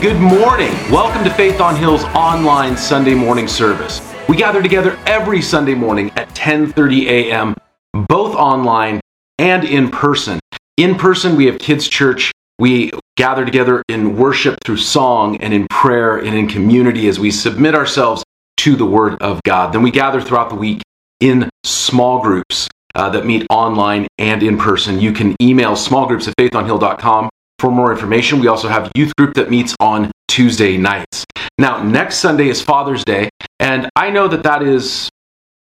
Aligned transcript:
Good 0.00 0.18
morning. 0.18 0.72
Welcome 0.90 1.24
to 1.24 1.30
Faith 1.34 1.60
on 1.60 1.76
Hill's 1.76 2.04
online 2.14 2.74
Sunday 2.74 3.12
morning 3.12 3.46
service. 3.46 4.00
We 4.30 4.36
gather 4.38 4.62
together 4.62 4.98
every 5.04 5.42
Sunday 5.42 5.74
morning 5.74 6.10
at 6.16 6.30
10:30 6.30 7.06
a.m., 7.06 7.54
both 8.08 8.34
online 8.34 9.00
and 9.38 9.62
in 9.62 9.90
person. 9.90 10.40
In 10.78 10.94
person, 10.94 11.36
we 11.36 11.44
have 11.44 11.58
kids 11.58 11.86
church. 11.86 12.32
We 12.58 12.92
gather 13.18 13.44
together 13.44 13.82
in 13.90 14.16
worship 14.16 14.64
through 14.64 14.78
song 14.78 15.36
and 15.42 15.52
in 15.52 15.66
prayer 15.68 16.16
and 16.16 16.34
in 16.34 16.48
community 16.48 17.06
as 17.06 17.20
we 17.20 17.30
submit 17.30 17.74
ourselves 17.74 18.24
to 18.56 18.76
the 18.76 18.86
word 18.86 19.20
of 19.20 19.42
God. 19.42 19.74
Then 19.74 19.82
we 19.82 19.90
gather 19.90 20.22
throughout 20.22 20.48
the 20.48 20.56
week 20.56 20.80
in 21.20 21.50
small 21.62 22.22
groups 22.22 22.70
uh, 22.94 23.10
that 23.10 23.26
meet 23.26 23.46
online 23.50 24.08
and 24.16 24.42
in 24.42 24.56
person. 24.56 24.98
You 24.98 25.12
can 25.12 25.36
email 25.42 25.72
smallgroups 25.72 26.26
at 26.26 26.34
faithonhill.com 26.38 27.28
for 27.60 27.70
more 27.70 27.92
information. 27.92 28.40
We 28.40 28.48
also 28.48 28.68
have 28.68 28.90
youth 28.96 29.14
group 29.16 29.34
that 29.34 29.50
meets 29.50 29.76
on 29.80 30.10
Tuesday 30.28 30.78
nights. 30.78 31.24
Now, 31.58 31.82
next 31.82 32.16
Sunday 32.16 32.48
is 32.48 32.62
Father's 32.62 33.04
Day, 33.04 33.28
and 33.58 33.88
I 33.94 34.10
know 34.10 34.26
that 34.28 34.42
that 34.44 34.62
is 34.62 35.10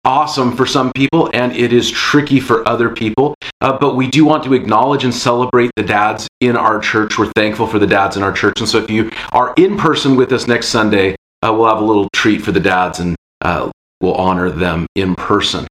awesome 0.05 0.57
for 0.57 0.67
some 0.67 0.91
people 0.95 1.31
and 1.33 1.55
it 1.55 1.73
is 1.73 1.89
tricky 1.91 2.41
for 2.41 2.67
other 2.67 2.91
people. 2.91 3.35
Uh, 3.61 3.79
but 3.79 3.95
we 3.95 4.09
do 4.09 4.25
want 4.25 4.43
to 4.43 4.53
acknowledge 4.53 5.05
and 5.05 5.15
celebrate 5.15 5.71
the 5.77 5.83
dads 5.83 6.27
in 6.41 6.57
our 6.57 6.81
church. 6.81 7.19
We're 7.19 7.31
thankful 7.37 7.69
for 7.69 7.79
the 7.79 7.87
dads 7.87 8.17
in 8.17 8.23
our 8.25 8.33
church. 8.33 8.59
And 8.59 8.69
so 8.69 8.79
if 8.79 8.91
you 8.91 9.13
are 9.31 9.55
in 9.57 9.77
person 9.77 10.17
with 10.17 10.33
us 10.33 10.49
next 10.49 10.69
Sunday, 10.69 11.15
uh, 11.43 11.53
we'll 11.53 11.69
have 11.69 11.81
a 11.81 11.85
little 11.85 12.09
treat 12.13 12.43
for 12.43 12.51
the 12.51 12.59
dads 12.59 12.99
and 12.99 13.15
uh, 13.43 13.71
we'll 14.01 14.15
honor 14.15 14.51
them 14.51 14.87
in 14.97 15.15
person. 15.15 15.69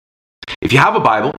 If 0.62 0.72
you 0.72 0.80
have 0.80 0.96
a 0.96 1.02
Bible, 1.02 1.34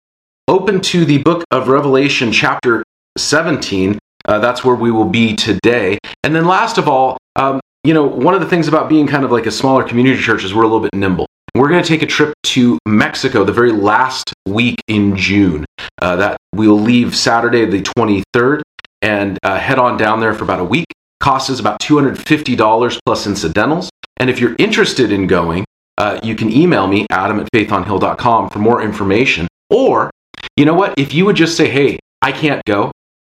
open 0.48 0.80
to 0.82 1.06
the 1.06 1.18
book 1.18 1.44
of 1.50 1.68
Revelation, 1.68 2.30
chapter 2.30 2.84
17. 3.16 3.98
Uh, 4.26 4.38
that's 4.38 4.64
where 4.64 4.76
we 4.76 4.90
will 4.90 5.08
be 5.08 5.34
today. 5.34 5.98
And 6.24 6.34
then, 6.34 6.46
last 6.46 6.78
of 6.78 6.88
all, 6.88 7.18
um, 7.36 7.60
you 7.84 7.94
know, 7.94 8.04
one 8.04 8.34
of 8.34 8.40
the 8.40 8.46
things 8.46 8.68
about 8.68 8.88
being 8.88 9.06
kind 9.06 9.24
of 9.24 9.32
like 9.32 9.46
a 9.46 9.50
smaller 9.50 9.82
community 9.84 10.20
church 10.20 10.44
is 10.44 10.54
we're 10.54 10.62
a 10.62 10.66
little 10.66 10.80
bit 10.80 10.94
nimble. 10.94 11.26
We're 11.54 11.68
going 11.68 11.82
to 11.82 11.88
take 11.88 12.02
a 12.02 12.06
trip 12.06 12.32
to 12.44 12.78
Mexico 12.86 13.44
the 13.44 13.52
very 13.52 13.72
last 13.72 14.32
week 14.46 14.76
in 14.88 15.16
June. 15.16 15.66
Uh, 16.00 16.16
that 16.16 16.36
we'll 16.54 16.80
leave 16.80 17.14
Saturday 17.14 17.64
the 17.66 17.82
23rd 17.82 18.62
and 19.02 19.38
uh, 19.42 19.58
head 19.58 19.78
on 19.78 19.96
down 19.98 20.20
there 20.20 20.32
for 20.32 20.44
about 20.44 20.60
a 20.60 20.64
week. 20.64 20.86
Cost 21.20 21.50
is 21.50 21.60
about 21.60 21.80
$250 21.80 22.98
plus 23.04 23.26
incidentals. 23.26 23.90
And 24.16 24.30
if 24.30 24.40
you're 24.40 24.56
interested 24.58 25.12
in 25.12 25.26
going, 25.26 25.64
uh, 25.98 26.18
you 26.22 26.34
can 26.34 26.50
email 26.50 26.86
me, 26.86 27.06
adam 27.10 27.38
at 27.38 27.48
faithonhill.com, 27.54 28.50
for 28.50 28.58
more 28.58 28.82
information. 28.82 29.46
Or, 29.68 30.10
you 30.56 30.64
know 30.64 30.74
what? 30.74 30.94
If 30.96 31.12
you 31.12 31.24
would 31.26 31.36
just 31.36 31.56
say, 31.56 31.68
hey, 31.68 31.98
I 32.22 32.32
can't 32.32 32.64
go, 32.64 32.92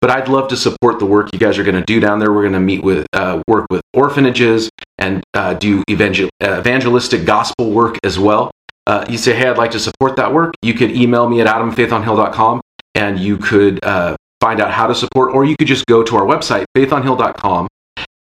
but 0.04 0.12
I'd 0.12 0.28
love 0.28 0.50
to 0.50 0.58
support 0.58 1.00
the 1.00 1.06
work 1.06 1.30
you 1.32 1.40
guys 1.40 1.58
are 1.58 1.64
going 1.64 1.80
to 1.80 1.86
do 1.86 2.02
down 2.02 2.20
there. 2.20 2.34
We're 2.34 2.42
going 2.42 2.52
to 2.52 2.60
meet 2.60 2.84
with, 2.84 3.08
uh, 3.14 3.42
work 3.48 3.68
with 3.70 3.82
orphanages 3.94 4.70
and 4.98 5.24
uh, 5.34 5.54
do 5.54 5.82
evangel- 5.90 6.30
evangelistic 6.44 7.24
gospel 7.24 7.72
work 7.72 7.98
as 8.04 8.20
well. 8.20 8.52
Uh, 8.86 9.06
you 9.08 9.18
say, 9.18 9.34
hey, 9.34 9.48
I'd 9.48 9.58
like 9.58 9.72
to 9.72 9.80
support 9.80 10.18
that 10.18 10.34
work. 10.34 10.56
You 10.62 10.74
could 10.74 10.92
email 10.92 11.30
me 11.30 11.40
at 11.40 11.48
adamfaithonhill.com 11.48 12.60
and 12.96 13.18
you 13.18 13.38
could 13.38 13.80
uh, 13.82 14.18
find 14.42 14.60
out 14.60 14.72
how 14.72 14.88
to 14.88 14.94
support, 14.94 15.34
or 15.34 15.46
you 15.46 15.56
could 15.58 15.70
just 15.70 15.86
go 15.86 16.04
to 16.04 16.18
our 16.18 16.26
website, 16.26 16.66
faithonhill.com, 16.76 17.70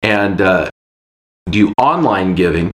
and 0.01 0.39
uh, 0.39 0.69
do 1.49 1.73
online 1.77 2.33
giving 2.33 2.71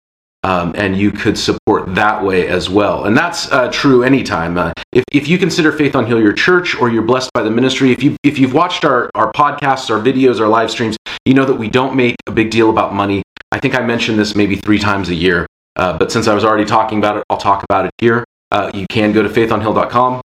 um, 0.45 0.73
and 0.77 0.95
you 0.95 1.11
could 1.11 1.39
support 1.39 1.95
that 1.95 2.23
way 2.23 2.47
as 2.47 2.69
well. 2.69 3.05
And 3.05 3.17
that's 3.17 3.51
uh, 3.51 3.71
true 3.71 4.03
anytime. 4.03 4.59
Uh, 4.59 4.73
if, 4.91 5.03
if 5.11 5.27
you 5.27 5.39
consider 5.39 5.71
Faith 5.71 5.95
on 5.95 6.05
Hill 6.05 6.21
your 6.21 6.33
church 6.33 6.75
or 6.75 6.87
you're 6.87 7.01
blessed 7.01 7.31
by 7.33 7.41
the 7.41 7.49
ministry, 7.49 7.91
if, 7.91 8.03
you, 8.03 8.15
if 8.21 8.37
you've 8.37 8.53
watched 8.53 8.85
our, 8.85 9.09
our 9.15 9.33
podcasts, 9.33 9.89
our 9.89 9.99
videos, 9.99 10.39
our 10.39 10.47
live 10.47 10.69
streams, 10.69 10.97
you 11.25 11.33
know 11.33 11.45
that 11.45 11.55
we 11.55 11.67
don't 11.67 11.95
make 11.95 12.15
a 12.27 12.31
big 12.31 12.51
deal 12.51 12.69
about 12.69 12.93
money. 12.93 13.23
I 13.51 13.59
think 13.59 13.73
I 13.73 13.81
mentioned 13.81 14.19
this 14.19 14.35
maybe 14.35 14.55
three 14.55 14.77
times 14.77 15.09
a 15.09 15.15
year, 15.15 15.47
uh, 15.77 15.97
but 15.97 16.11
since 16.11 16.27
I 16.27 16.35
was 16.35 16.45
already 16.45 16.65
talking 16.65 16.99
about 16.99 17.17
it, 17.17 17.23
I'll 17.31 17.37
talk 17.37 17.63
about 17.63 17.85
it 17.85 17.91
here. 17.97 18.23
Uh, 18.51 18.69
you 18.71 18.85
can 18.87 19.13
go 19.13 19.23
to 19.23 19.29
faithonhill.com, 19.29 20.21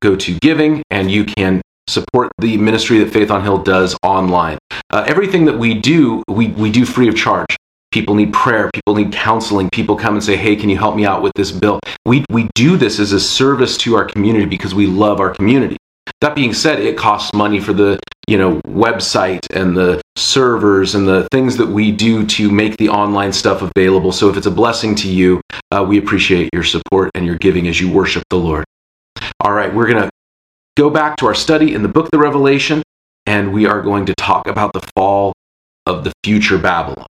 go 0.00 0.16
to 0.16 0.38
giving, 0.38 0.82
and 0.90 1.10
you 1.10 1.26
can 1.26 1.60
support 1.88 2.32
the 2.38 2.56
ministry 2.56 3.00
that 3.00 3.12
Faith 3.12 3.30
on 3.30 3.42
Hill 3.42 3.58
does 3.58 3.94
online. 4.02 4.56
Uh, 4.88 5.04
everything 5.06 5.44
that 5.44 5.58
we 5.58 5.74
do, 5.74 6.22
we, 6.26 6.48
we 6.48 6.70
do 6.70 6.86
free 6.86 7.08
of 7.08 7.16
charge. 7.16 7.57
People 7.90 8.14
need 8.14 8.32
prayer. 8.32 8.70
People 8.72 8.94
need 8.94 9.12
counseling. 9.12 9.70
People 9.70 9.96
come 9.96 10.14
and 10.14 10.22
say, 10.22 10.36
"Hey, 10.36 10.56
can 10.56 10.68
you 10.68 10.76
help 10.76 10.94
me 10.94 11.06
out 11.06 11.22
with 11.22 11.32
this 11.34 11.50
bill?" 11.50 11.80
We 12.04 12.24
we 12.30 12.48
do 12.54 12.76
this 12.76 12.98
as 12.98 13.12
a 13.12 13.20
service 13.20 13.78
to 13.78 13.96
our 13.96 14.04
community 14.04 14.44
because 14.44 14.74
we 14.74 14.86
love 14.86 15.20
our 15.20 15.30
community. 15.30 15.76
That 16.20 16.34
being 16.34 16.52
said, 16.52 16.80
it 16.80 16.96
costs 16.96 17.32
money 17.32 17.60
for 17.60 17.72
the 17.72 17.98
you 18.26 18.36
know 18.36 18.60
website 18.66 19.46
and 19.54 19.74
the 19.74 20.02
servers 20.16 20.94
and 20.94 21.08
the 21.08 21.26
things 21.32 21.56
that 21.56 21.66
we 21.66 21.90
do 21.90 22.26
to 22.26 22.50
make 22.50 22.76
the 22.76 22.90
online 22.90 23.32
stuff 23.32 23.62
available. 23.62 24.12
So 24.12 24.28
if 24.28 24.36
it's 24.36 24.46
a 24.46 24.50
blessing 24.50 24.94
to 24.96 25.08
you, 25.08 25.40
uh, 25.70 25.84
we 25.88 25.98
appreciate 25.98 26.50
your 26.52 26.64
support 26.64 27.10
and 27.14 27.24
your 27.24 27.38
giving 27.38 27.68
as 27.68 27.80
you 27.80 27.90
worship 27.90 28.22
the 28.28 28.36
Lord. 28.36 28.64
All 29.40 29.52
right, 29.52 29.74
we're 29.74 29.86
gonna 29.86 30.10
go 30.76 30.90
back 30.90 31.16
to 31.16 31.26
our 31.26 31.34
study 31.34 31.74
in 31.74 31.82
the 31.82 31.88
book 31.88 32.06
of 32.06 32.10
the 32.10 32.18
Revelation, 32.18 32.82
and 33.24 33.52
we 33.52 33.66
are 33.66 33.80
going 33.80 34.04
to 34.06 34.14
talk 34.14 34.46
about 34.46 34.72
the 34.74 34.86
fall 34.94 35.32
of 35.86 36.04
the 36.04 36.12
future 36.22 36.58
Babylon. 36.58 37.06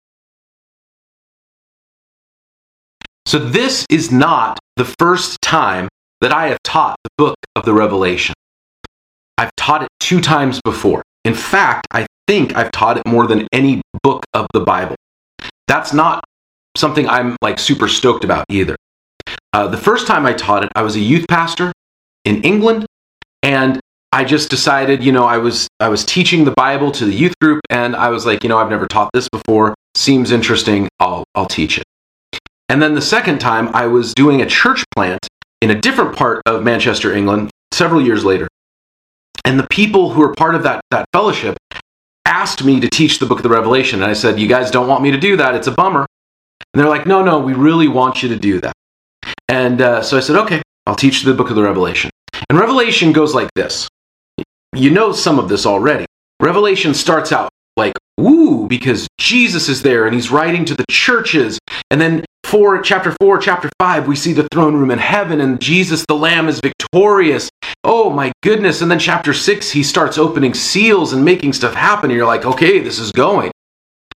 So, 3.32 3.38
this 3.38 3.86
is 3.88 4.12
not 4.12 4.58
the 4.76 4.84
first 4.84 5.40
time 5.40 5.88
that 6.20 6.32
I 6.32 6.48
have 6.48 6.62
taught 6.64 6.96
the 7.02 7.08
book 7.16 7.36
of 7.56 7.64
the 7.64 7.72
Revelation. 7.72 8.34
I've 9.38 9.56
taught 9.56 9.82
it 9.82 9.88
two 10.00 10.20
times 10.20 10.60
before. 10.62 11.02
In 11.24 11.32
fact, 11.32 11.86
I 11.92 12.04
think 12.26 12.54
I've 12.54 12.70
taught 12.72 12.98
it 12.98 13.06
more 13.06 13.26
than 13.26 13.48
any 13.50 13.80
book 14.02 14.22
of 14.34 14.48
the 14.52 14.60
Bible. 14.60 14.96
That's 15.66 15.94
not 15.94 16.22
something 16.76 17.08
I'm 17.08 17.36
like 17.40 17.58
super 17.58 17.88
stoked 17.88 18.22
about 18.22 18.44
either. 18.50 18.76
Uh, 19.54 19.66
the 19.66 19.78
first 19.78 20.06
time 20.06 20.26
I 20.26 20.34
taught 20.34 20.64
it, 20.64 20.70
I 20.76 20.82
was 20.82 20.96
a 20.96 21.00
youth 21.00 21.24
pastor 21.26 21.72
in 22.26 22.42
England, 22.42 22.84
and 23.42 23.80
I 24.12 24.24
just 24.24 24.50
decided, 24.50 25.02
you 25.02 25.10
know, 25.10 25.24
I 25.24 25.38
was 25.38 25.68
I 25.80 25.88
was 25.88 26.04
teaching 26.04 26.44
the 26.44 26.50
Bible 26.50 26.92
to 26.92 27.06
the 27.06 27.14
youth 27.14 27.38
group, 27.40 27.62
and 27.70 27.96
I 27.96 28.10
was 28.10 28.26
like, 28.26 28.42
you 28.42 28.50
know, 28.50 28.58
I've 28.58 28.68
never 28.68 28.86
taught 28.86 29.08
this 29.14 29.30
before. 29.30 29.74
Seems 29.94 30.32
interesting. 30.32 30.86
I'll 31.00 31.24
I'll 31.34 31.46
teach 31.46 31.78
it. 31.78 31.81
And 32.72 32.80
then 32.80 32.94
the 32.94 33.02
second 33.02 33.38
time, 33.38 33.68
I 33.74 33.86
was 33.86 34.14
doing 34.14 34.40
a 34.40 34.46
church 34.46 34.82
plant 34.94 35.28
in 35.60 35.70
a 35.70 35.78
different 35.78 36.16
part 36.16 36.40
of 36.46 36.62
Manchester, 36.62 37.14
England, 37.14 37.50
several 37.70 38.00
years 38.00 38.24
later. 38.24 38.48
And 39.44 39.60
the 39.60 39.66
people 39.68 40.08
who 40.08 40.22
were 40.22 40.32
part 40.32 40.54
of 40.54 40.62
that, 40.62 40.80
that 40.90 41.04
fellowship 41.12 41.58
asked 42.24 42.64
me 42.64 42.80
to 42.80 42.88
teach 42.88 43.18
the 43.18 43.26
book 43.26 43.40
of 43.40 43.42
the 43.42 43.50
Revelation. 43.50 44.00
And 44.00 44.10
I 44.10 44.14
said, 44.14 44.40
You 44.40 44.48
guys 44.48 44.70
don't 44.70 44.88
want 44.88 45.02
me 45.02 45.10
to 45.10 45.20
do 45.20 45.36
that. 45.36 45.54
It's 45.54 45.66
a 45.66 45.70
bummer. 45.70 46.06
And 46.72 46.80
they're 46.80 46.88
like, 46.88 47.04
No, 47.04 47.22
no, 47.22 47.40
we 47.40 47.52
really 47.52 47.88
want 47.88 48.22
you 48.22 48.30
to 48.30 48.38
do 48.38 48.58
that. 48.62 48.72
And 49.50 49.82
uh, 49.82 50.00
so 50.00 50.16
I 50.16 50.20
said, 50.20 50.36
Okay, 50.36 50.62
I'll 50.86 50.96
teach 50.96 51.24
the 51.24 51.34
book 51.34 51.50
of 51.50 51.56
the 51.56 51.62
Revelation. 51.62 52.10
And 52.48 52.58
Revelation 52.58 53.12
goes 53.12 53.34
like 53.34 53.50
this. 53.54 53.86
You 54.74 54.88
know 54.88 55.12
some 55.12 55.38
of 55.38 55.50
this 55.50 55.66
already. 55.66 56.06
Revelation 56.40 56.94
starts 56.94 57.32
out 57.32 57.50
like, 57.76 57.92
woo, 58.18 58.68
because 58.68 59.08
Jesus 59.18 59.68
is 59.68 59.82
there 59.82 60.06
and 60.06 60.14
he's 60.14 60.30
writing 60.30 60.64
to 60.66 60.74
the 60.74 60.84
churches. 60.90 61.58
And 61.90 62.00
then 62.00 62.24
4, 62.52 62.82
chapter 62.82 63.16
4, 63.18 63.38
chapter 63.38 63.70
5, 63.78 64.06
we 64.06 64.14
see 64.14 64.34
the 64.34 64.46
throne 64.52 64.76
room 64.76 64.90
in 64.90 64.98
heaven 64.98 65.40
and 65.40 65.58
Jesus 65.58 66.04
the 66.06 66.14
Lamb 66.14 66.48
is 66.48 66.60
victorious. 66.60 67.48
Oh 67.82 68.10
my 68.10 68.30
goodness. 68.42 68.82
And 68.82 68.90
then 68.90 68.98
chapter 68.98 69.32
6, 69.32 69.70
he 69.70 69.82
starts 69.82 70.18
opening 70.18 70.52
seals 70.52 71.14
and 71.14 71.24
making 71.24 71.54
stuff 71.54 71.72
happen. 71.72 72.10
And 72.10 72.18
you're 72.18 72.26
like, 72.26 72.44
okay, 72.44 72.78
this 72.78 72.98
is 72.98 73.10
going. 73.10 73.52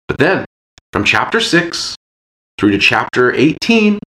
But 0.08 0.18
then 0.18 0.44
from 0.92 1.04
chapter 1.04 1.38
6 1.38 1.94
through 2.58 2.72
to 2.72 2.78
chapter 2.78 3.32
18, 3.32 4.00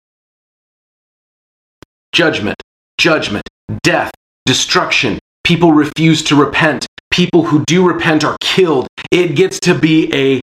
judgment, 2.11 2.61
judgment, 2.97 3.47
death, 3.81 4.11
destruction. 4.45 5.19
People 5.45 5.71
refuse 5.71 6.21
to 6.23 6.35
repent. 6.35 6.85
People 7.11 7.45
who 7.45 7.63
do 7.63 7.87
repent 7.87 8.25
are 8.25 8.35
killed. 8.41 8.89
It 9.09 9.37
gets 9.37 9.57
to 9.61 9.73
be 9.73 10.13
a 10.13 10.41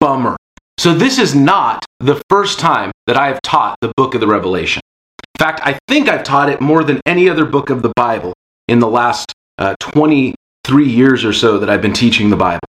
bummer. 0.00 0.36
So, 0.82 0.92
this 0.92 1.20
is 1.20 1.32
not 1.32 1.84
the 2.00 2.20
first 2.28 2.58
time 2.58 2.90
that 3.06 3.16
I 3.16 3.28
have 3.28 3.40
taught 3.42 3.76
the 3.80 3.92
book 3.96 4.16
of 4.16 4.20
the 4.20 4.26
Revelation. 4.26 4.80
In 5.36 5.38
fact, 5.38 5.60
I 5.64 5.78
think 5.86 6.08
I've 6.08 6.24
taught 6.24 6.48
it 6.48 6.60
more 6.60 6.82
than 6.82 7.00
any 7.06 7.28
other 7.28 7.44
book 7.44 7.70
of 7.70 7.82
the 7.82 7.92
Bible 7.94 8.34
in 8.66 8.80
the 8.80 8.88
last 8.88 9.32
uh, 9.58 9.76
23 9.78 10.34
years 10.84 11.24
or 11.24 11.32
so 11.32 11.58
that 11.60 11.70
I've 11.70 11.82
been 11.82 11.92
teaching 11.92 12.30
the 12.30 12.36
Bible. 12.36 12.66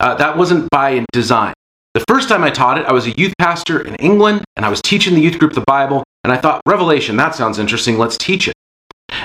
Uh, 0.00 0.14
that 0.14 0.38
wasn't 0.38 0.70
by 0.70 1.04
design. 1.12 1.52
The 1.92 2.02
first 2.08 2.30
time 2.30 2.42
I 2.42 2.48
taught 2.48 2.78
it, 2.78 2.86
I 2.86 2.92
was 2.92 3.06
a 3.06 3.10
youth 3.18 3.34
pastor 3.38 3.86
in 3.86 3.96
England 3.96 4.44
and 4.56 4.64
I 4.64 4.70
was 4.70 4.80
teaching 4.80 5.14
the 5.14 5.20
youth 5.20 5.38
group 5.38 5.52
the 5.52 5.60
Bible, 5.66 6.04
and 6.24 6.32
I 6.32 6.38
thought, 6.38 6.62
Revelation, 6.66 7.16
that 7.16 7.34
sounds 7.34 7.58
interesting, 7.58 7.98
let's 7.98 8.16
teach 8.16 8.48
it. 8.48 8.54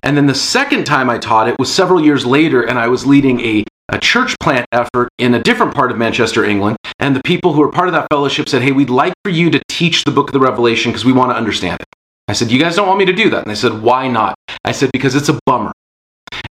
And 0.03 0.17
then 0.17 0.25
the 0.25 0.35
second 0.35 0.83
time 0.83 1.09
I 1.09 1.17
taught 1.17 1.47
it 1.47 1.57
was 1.57 1.73
several 1.73 2.03
years 2.03 2.25
later, 2.25 2.61
and 2.61 2.77
I 2.77 2.89
was 2.89 3.05
leading 3.05 3.39
a 3.39 3.63
a 3.89 3.99
church 3.99 4.35
plant 4.39 4.65
effort 4.71 5.09
in 5.17 5.33
a 5.33 5.41
different 5.41 5.73
part 5.73 5.91
of 5.91 5.97
Manchester, 5.97 6.43
England. 6.43 6.77
And 6.99 7.15
the 7.15 7.23
people 7.23 7.53
who 7.53 7.61
were 7.61 7.71
part 7.71 7.87
of 7.87 7.93
that 7.93 8.07
fellowship 8.11 8.49
said, 8.49 8.61
Hey, 8.61 8.71
we'd 8.71 8.89
like 8.89 9.13
for 9.23 9.29
you 9.29 9.49
to 9.49 9.61
teach 9.69 10.03
the 10.03 10.11
book 10.11 10.29
of 10.29 10.33
the 10.33 10.39
Revelation 10.39 10.91
because 10.91 11.05
we 11.05 11.13
want 11.13 11.31
to 11.31 11.35
understand 11.35 11.79
it. 11.79 11.87
I 12.27 12.33
said, 12.33 12.51
You 12.51 12.59
guys 12.59 12.75
don't 12.75 12.87
want 12.87 12.99
me 12.99 13.05
to 13.05 13.13
do 13.13 13.29
that? 13.29 13.43
And 13.43 13.49
they 13.49 13.55
said, 13.55 13.81
Why 13.81 14.07
not? 14.07 14.35
I 14.63 14.71
said, 14.71 14.91
Because 14.91 15.15
it's 15.15 15.29
a 15.29 15.39
bummer. 15.45 15.71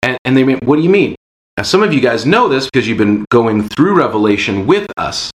And, 0.01 0.17
and 0.23 0.37
they 0.37 0.43
went, 0.43 0.63
What 0.63 0.77
do 0.77 0.81
you 0.81 0.89
mean? 0.89 1.15
Now, 1.57 1.63
some 1.63 1.83
of 1.83 1.93
you 1.93 2.01
guys 2.01 2.25
know 2.25 2.49
this 2.49 2.65
because 2.65 2.87
you've 2.87 2.97
been 2.97 3.25
going 3.31 3.67
through 3.69 3.97
Revelation 3.97 4.67
with 4.67 4.87
us. 4.97 5.31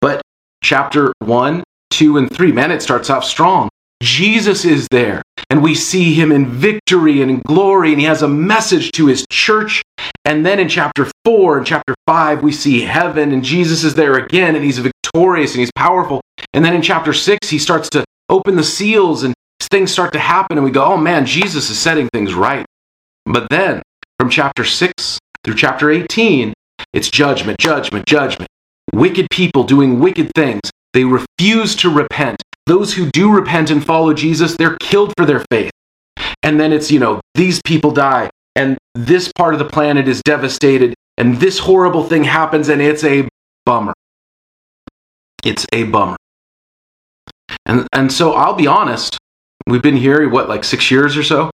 But 0.00 0.22
chapter 0.62 1.12
1, 1.20 1.64
2, 1.90 2.18
and 2.18 2.32
3, 2.32 2.52
man, 2.52 2.70
it 2.70 2.80
starts 2.80 3.10
off 3.10 3.24
strong. 3.24 3.68
Jesus 4.02 4.64
is 4.64 4.86
there, 4.90 5.22
and 5.50 5.62
we 5.62 5.74
see 5.74 6.14
him 6.14 6.30
in 6.30 6.46
victory 6.46 7.22
and 7.22 7.30
in 7.30 7.42
glory, 7.46 7.90
and 7.90 8.00
he 8.00 8.06
has 8.06 8.22
a 8.22 8.28
message 8.28 8.92
to 8.92 9.06
his 9.06 9.24
church. 9.30 9.82
And 10.24 10.44
then 10.44 10.58
in 10.58 10.68
chapter 10.68 11.10
4 11.24 11.58
and 11.58 11.66
chapter 11.66 11.94
5, 12.06 12.42
we 12.42 12.52
see 12.52 12.80
heaven, 12.80 13.32
and 13.32 13.44
Jesus 13.44 13.84
is 13.84 13.94
there 13.94 14.14
again, 14.14 14.54
and 14.54 14.64
he's 14.64 14.78
victorious 14.78 15.52
and 15.52 15.60
he's 15.60 15.72
powerful. 15.76 16.20
And 16.52 16.64
then 16.64 16.74
in 16.74 16.82
chapter 16.82 17.12
6, 17.12 17.50
he 17.50 17.58
starts 17.58 17.90
to 17.90 18.04
open 18.28 18.56
the 18.56 18.64
seals, 18.64 19.22
and 19.22 19.34
things 19.60 19.92
start 19.92 20.12
to 20.12 20.18
happen, 20.18 20.56
and 20.56 20.64
we 20.64 20.70
go, 20.70 20.84
oh 20.84 20.96
man, 20.96 21.26
Jesus 21.26 21.68
is 21.68 21.78
setting 21.78 22.08
things 22.12 22.34
right. 22.34 22.64
But 23.26 23.48
then 23.50 23.82
from 24.18 24.30
chapter 24.30 24.64
6 24.64 25.18
through 25.42 25.54
chapter 25.54 25.90
18, 25.90 26.52
it's 26.92 27.10
judgment, 27.10 27.58
judgment, 27.58 28.06
judgment. 28.06 28.48
Wicked 28.92 29.26
people 29.30 29.64
doing 29.64 29.98
wicked 29.98 30.30
things. 30.34 30.60
They 30.92 31.04
refuse 31.04 31.74
to 31.76 31.90
repent. 31.90 32.42
Those 32.66 32.94
who 32.94 33.10
do 33.10 33.30
repent 33.30 33.70
and 33.70 33.84
follow 33.84 34.14
Jesus, 34.14 34.56
they're 34.56 34.76
killed 34.80 35.12
for 35.18 35.26
their 35.26 35.44
faith. 35.50 35.72
And 36.42 36.60
then 36.60 36.72
it's, 36.72 36.90
you 36.90 37.00
know, 37.00 37.20
these 37.34 37.60
people 37.62 37.90
die, 37.90 38.30
and 38.56 38.78
this 38.94 39.32
part 39.32 39.54
of 39.54 39.58
the 39.58 39.64
planet 39.64 40.08
is 40.08 40.22
devastated, 40.22 40.94
and 41.18 41.36
this 41.36 41.58
horrible 41.58 42.04
thing 42.04 42.24
happens, 42.24 42.68
and 42.68 42.80
it's 42.80 43.04
a 43.04 43.28
bummer. 43.64 43.92
It's 45.44 45.66
a 45.72 45.84
bummer. 45.84 46.16
And, 47.66 47.86
and 47.92 48.12
so 48.12 48.32
I'll 48.32 48.54
be 48.54 48.66
honest, 48.66 49.18
we've 49.66 49.82
been 49.82 49.96
here, 49.96 50.28
what, 50.28 50.48
like 50.48 50.64
six 50.64 50.90
years 50.90 51.16
or 51.16 51.22
so? 51.22 51.50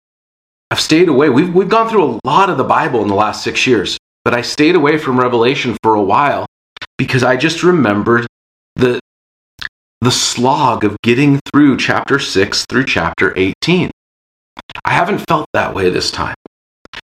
I've 0.71 0.81
stayed 0.81 1.09
away. 1.09 1.31
We've, 1.31 1.53
we've 1.53 1.69
gone 1.69 1.89
through 1.89 2.05
a 2.05 2.21
lot 2.25 2.49
of 2.49 2.57
the 2.57 2.65
Bible 2.65 3.03
in 3.03 3.09
the 3.09 3.15
last 3.15 3.43
six 3.43 3.67
years, 3.67 3.99
but 4.25 4.35
I 4.35 4.43
stayed 4.43 4.77
away 4.77 4.99
from 4.99 5.19
Revelation 5.19 5.77
for 5.83 5.95
a 5.95 6.03
while 6.03 6.47
because 6.97 7.25
I 7.25 7.37
just 7.37 7.63
remembered 7.63 8.27
the, 8.77 9.01
the 10.01 10.11
slog 10.11 10.85
of 10.85 10.97
getting 11.03 11.41
through 11.51 11.79
chapter 11.79 12.19
6 12.19 12.67
through 12.67 12.85
chapter 12.85 13.37
18. 13.37 13.91
I 14.85 14.91
haven't 14.91 15.27
felt 15.27 15.49
that 15.53 15.75
way 15.75 15.91
this 15.91 16.11
time. 16.11 16.35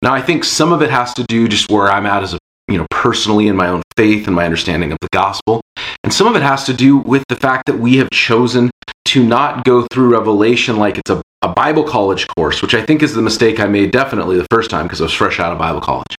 Now, 0.01 0.13
I 0.13 0.21
think 0.21 0.43
some 0.43 0.73
of 0.73 0.81
it 0.81 0.89
has 0.89 1.13
to 1.15 1.23
do 1.23 1.47
just 1.47 1.71
where 1.71 1.89
I'm 1.89 2.05
at 2.05 2.23
as 2.23 2.33
a, 2.33 2.39
you 2.67 2.77
know, 2.77 2.85
personally 2.91 3.47
in 3.47 3.55
my 3.55 3.67
own 3.67 3.81
faith 3.97 4.27
and 4.27 4.35
my 4.35 4.45
understanding 4.45 4.91
of 4.91 4.97
the 5.01 5.07
gospel. 5.11 5.61
And 6.03 6.13
some 6.13 6.27
of 6.27 6.35
it 6.35 6.41
has 6.41 6.65
to 6.65 6.73
do 6.73 6.97
with 6.97 7.23
the 7.29 7.35
fact 7.35 7.67
that 7.67 7.79
we 7.79 7.97
have 7.97 8.09
chosen 8.11 8.69
to 9.05 9.23
not 9.23 9.63
go 9.63 9.87
through 9.91 10.11
Revelation 10.11 10.77
like 10.77 10.97
it's 10.97 11.09
a, 11.09 11.21
a 11.41 11.49
Bible 11.49 11.83
college 11.83 12.27
course, 12.27 12.61
which 12.61 12.73
I 12.73 12.85
think 12.85 13.03
is 13.03 13.13
the 13.13 13.21
mistake 13.21 13.59
I 13.59 13.67
made 13.67 13.91
definitely 13.91 14.37
the 14.37 14.47
first 14.51 14.69
time 14.69 14.85
because 14.85 15.01
I 15.01 15.05
was 15.05 15.13
fresh 15.13 15.39
out 15.39 15.51
of 15.51 15.57
Bible 15.57 15.81
college. 15.81 16.15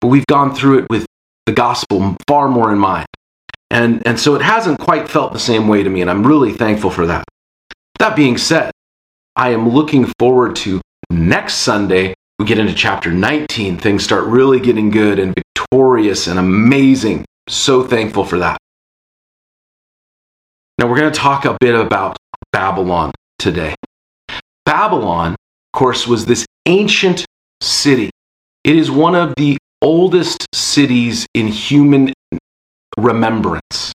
But 0.00 0.08
we've 0.08 0.26
gone 0.26 0.54
through 0.54 0.80
it 0.80 0.86
with 0.90 1.06
the 1.46 1.52
gospel 1.52 2.16
far 2.26 2.48
more 2.48 2.72
in 2.72 2.78
mind. 2.78 3.06
And, 3.70 4.06
and 4.06 4.18
so 4.18 4.34
it 4.34 4.42
hasn't 4.42 4.80
quite 4.80 5.08
felt 5.08 5.32
the 5.32 5.38
same 5.38 5.68
way 5.68 5.82
to 5.82 5.90
me, 5.90 6.00
and 6.00 6.10
I'm 6.10 6.26
really 6.26 6.52
thankful 6.52 6.90
for 6.90 7.06
that. 7.06 7.24
That 7.98 8.16
being 8.16 8.38
said, 8.38 8.70
I 9.36 9.50
am 9.50 9.68
looking 9.68 10.10
forward 10.18 10.56
to 10.56 10.80
next 11.10 11.54
Sunday. 11.54 12.14
We 12.38 12.46
get 12.46 12.58
into 12.58 12.74
chapter 12.74 13.10
19. 13.10 13.78
Things 13.78 14.04
start 14.04 14.24
really 14.24 14.60
getting 14.60 14.90
good 14.90 15.18
and 15.18 15.34
victorious 15.34 16.26
and 16.26 16.38
amazing. 16.38 17.24
So 17.48 17.82
thankful 17.82 18.24
for 18.24 18.38
that. 18.38 18.58
Now, 20.78 20.86
we're 20.86 20.98
going 20.98 21.12
to 21.12 21.18
talk 21.18 21.44
a 21.44 21.56
bit 21.60 21.74
about 21.74 22.16
Babylon 22.52 23.10
today. 23.38 23.74
Babylon, 24.64 25.32
of 25.32 25.78
course, 25.78 26.06
was 26.06 26.26
this 26.26 26.46
ancient 26.66 27.24
city. 27.60 28.10
It 28.62 28.76
is 28.76 28.90
one 28.90 29.16
of 29.16 29.34
the 29.36 29.58
oldest 29.82 30.46
cities 30.54 31.26
in 31.34 31.48
human 31.48 32.12
remembrance. 32.96 33.92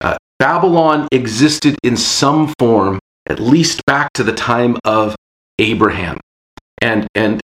Uh, 0.00 0.16
Babylon 0.38 1.08
existed 1.12 1.76
in 1.82 1.96
some 1.96 2.54
form, 2.58 2.98
at 3.28 3.40
least 3.40 3.84
back 3.84 4.12
to 4.14 4.22
the 4.22 4.32
time 4.32 4.76
of 4.84 5.14
Abraham. 5.60 6.18
And, 6.82 7.06
and 7.14 7.40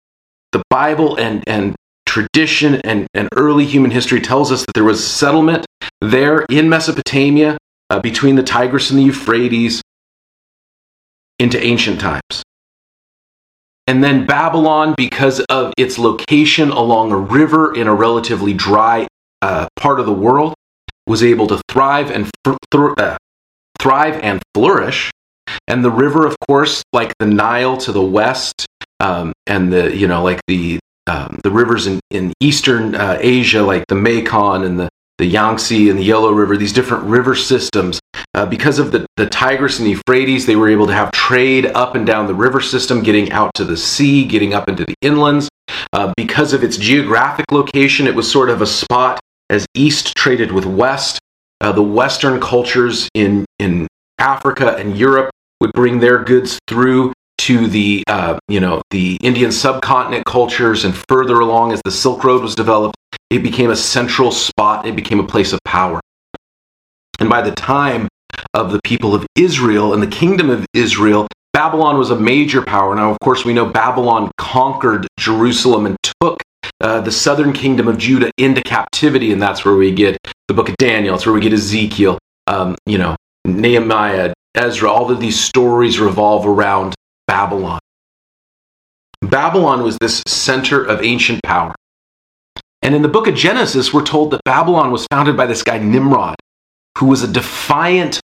the 0.51 0.63
Bible 0.69 1.17
and, 1.17 1.43
and 1.47 1.75
tradition 2.05 2.75
and, 2.81 3.07
and 3.13 3.27
early 3.35 3.65
human 3.65 3.91
history 3.91 4.21
tells 4.21 4.51
us 4.51 4.61
that 4.65 4.73
there 4.73 4.83
was 4.83 5.05
settlement 5.05 5.65
there 6.01 6.45
in 6.49 6.69
Mesopotamia 6.69 7.57
uh, 7.89 7.99
between 7.99 8.35
the 8.35 8.43
Tigris 8.43 8.89
and 8.89 8.99
the 8.99 9.03
Euphrates 9.03 9.81
into 11.39 11.61
ancient 11.61 11.99
times. 11.99 12.43
And 13.87 14.03
then 14.03 14.25
Babylon, 14.25 14.95
because 14.97 15.41
of 15.41 15.73
its 15.77 15.99
location 15.99 16.71
along 16.71 17.11
a 17.11 17.17
river 17.17 17.75
in 17.75 17.87
a 17.87 17.93
relatively 17.93 18.53
dry 18.53 19.07
uh, 19.41 19.67
part 19.75 19.99
of 19.99 20.05
the 20.05 20.13
world, 20.13 20.55
was 21.05 21.21
able 21.21 21.47
to 21.47 21.61
thrive 21.69 22.09
and 22.09 22.31
th- 22.43 22.57
uh, 22.73 23.17
thrive 23.79 24.15
and 24.23 24.41
flourish. 24.55 25.11
And 25.67 25.83
the 25.83 25.91
river, 25.91 26.25
of 26.25 26.35
course, 26.47 26.83
like 26.93 27.13
the 27.19 27.25
Nile 27.25 27.77
to 27.77 27.91
the 27.91 28.01
west, 28.01 28.65
um, 28.99 29.33
and 29.47 29.71
the 29.71 29.95
you 29.95 30.07
know 30.07 30.23
like 30.23 30.41
the 30.47 30.79
um, 31.07 31.39
the 31.43 31.51
rivers 31.51 31.87
in 31.87 31.99
in 32.09 32.33
eastern 32.39 32.95
uh, 32.95 33.17
Asia, 33.19 33.63
like 33.63 33.85
the 33.87 33.95
Mekong 33.95 34.65
and 34.65 34.79
the 34.79 34.89
the 35.17 35.25
Yangtze 35.25 35.89
and 35.89 35.97
the 35.97 36.03
Yellow 36.03 36.31
River, 36.31 36.57
these 36.57 36.73
different 36.73 37.05
river 37.05 37.35
systems. 37.35 37.99
Uh, 38.33 38.45
because 38.45 38.79
of 38.79 38.91
the, 38.91 39.05
the 39.15 39.27
Tigris 39.27 39.79
and 39.79 39.87
Euphrates, 39.87 40.45
they 40.45 40.57
were 40.57 40.69
able 40.69 40.87
to 40.87 40.93
have 40.93 41.09
trade 41.11 41.67
up 41.67 41.95
and 41.95 42.05
down 42.05 42.27
the 42.27 42.33
river 42.33 42.59
system, 42.59 43.01
getting 43.01 43.31
out 43.31 43.53
to 43.55 43.63
the 43.63 43.77
sea, 43.77 44.25
getting 44.25 44.53
up 44.53 44.67
into 44.67 44.83
the 44.83 44.95
inlands. 45.01 45.47
Uh, 45.93 46.11
because 46.17 46.51
of 46.51 46.63
its 46.63 46.75
geographic 46.75 47.49
location, 47.51 48.07
it 48.07 48.15
was 48.15 48.29
sort 48.29 48.49
of 48.49 48.61
a 48.61 48.67
spot 48.67 49.19
as 49.49 49.65
East 49.73 50.15
traded 50.15 50.51
with 50.51 50.65
West. 50.65 51.17
Uh, 51.61 51.71
the 51.71 51.81
Western 51.81 52.41
cultures 52.41 53.07
in, 53.13 53.45
in 53.57 53.87
Africa 54.19 54.75
and 54.75 54.97
Europe 54.97 55.31
would 55.65 55.73
bring 55.73 55.99
their 55.99 56.23
goods 56.23 56.59
through 56.67 57.11
to 57.39 57.67
the 57.67 58.03
uh, 58.07 58.37
you 58.47 58.59
know 58.59 58.81
the 58.91 59.17
Indian 59.21 59.51
subcontinent 59.51 60.25
cultures, 60.25 60.85
and 60.85 60.95
further 61.09 61.39
along 61.39 61.73
as 61.73 61.81
the 61.83 61.91
Silk 61.91 62.23
Road 62.23 62.43
was 62.43 62.53
developed, 62.53 62.95
it 63.31 63.39
became 63.39 63.71
a 63.71 63.75
central 63.75 64.31
spot. 64.31 64.85
It 64.85 64.95
became 64.95 65.19
a 65.19 65.25
place 65.25 65.53
of 65.53 65.59
power. 65.65 65.99
And 67.19 67.29
by 67.29 67.41
the 67.41 67.51
time 67.51 68.07
of 68.53 68.71
the 68.71 68.79
people 68.83 69.15
of 69.15 69.25
Israel 69.35 69.93
and 69.93 70.03
the 70.03 70.07
kingdom 70.07 70.49
of 70.49 70.65
Israel, 70.73 71.27
Babylon 71.53 71.97
was 71.97 72.11
a 72.11 72.19
major 72.19 72.61
power. 72.61 72.93
Now, 72.95 73.11
of 73.11 73.17
course, 73.21 73.43
we 73.43 73.53
know 73.53 73.65
Babylon 73.65 74.29
conquered 74.37 75.07
Jerusalem 75.17 75.85
and 75.87 75.97
took 76.21 76.41
uh, 76.81 77.01
the 77.01 77.11
southern 77.11 77.53
kingdom 77.53 77.87
of 77.87 77.97
Judah 77.97 78.31
into 78.37 78.61
captivity, 78.61 79.31
and 79.31 79.41
that's 79.41 79.65
where 79.65 79.75
we 79.75 79.91
get 79.91 80.17
the 80.47 80.53
book 80.53 80.69
of 80.69 80.77
Daniel. 80.77 81.15
That's 81.15 81.25
where 81.25 81.33
we 81.33 81.41
get 81.41 81.53
Ezekiel, 81.53 82.19
um, 82.47 82.75
you 82.85 82.97
know, 82.97 83.15
Nehemiah, 83.45 84.33
Ezra. 84.57 84.89
All 84.89 85.11
of 85.11 85.19
these 85.19 85.39
stories 85.39 85.99
revolve 85.99 86.45
around 86.45 86.95
Babylon. 87.27 87.79
Babylon 89.21 89.83
was 89.83 89.97
this 89.99 90.23
center 90.27 90.83
of 90.83 91.01
ancient 91.01 91.41
power. 91.43 91.73
And 92.81 92.93
in 92.93 93.01
the 93.01 93.07
book 93.07 93.27
of 93.27 93.35
Genesis, 93.35 93.93
we're 93.93 94.05
told 94.05 94.31
that 94.31 94.43
Babylon 94.45 94.91
was 94.91 95.07
founded 95.09 95.35
by 95.35 95.47
this 95.47 95.63
guy 95.63 95.79
Nimrod, 95.79 96.35
who 96.97 97.07
was 97.07 97.23
a 97.23 97.27
defiant 97.27 98.21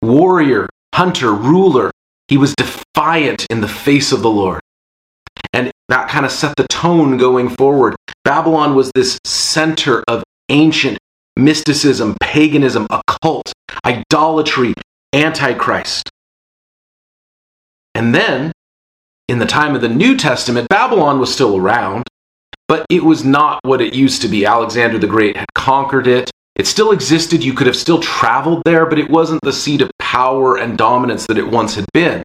warrior, 0.00 0.68
hunter, 0.94 1.32
ruler. 1.32 1.90
He 2.28 2.38
was 2.38 2.54
defiant 2.54 3.46
in 3.50 3.60
the 3.60 3.68
face 3.68 4.12
of 4.12 4.22
the 4.22 4.30
Lord. 4.30 4.60
And 5.52 5.70
that 5.88 6.08
kind 6.08 6.24
of 6.24 6.32
set 6.32 6.56
the 6.56 6.66
tone 6.68 7.16
going 7.16 7.50
forward. 7.50 7.96
Babylon 8.24 8.74
was 8.74 8.90
this 8.94 9.18
center 9.24 10.02
of 10.08 10.22
ancient 10.48 10.98
mysticism, 11.36 12.16
paganism, 12.20 12.86
occult, 12.90 13.52
idolatry, 13.84 14.74
antichrist. 15.12 16.10
And 17.94 18.14
then, 18.14 18.52
in 19.28 19.38
the 19.38 19.46
time 19.46 19.74
of 19.74 19.80
the 19.80 19.88
New 19.88 20.16
Testament, 20.16 20.68
Babylon 20.68 21.18
was 21.18 21.32
still 21.32 21.56
around, 21.56 22.04
but 22.66 22.86
it 22.90 23.02
was 23.02 23.24
not 23.24 23.60
what 23.64 23.80
it 23.80 23.94
used 23.94 24.22
to 24.22 24.28
be. 24.28 24.46
Alexander 24.46 24.98
the 24.98 25.06
Great 25.06 25.36
had 25.36 25.52
conquered 25.54 26.06
it. 26.06 26.30
It 26.56 26.66
still 26.66 26.92
existed. 26.92 27.42
You 27.44 27.54
could 27.54 27.66
have 27.66 27.76
still 27.76 28.00
traveled 28.00 28.62
there, 28.64 28.86
but 28.86 28.98
it 28.98 29.10
wasn't 29.10 29.40
the 29.42 29.52
seat 29.52 29.80
of 29.80 29.90
power 29.98 30.56
and 30.56 30.76
dominance 30.76 31.26
that 31.26 31.38
it 31.38 31.48
once 31.48 31.74
had 31.74 31.86
been. 31.92 32.22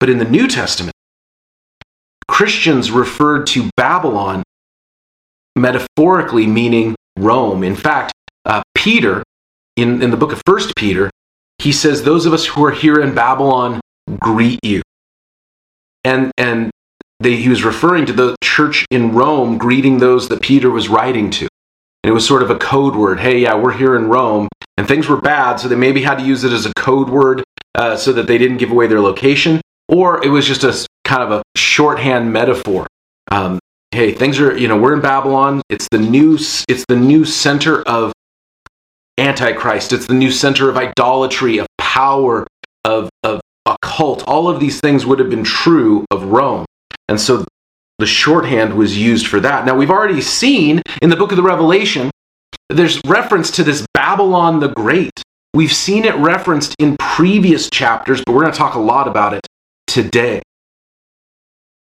But 0.00 0.10
in 0.10 0.18
the 0.18 0.24
New 0.24 0.48
Testament, 0.48 0.94
Christians 2.28 2.90
referred 2.90 3.46
to 3.48 3.70
Babylon 3.76 4.42
metaphorically 5.56 6.46
meaning 6.46 6.94
Rome. 7.16 7.62
In 7.62 7.76
fact, 7.76 8.12
uh, 8.44 8.62
Peter, 8.74 9.22
in, 9.76 10.02
in 10.02 10.10
the 10.10 10.16
book 10.16 10.32
of 10.32 10.42
First 10.46 10.74
Peter, 10.76 11.10
he 11.58 11.72
says, 11.72 12.02
Those 12.02 12.26
of 12.26 12.32
us 12.32 12.46
who 12.46 12.64
are 12.64 12.70
here 12.70 13.00
in 13.00 13.14
Babylon 13.14 13.80
greet 14.18 14.60
you. 14.62 14.82
And, 16.04 16.30
and 16.36 16.70
they, 17.20 17.36
he 17.36 17.48
was 17.48 17.64
referring 17.64 18.06
to 18.06 18.12
the 18.12 18.36
church 18.42 18.84
in 18.90 19.12
Rome 19.12 19.58
greeting 19.58 19.98
those 19.98 20.28
that 20.28 20.42
Peter 20.42 20.70
was 20.70 20.88
writing 20.88 21.30
to. 21.30 21.48
And 22.02 22.10
it 22.10 22.12
was 22.12 22.26
sort 22.26 22.42
of 22.42 22.50
a 22.50 22.58
code 22.58 22.94
word. 22.94 23.20
Hey, 23.20 23.38
yeah, 23.38 23.54
we're 23.54 23.72
here 23.72 23.96
in 23.96 24.08
Rome. 24.08 24.48
And 24.76 24.86
things 24.86 25.08
were 25.08 25.20
bad, 25.20 25.56
so 25.56 25.68
they 25.68 25.76
maybe 25.76 26.02
had 26.02 26.18
to 26.18 26.24
use 26.24 26.44
it 26.44 26.52
as 26.52 26.66
a 26.66 26.74
code 26.74 27.08
word 27.08 27.42
uh, 27.74 27.96
so 27.96 28.12
that 28.12 28.26
they 28.26 28.38
didn't 28.38 28.58
give 28.58 28.70
away 28.70 28.86
their 28.86 29.00
location. 29.00 29.60
Or 29.88 30.22
it 30.24 30.28
was 30.28 30.46
just 30.46 30.64
a 30.64 30.86
kind 31.04 31.22
of 31.22 31.30
a 31.30 31.42
shorthand 31.56 32.32
metaphor. 32.32 32.86
Um, 33.30 33.58
hey, 33.90 34.12
things 34.12 34.38
are, 34.40 34.56
you 34.56 34.68
know, 34.68 34.76
we're 34.76 34.94
in 34.94 35.00
Babylon. 35.00 35.62
It's 35.70 35.88
the 35.90 35.98
new, 35.98 36.34
it's 36.34 36.84
the 36.88 36.96
new 36.96 37.24
center 37.24 37.82
of 37.82 38.12
Antichrist. 39.18 39.92
It's 39.92 40.06
the 40.06 40.14
new 40.14 40.30
center 40.30 40.68
of 40.68 40.76
idolatry, 40.76 41.58
of 41.58 41.66
power, 41.78 42.46
of, 42.84 43.08
of 43.22 43.40
occult. 43.66 44.24
All 44.26 44.48
of 44.48 44.60
these 44.60 44.80
things 44.80 45.06
would 45.06 45.18
have 45.18 45.30
been 45.30 45.44
true 45.44 46.04
of 46.10 46.24
Rome. 46.24 46.64
And 47.08 47.20
so 47.20 47.44
the 47.98 48.06
shorthand 48.06 48.74
was 48.74 48.98
used 48.98 49.26
for 49.26 49.40
that. 49.40 49.64
Now, 49.64 49.76
we've 49.76 49.90
already 49.90 50.20
seen 50.20 50.82
in 51.00 51.10
the 51.10 51.16
book 51.16 51.30
of 51.30 51.36
the 51.36 51.42
Revelation, 51.42 52.10
there's 52.68 53.00
reference 53.06 53.50
to 53.52 53.64
this 53.64 53.86
Babylon 53.94 54.60
the 54.60 54.68
Great. 54.68 55.22
We've 55.54 55.72
seen 55.72 56.04
it 56.04 56.14
referenced 56.16 56.74
in 56.78 56.96
previous 56.98 57.70
chapters, 57.70 58.22
but 58.24 58.34
we're 58.34 58.42
going 58.42 58.52
to 58.52 58.58
talk 58.58 58.74
a 58.74 58.80
lot 58.80 59.06
about 59.06 59.34
it 59.34 59.46
today. 59.86 60.42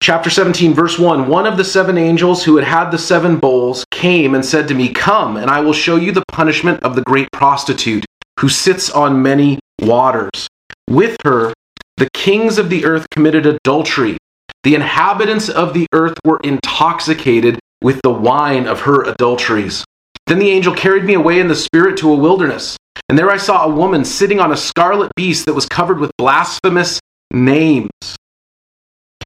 Chapter 0.03 0.31
17, 0.31 0.75
verse 0.75 0.99
1 0.99 1.29
One 1.29 1.47
of 1.47 1.57
the 1.57 1.65
seven 1.65 1.97
angels 1.97 2.43
who 2.43 2.57
had 2.57 2.65
had 2.65 2.91
the 2.91 2.99
seven 2.99 3.37
bowls 3.37 3.85
came 3.93 4.35
and 4.35 4.45
said 4.45 4.67
to 4.67 4.75
me, 4.75 4.89
Come, 4.89 5.37
and 5.37 5.49
I 5.49 5.61
will 5.61 5.73
show 5.73 5.95
you 5.95 6.11
the 6.11 6.25
punishment 6.27 6.83
of 6.83 6.97
the 6.97 7.03
great 7.03 7.31
prostitute 7.31 8.05
who 8.41 8.49
sits 8.49 8.91
on 8.91 9.23
many 9.23 9.61
waters. 9.81 10.49
With 10.91 11.17
her, 11.23 11.55
the 11.99 12.11
kings 12.15 12.59
of 12.59 12.69
the 12.69 12.85
earth 12.85 13.07
committed 13.11 13.47
adultery. 13.47 14.17
The 14.65 14.75
inhabitants 14.75 15.49
of 15.49 15.73
the 15.73 15.87
earth 15.93 16.19
were 16.25 16.41
intoxicated 16.43 17.61
with 17.81 18.01
the 18.03 18.11
wine 18.11 18.67
of 18.67 18.81
her 18.81 19.05
adulteries. 19.05 19.85
Then 20.27 20.41
the 20.41 20.51
angel 20.51 20.75
carried 20.75 21.05
me 21.05 21.15
away 21.15 21.39
in 21.39 21.47
the 21.47 21.55
spirit 21.55 21.97
to 21.99 22.13
a 22.13 22.17
wilderness, 22.17 22.77
and 23.09 23.17
there 23.17 23.31
I 23.31 23.37
saw 23.37 23.67
a 23.67 23.73
woman 23.73 24.05
sitting 24.05 24.41
on 24.41 24.51
a 24.51 24.57
scarlet 24.57 25.13
beast 25.15 25.47
that 25.47 25.55
was 25.55 25.67
covered 25.67 26.01
with 26.01 26.11
blasphemous 26.19 26.99
names 27.31 28.17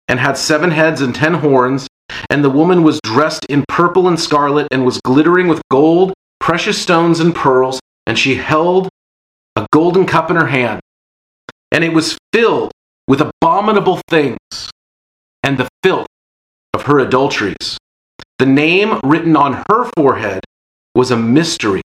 and 0.08 0.20
had 0.20 0.36
seven 0.36 0.70
heads 0.70 1.00
and 1.00 1.14
ten 1.14 1.34
horns. 1.34 1.86
And 2.30 2.44
the 2.44 2.50
woman 2.50 2.82
was 2.82 3.00
dressed 3.02 3.46
in 3.48 3.64
purple 3.68 4.08
and 4.08 4.18
scarlet 4.18 4.68
and 4.70 4.84
was 4.84 5.00
glittering 5.00 5.48
with 5.48 5.60
gold, 5.70 6.12
precious 6.40 6.80
stones, 6.80 7.20
and 7.20 7.34
pearls. 7.34 7.80
And 8.06 8.18
she 8.18 8.36
held 8.36 8.88
a 9.56 9.66
golden 9.72 10.06
cup 10.06 10.30
in 10.30 10.36
her 10.36 10.46
hand. 10.46 10.80
And 11.72 11.82
it 11.82 11.92
was 11.92 12.16
filled 12.32 12.72
with 13.08 13.20
abominable 13.20 14.00
things 14.08 14.38
and 15.42 15.58
the 15.58 15.68
filth 15.82 16.06
of 16.75 16.82
her 16.82 16.98
adulteries. 17.00 17.78
The 18.38 18.46
name 18.46 19.00
written 19.02 19.36
on 19.36 19.64
her 19.68 19.90
forehead 19.96 20.44
was 20.94 21.10
a 21.10 21.16
mystery 21.16 21.82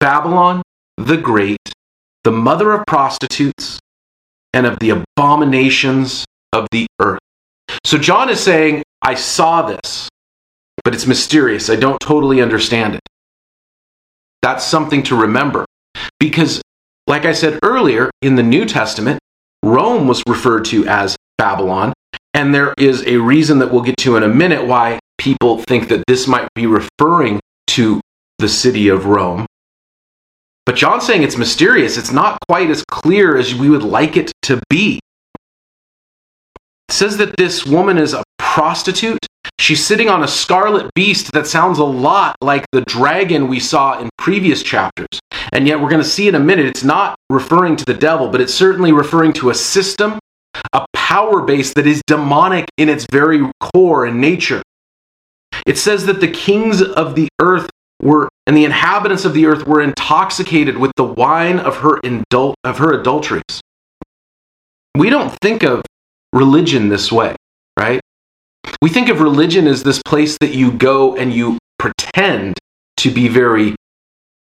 Babylon 0.00 0.62
the 0.96 1.16
Great, 1.16 1.72
the 2.24 2.32
mother 2.32 2.72
of 2.72 2.84
prostitutes 2.86 3.78
and 4.52 4.66
of 4.66 4.78
the 4.80 4.90
abominations 4.90 6.24
of 6.52 6.66
the 6.70 6.86
earth. 7.00 7.20
So 7.84 7.98
John 7.98 8.28
is 8.30 8.40
saying, 8.40 8.82
I 9.02 9.14
saw 9.14 9.62
this, 9.62 10.08
but 10.84 10.94
it's 10.94 11.06
mysterious. 11.06 11.70
I 11.70 11.76
don't 11.76 12.00
totally 12.00 12.40
understand 12.40 12.94
it. 12.94 13.00
That's 14.42 14.64
something 14.64 15.02
to 15.04 15.16
remember. 15.16 15.64
Because, 16.20 16.62
like 17.06 17.24
I 17.24 17.32
said 17.32 17.58
earlier, 17.62 18.10
in 18.22 18.34
the 18.34 18.42
New 18.42 18.64
Testament, 18.64 19.18
Rome 19.62 20.06
was 20.06 20.22
referred 20.26 20.64
to 20.66 20.86
as 20.86 21.16
Babylon. 21.36 21.92
And 22.34 22.54
there 22.54 22.74
is 22.78 23.06
a 23.06 23.16
reason 23.16 23.58
that 23.58 23.72
we'll 23.72 23.82
get 23.82 23.96
to 23.98 24.16
in 24.16 24.22
a 24.22 24.28
minute 24.28 24.66
why 24.66 24.98
people 25.18 25.58
think 25.58 25.88
that 25.88 26.04
this 26.06 26.26
might 26.26 26.48
be 26.54 26.66
referring 26.66 27.40
to 27.68 28.00
the 28.38 28.48
city 28.48 28.88
of 28.88 29.06
Rome. 29.06 29.46
But 30.64 30.76
John's 30.76 31.06
saying 31.06 31.22
it's 31.22 31.36
mysterious. 31.36 31.96
It's 31.96 32.12
not 32.12 32.38
quite 32.48 32.70
as 32.70 32.84
clear 32.84 33.36
as 33.36 33.54
we 33.54 33.70
would 33.70 33.82
like 33.82 34.16
it 34.16 34.30
to 34.42 34.60
be 34.68 35.00
says 36.90 37.16
that 37.18 37.36
this 37.36 37.66
woman 37.66 37.98
is 37.98 38.14
a 38.14 38.22
prostitute. 38.38 39.18
She's 39.58 39.84
sitting 39.84 40.08
on 40.08 40.22
a 40.22 40.28
scarlet 40.28 40.92
beast 40.94 41.32
that 41.32 41.46
sounds 41.46 41.78
a 41.78 41.84
lot 41.84 42.36
like 42.40 42.64
the 42.72 42.80
dragon 42.82 43.48
we 43.48 43.60
saw 43.60 44.00
in 44.00 44.08
previous 44.18 44.62
chapters. 44.62 45.20
And 45.52 45.66
yet, 45.66 45.80
we're 45.80 45.90
going 45.90 46.02
to 46.02 46.08
see 46.08 46.28
in 46.28 46.34
a 46.34 46.40
minute, 46.40 46.66
it's 46.66 46.84
not 46.84 47.16
referring 47.30 47.76
to 47.76 47.84
the 47.84 47.94
devil, 47.94 48.28
but 48.28 48.40
it's 48.40 48.54
certainly 48.54 48.92
referring 48.92 49.32
to 49.34 49.50
a 49.50 49.54
system, 49.54 50.18
a 50.72 50.86
power 50.92 51.42
base 51.42 51.72
that 51.74 51.86
is 51.86 52.02
demonic 52.06 52.66
in 52.76 52.88
its 52.88 53.06
very 53.10 53.50
core 53.60 54.06
and 54.06 54.20
nature. 54.20 54.62
It 55.66 55.78
says 55.78 56.06
that 56.06 56.20
the 56.20 56.28
kings 56.28 56.82
of 56.82 57.14
the 57.14 57.28
earth 57.40 57.68
were 58.00 58.28
and 58.46 58.56
the 58.56 58.64
inhabitants 58.64 59.24
of 59.24 59.34
the 59.34 59.46
earth 59.46 59.66
were 59.66 59.82
intoxicated 59.82 60.78
with 60.78 60.92
the 60.96 61.04
wine 61.04 61.58
of 61.58 61.78
her 61.78 62.00
indul- 62.00 62.54
of 62.64 62.78
her 62.78 62.98
adulteries. 62.98 63.60
We 64.96 65.10
don't 65.10 65.36
think 65.42 65.62
of 65.62 65.82
religion 66.32 66.88
this 66.88 67.10
way, 67.10 67.34
right? 67.78 68.00
We 68.82 68.90
think 68.90 69.08
of 69.08 69.20
religion 69.20 69.66
as 69.66 69.82
this 69.82 70.00
place 70.02 70.36
that 70.40 70.54
you 70.54 70.72
go 70.72 71.16
and 71.16 71.32
you 71.32 71.58
pretend 71.78 72.58
to 72.98 73.10
be 73.10 73.28
very, 73.28 73.74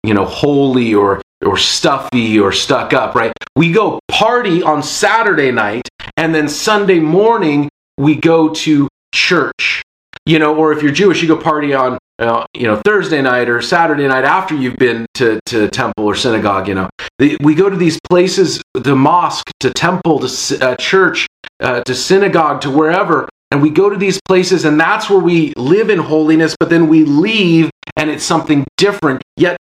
you 0.03 0.15
know, 0.15 0.25
holy 0.25 0.95
or 0.95 1.21
or 1.45 1.59
stuffy 1.59 2.39
or 2.39 2.53
stuck 2.53 2.95
up, 2.95 3.15
right? 3.15 3.33
We 3.55 3.73
go 3.73 4.01
party 4.09 4.63
on 4.63 4.83
Saturday 4.83 5.51
night 5.51 5.89
and 6.17 6.35
then 6.35 6.49
Sunday 6.49 7.01
morning 7.01 7.69
we 7.99 8.17
go 8.17 8.49
to 8.49 8.89
church. 9.15 9.83
You 10.27 10.39
know, 10.39 10.57
or 10.57 10.73
if 10.73 10.83
you're 10.83 10.93
Jewish, 10.93 11.21
you 11.21 11.29
go 11.29 11.37
party 11.37 11.75
on 11.75 11.99
uh, 12.19 12.47
you 12.55 12.67
know 12.67 12.81
Thursday 12.85 13.21
night 13.21 13.51
or 13.51 13.61
Saturday 13.61 14.07
night 14.09 14.25
after 14.25 14.55
you've 14.55 14.77
been 14.77 15.05
to 15.15 15.39
to 15.47 15.69
temple 15.69 16.07
or 16.07 16.15
synagogue. 16.15 16.67
You 16.67 16.75
know, 16.77 16.91
we 17.19 17.55
go 17.55 17.69
to 17.69 17.77
these 17.77 17.99
places, 18.09 18.63
the 18.73 18.97
mosque, 18.97 19.51
to 19.61 19.71
temple, 19.71 20.21
to 20.21 20.67
uh, 20.67 20.77
church, 20.77 21.27
uh, 21.61 21.83
to 21.83 21.95
synagogue, 21.95 22.61
to 22.63 22.71
wherever, 22.71 23.29
and 23.51 23.63
we 23.63 23.71
go 23.71 23.89
to 23.89 23.97
these 23.97 24.21
places, 24.27 24.65
and 24.65 24.79
that's 24.81 25.09
where 25.09 25.21
we 25.21 25.53
live 25.57 25.91
in 25.91 25.99
holiness. 25.99 26.57
But 26.59 26.71
then 26.71 26.89
we 26.89 27.05
leave, 27.05 27.71
and 27.97 28.11
it's 28.11 28.25
something 28.25 28.65
different. 28.77 29.23
Yet 29.37 29.57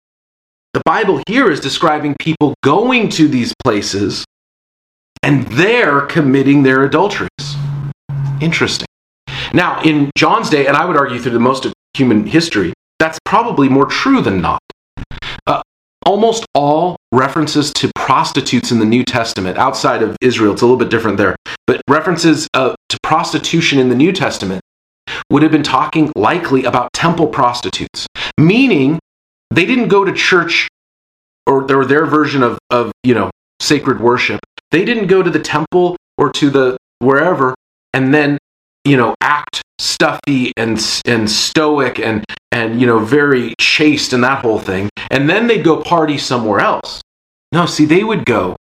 the 0.73 0.81
Bible 0.85 1.21
here 1.27 1.49
is 1.49 1.59
describing 1.59 2.15
people 2.19 2.53
going 2.63 3.09
to 3.09 3.27
these 3.27 3.53
places 3.63 4.23
and 5.23 5.45
they're 5.47 6.01
committing 6.01 6.63
their 6.63 6.83
adulteries. 6.83 7.29
Interesting. 8.41 8.87
Now, 9.53 9.81
in 9.81 10.11
John's 10.15 10.49
day, 10.49 10.67
and 10.67 10.77
I 10.77 10.85
would 10.85 10.95
argue 10.95 11.19
through 11.19 11.31
the 11.31 11.39
most 11.39 11.65
of 11.65 11.73
human 11.95 12.25
history, 12.25 12.73
that's 12.99 13.19
probably 13.25 13.67
more 13.67 13.85
true 13.85 14.21
than 14.21 14.41
not. 14.41 14.59
Uh, 15.47 15.61
almost 16.05 16.45
all 16.53 16.97
references 17.11 17.71
to 17.73 17.91
prostitutes 17.95 18.71
in 18.71 18.79
the 18.79 18.85
New 18.85 19.03
Testament, 19.03 19.57
outside 19.57 20.01
of 20.01 20.15
Israel, 20.21 20.53
it's 20.53 20.61
a 20.61 20.65
little 20.65 20.77
bit 20.77 20.89
different 20.89 21.17
there, 21.17 21.35
but 21.65 21.81
references 21.87 22.47
uh, 22.53 22.75
to 22.89 22.97
prostitution 23.03 23.79
in 23.79 23.89
the 23.89 23.95
New 23.95 24.11
Testament 24.11 24.61
would 25.31 25.43
have 25.43 25.51
been 25.51 25.63
talking 25.63 26.11
likely 26.15 26.65
about 26.65 26.93
temple 26.93 27.27
prostitutes, 27.27 28.07
meaning 28.37 28.99
they 29.51 29.65
didn't 29.65 29.87
go 29.87 30.05
to 30.05 30.13
church 30.13 30.67
or, 31.47 31.71
or 31.71 31.85
their 31.85 32.05
version 32.05 32.43
of, 32.43 32.59
of, 32.69 32.91
you 33.03 33.13
know, 33.13 33.31
sacred 33.59 33.99
worship. 33.99 34.39
They 34.71 34.85
didn't 34.85 35.07
go 35.07 35.23
to 35.23 35.29
the 35.29 35.39
temple 35.39 35.97
or 36.17 36.31
to 36.33 36.49
the 36.49 36.77
wherever 36.99 37.55
and 37.93 38.13
then, 38.13 38.37
you 38.85 38.97
know, 38.97 39.15
act 39.21 39.61
stuffy 39.79 40.51
and 40.57 41.01
and 41.05 41.29
stoic 41.29 41.99
and 41.99 42.23
and 42.51 42.79
you 42.79 42.85
know 42.85 42.99
very 42.99 43.55
chaste 43.59 44.13
and 44.13 44.23
that 44.23 44.41
whole 44.41 44.59
thing. 44.59 44.89
And 45.09 45.29
then 45.29 45.47
they'd 45.47 45.63
go 45.63 45.81
party 45.81 46.17
somewhere 46.17 46.59
else. 46.59 47.01
No 47.51 47.65
see 47.65 47.85
they 47.85 48.03
would 48.03 48.25
go 48.25 48.55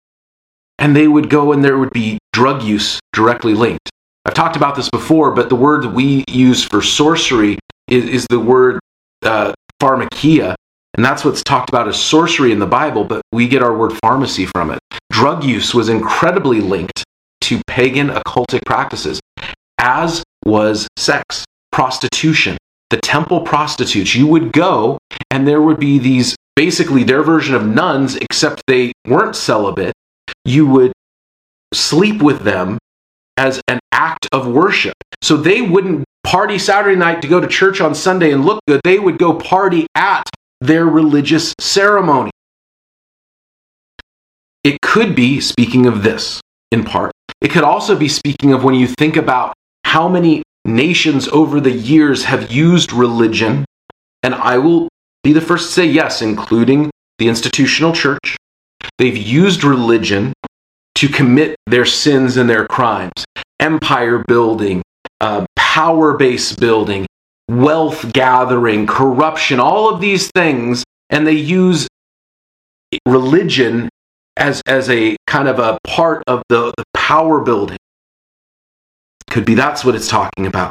and 0.79 0.95
they 0.95 1.09
would 1.09 1.31
go 1.31 1.53
and 1.53 1.65
there 1.65 1.79
would 1.79 1.91
be 1.91 2.19
drug 2.33 2.63
use 2.63 3.01
directly 3.13 3.55
linked. 3.55 3.91
I've 4.25 4.35
talked 4.35 4.57
about 4.57 4.77
this 4.77 4.91
before 4.91 5.33
but 5.33 5.49
the 5.49 5.57
word 5.57 5.87
we 5.87 6.25
use 6.29 6.65
for 6.65 6.83
sorcery 6.83 7.59
is, 7.89 8.05
is 8.05 8.27
the 8.29 8.41
word 8.41 8.79
uh, 9.23 9.53
pharmakeia 9.83 10.55
and 10.95 11.05
that's 11.05 11.25
what's 11.25 11.43
talked 11.43 11.69
about 11.69 11.89
as 11.89 12.01
sorcery 12.01 12.53
in 12.53 12.59
the 12.59 12.67
bible 12.67 13.05
but 13.05 13.23
we 13.33 13.49
get 13.49 13.63
our 13.63 13.77
word 13.77 13.93
pharmacy 14.03 14.47
from 14.47 14.71
it. 14.71 14.79
Drug 15.11 15.45
use 15.45 15.75
was 15.75 15.89
incredibly 15.89 16.61
linked 16.61 17.05
to 17.43 17.61
pagan 17.67 18.09
occultic 18.09 18.61
practices. 18.67 19.21
As 19.79 20.25
was 20.47 20.89
sex, 20.97 21.45
prostitution. 21.73 22.57
The 22.91 22.99
temple 22.99 23.41
prostitutes, 23.41 24.15
you 24.15 24.27
would 24.29 24.53
go 24.53 24.99
and 25.31 25.47
there 25.47 25.61
would 25.61 25.81
be 25.81 25.99
these 25.99 26.37
basically 26.55 27.05
their 27.05 27.23
version 27.23 27.55
of 27.55 27.67
nuns, 27.67 28.17
except 28.17 28.63
they 28.67 28.93
weren't 29.07 29.37
celibate. 29.37 29.93
You 30.45 30.67
would 30.67 30.93
sleep 31.75 32.23
with 32.23 32.41
them 32.41 32.79
as 33.37 33.61
an 33.69 33.81
act 33.93 34.29
of 34.33 34.47
worship. 34.47 34.95
So 35.23 35.37
they 35.37 35.61
wouldn't 35.61 36.05
party 36.25 36.59
Saturday 36.59 36.97
night 36.97 37.23
to 37.23 37.29
go 37.29 37.41
to 37.41 37.47
church 37.47 37.81
on 37.81 37.95
Sunday 37.95 38.33
and 38.33 38.45
look 38.45 38.61
good. 38.67 38.81
They 38.85 38.99
would 38.99 39.19
go 39.19 39.35
party 39.35 39.87
at 39.95 40.25
their 40.61 40.87
religious 40.87 41.55
ceremony. 41.61 42.31
It 44.65 44.81
could 44.81 45.15
be 45.15 45.41
speaking 45.41 45.87
of 45.87 46.03
this 46.03 46.41
in 46.73 46.85
part. 46.85 47.13
It 47.41 47.51
could 47.51 47.65
also 47.65 47.97
be 47.97 48.09
speaking 48.09 48.53
of 48.53 48.65
when 48.65 48.75
you 48.75 48.87
think 48.87 49.17
about 49.17 49.55
how 49.97 50.11
many 50.11 50.43
nations 50.67 51.27
over 51.29 51.59
the 51.59 51.71
years 51.71 52.25
have 52.25 52.53
used 52.53 52.93
religion, 52.93 53.65
and 54.23 54.35
I 54.35 54.59
will 54.59 54.89
be 55.23 55.33
the 55.33 55.41
first 55.41 55.69
to 55.69 55.73
say 55.73 55.87
yes, 55.87 56.21
including 56.21 56.91
the 57.17 57.29
institutional 57.29 57.95
church. 57.95 58.37
They've 58.99 59.17
used 59.17 59.65
religion 59.65 60.35
to 60.97 61.09
commit 61.09 61.57
their 61.67 61.87
sins 61.87 62.37
and 62.37 62.49
their 62.49 62.67
crimes 62.67 63.25
empire 63.59 64.23
building, 64.29 64.83
uh, 65.23 65.47
power 65.57 66.15
base 66.19 66.55
building, 66.55 67.07
wealth 67.49 68.13
gathering, 68.13 68.87
corruption, 68.87 69.59
all 69.59 69.89
of 69.89 70.03
these 70.03 70.31
things, 70.37 70.85
and 71.09 71.27
they 71.27 71.33
use 71.33 71.89
religion 73.07 73.89
as, 74.37 74.61
as 74.67 74.91
a 74.91 75.17
kind 75.27 75.49
of 75.49 75.59
a 75.59 75.79
part 75.85 76.23
of 76.27 76.43
the, 76.51 76.75
the 76.77 76.85
power 76.93 77.41
building. 77.41 77.79
Could 79.37 79.45
be 79.45 79.55
that's 79.55 79.85
what 79.85 79.95
it's 79.95 80.09
talking 80.09 80.47
about. 80.47 80.71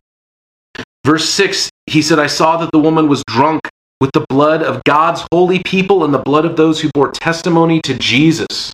Verse 1.06 1.30
6, 1.30 1.70
he 1.86 2.02
said, 2.02 2.18
I 2.18 2.26
saw 2.26 2.58
that 2.58 2.72
the 2.72 2.80
woman 2.80 3.08
was 3.08 3.22
drunk 3.28 3.62
with 4.02 4.10
the 4.14 4.26
blood 4.28 4.64
of 4.64 4.84
God's 4.86 5.24
holy 5.32 5.62
people 5.62 6.04
and 6.04 6.12
the 6.12 6.18
blood 6.18 6.46
of 6.46 6.58
those 6.58 6.82
who 6.82 6.90
bore 6.96 7.12
testimony 7.12 7.80
to 7.82 7.94
Jesus. 7.94 8.74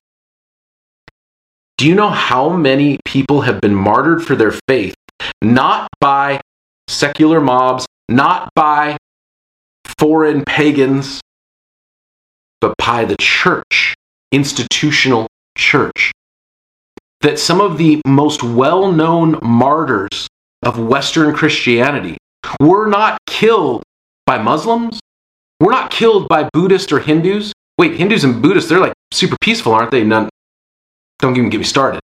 Do 1.77 1.89
you 1.89 1.93
know 1.93 2.07
how 2.07 2.47
many 2.47 2.99
people 3.03 3.41
have 3.41 3.59
been 3.59 3.75
martyred 3.75 4.23
for 4.23 4.33
their 4.33 4.53
faith? 4.65 4.95
Not 5.41 5.89
by 5.99 6.39
secular 6.87 7.41
mobs, 7.41 7.85
not 8.07 8.49
by 8.55 8.95
foreign 9.99 10.45
pagans, 10.45 11.19
but 12.61 12.75
by 12.77 13.03
the 13.03 13.17
church, 13.19 13.93
institutional 14.31 15.27
church. 15.57 16.13
That 17.21 17.39
some 17.39 17.61
of 17.61 17.77
the 17.77 18.01
most 18.05 18.43
well 18.43 18.91
known 18.91 19.39
martyrs 19.41 20.27
of 20.63 20.79
Western 20.79 21.35
Christianity 21.35 22.17
were 22.59 22.87
not 22.87 23.19
killed 23.27 23.83
by 24.25 24.37
Muslims, 24.37 24.99
were 25.59 25.71
not 25.71 25.91
killed 25.91 26.27
by 26.27 26.49
Buddhists 26.53 26.91
or 26.91 26.99
Hindus. 26.99 27.53
Wait, 27.77 27.95
Hindus 27.95 28.23
and 28.23 28.41
Buddhists, 28.41 28.69
they're 28.69 28.79
like 28.79 28.93
super 29.11 29.37
peaceful, 29.41 29.73
aren't 29.73 29.91
they? 29.91 30.03
None, 30.03 30.29
don't 31.19 31.37
even 31.37 31.49
get 31.49 31.59
me 31.59 31.63
started. 31.63 31.99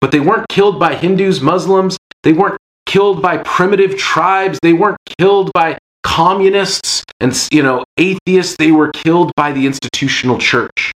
But 0.00 0.10
they 0.10 0.20
weren't 0.20 0.48
killed 0.48 0.80
by 0.80 0.94
Hindus, 0.94 1.40
Muslims, 1.40 1.96
they 2.22 2.32
weren't 2.32 2.58
killed 2.86 3.22
by 3.22 3.38
primitive 3.38 3.96
tribes, 3.96 4.58
they 4.62 4.72
weren't 4.72 4.98
killed 5.18 5.50
by 5.54 5.78
communists 6.02 7.04
and 7.20 7.48
you 7.52 7.62
know 7.62 7.84
atheists 7.96 8.56
they 8.58 8.72
were 8.72 8.90
killed 8.90 9.32
by 9.36 9.52
the 9.52 9.66
institutional 9.66 10.38
church 10.38 10.92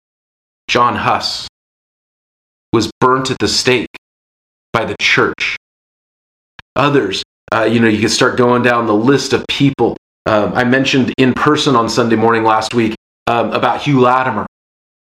john 0.69 0.97
huss 0.97 1.47
was 2.75 2.91
burnt 3.01 3.31
at 3.31 3.39
the 3.39 3.49
stake 3.49 3.89
by 4.73 4.85
the 4.85 4.97
church. 5.01 5.57
Others 6.77 7.23
uh, 7.55 7.65
you 7.65 7.79
know 7.81 7.89
you 7.89 8.01
can 8.01 8.09
start 8.09 8.37
going 8.37 8.63
down 8.63 8.87
the 8.87 8.95
list 8.95 9.33
of 9.33 9.47
people. 9.49 9.97
Um, 10.27 10.55
i 10.55 10.65
mentioned 10.65 11.13
in 11.19 11.35
person 11.35 11.77
on 11.77 11.89
sunday 11.89 12.17
morning 12.17 12.45
last 12.45 12.73
week 12.73 12.95
um, 13.27 13.53
about 13.53 13.83
hugh 13.83 14.01
latimer 14.01 14.47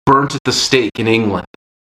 burnt 0.07 0.33
at 0.33 0.41
the 0.43 0.51
stake 0.51 0.97
in 0.97 1.07
england. 1.07 1.45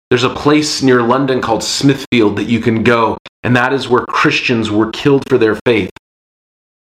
There's 0.08 0.24
a 0.24 0.30
place 0.30 0.82
near 0.82 1.02
london 1.02 1.40
called 1.40 1.64
smithfield 1.64 2.36
that 2.36 2.44
you 2.44 2.60
can 2.60 2.84
go 2.84 3.18
and 3.42 3.56
that 3.56 3.72
is 3.72 3.88
where 3.88 4.06
christians 4.06 4.70
were 4.70 4.90
killed 4.92 5.28
for 5.28 5.36
their 5.36 5.58
faith 5.66 5.90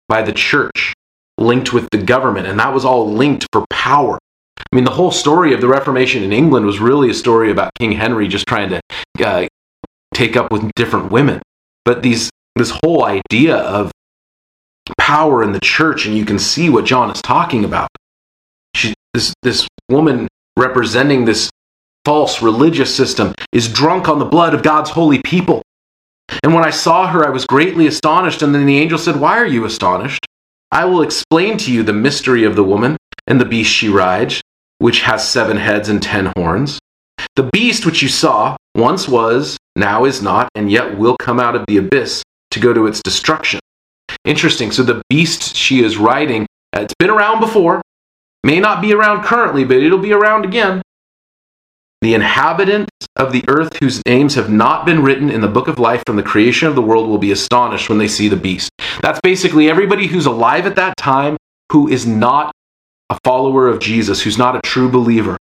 by 0.07 0.21
the 0.21 0.33
church 0.33 0.93
linked 1.41 1.73
with 1.73 1.89
the 1.91 1.97
government, 1.97 2.47
and 2.47 2.59
that 2.59 2.73
was 2.73 2.85
all 2.85 3.11
linked 3.11 3.47
for 3.51 3.65
power. 3.69 4.19
I 4.71 4.75
mean, 4.75 4.85
the 4.85 4.91
whole 4.91 5.11
story 5.11 5.53
of 5.53 5.59
the 5.59 5.67
Reformation 5.67 6.23
in 6.23 6.31
England 6.31 6.65
was 6.65 6.79
really 6.79 7.09
a 7.09 7.13
story 7.13 7.51
about 7.51 7.73
King 7.77 7.91
Henry 7.91 8.27
just 8.27 8.45
trying 8.47 8.69
to 8.69 8.81
uh, 9.23 9.47
take 10.13 10.37
up 10.37 10.51
with 10.51 10.71
different 10.75 11.11
women. 11.11 11.41
But 11.83 12.03
these, 12.03 12.29
this 12.55 12.71
whole 12.83 13.03
idea 13.03 13.57
of 13.57 13.91
power 14.97 15.43
in 15.43 15.51
the 15.51 15.59
church, 15.59 16.05
and 16.05 16.15
you 16.15 16.25
can 16.25 16.39
see 16.39 16.69
what 16.69 16.85
John 16.85 17.11
is 17.11 17.21
talking 17.21 17.65
about. 17.65 17.89
She, 18.75 18.93
this, 19.13 19.33
this 19.43 19.67
woman 19.89 20.27
representing 20.57 21.25
this 21.25 21.49
false 22.05 22.41
religious 22.41 22.95
system 22.95 23.33
is 23.51 23.71
drunk 23.71 24.07
on 24.07 24.19
the 24.19 24.25
blood 24.25 24.53
of 24.53 24.63
God's 24.63 24.89
holy 24.89 25.21
people. 25.21 25.61
And 26.43 26.53
when 26.53 26.63
I 26.63 26.69
saw 26.69 27.07
her, 27.07 27.25
I 27.25 27.29
was 27.29 27.45
greatly 27.45 27.87
astonished. 27.87 28.41
And 28.41 28.55
then 28.55 28.65
the 28.65 28.77
angel 28.77 28.97
said, 28.97 29.19
Why 29.19 29.37
are 29.37 29.45
you 29.45 29.65
astonished? 29.65 30.25
I 30.71 30.85
will 30.85 31.01
explain 31.01 31.57
to 31.57 31.73
you 31.73 31.83
the 31.83 31.93
mystery 31.93 32.45
of 32.45 32.55
the 32.55 32.63
woman 32.63 32.95
and 33.27 33.39
the 33.39 33.45
beast 33.45 33.71
she 33.71 33.89
rides, 33.89 34.41
which 34.81 35.01
has 35.01 35.27
seven 35.27 35.57
heads 35.57 35.89
and 35.89 36.01
ten 36.01 36.31
horns. 36.35 36.79
The 37.35 37.49
beast 37.53 37.85
which 37.85 38.01
you 38.01 38.09
saw 38.09 38.57
once 38.75 39.07
was, 39.07 39.55
now 39.75 40.05
is 40.05 40.23
not, 40.23 40.49
and 40.55 40.71
yet 40.71 40.97
will 40.97 41.15
come 41.17 41.39
out 41.39 41.55
of 41.55 41.65
the 41.67 41.77
abyss 41.77 42.23
to 42.49 42.59
go 42.59 42.73
to 42.73 42.87
its 42.87 43.01
destruction. 43.01 43.59
Interesting. 44.25 44.71
So 44.71 44.81
the 44.81 45.01
beast 45.07 45.55
she 45.55 45.83
is 45.83 45.97
riding, 45.97 46.47
uh, 46.75 46.81
it's 46.81 46.95
been 46.97 47.11
around 47.11 47.39
before, 47.41 47.81
may 48.43 48.59
not 48.59 48.81
be 48.81 48.91
around 48.91 49.23
currently, 49.23 49.63
but 49.63 49.77
it'll 49.77 49.99
be 49.99 50.13
around 50.13 50.45
again. 50.45 50.81
The 52.01 52.15
inhabitants 52.15 52.89
of 53.15 53.31
the 53.31 53.43
earth 53.47 53.77
whose 53.77 54.01
names 54.07 54.33
have 54.33 54.49
not 54.49 54.87
been 54.87 55.03
written 55.03 55.29
in 55.29 55.41
the 55.41 55.47
book 55.47 55.67
of 55.67 55.77
life 55.77 56.01
from 56.07 56.15
the 56.15 56.23
creation 56.23 56.67
of 56.67 56.73
the 56.73 56.81
world 56.81 57.07
will 57.07 57.19
be 57.19 57.31
astonished 57.31 57.87
when 57.87 57.99
they 57.99 58.07
see 58.07 58.27
the 58.27 58.35
beast. 58.35 58.71
That's 59.03 59.21
basically 59.21 59.69
everybody 59.69 60.07
who's 60.07 60.25
alive 60.25 60.65
at 60.65 60.75
that 60.77 60.97
time 60.97 61.37
who 61.71 61.87
is 61.87 62.07
not 62.07 62.51
a 63.11 63.17
follower 63.25 63.67
of 63.67 63.79
Jesus, 63.79 64.21
who's 64.21 64.37
not 64.37 64.55
a 64.55 64.61
true 64.61 64.89
believer. 64.89 65.37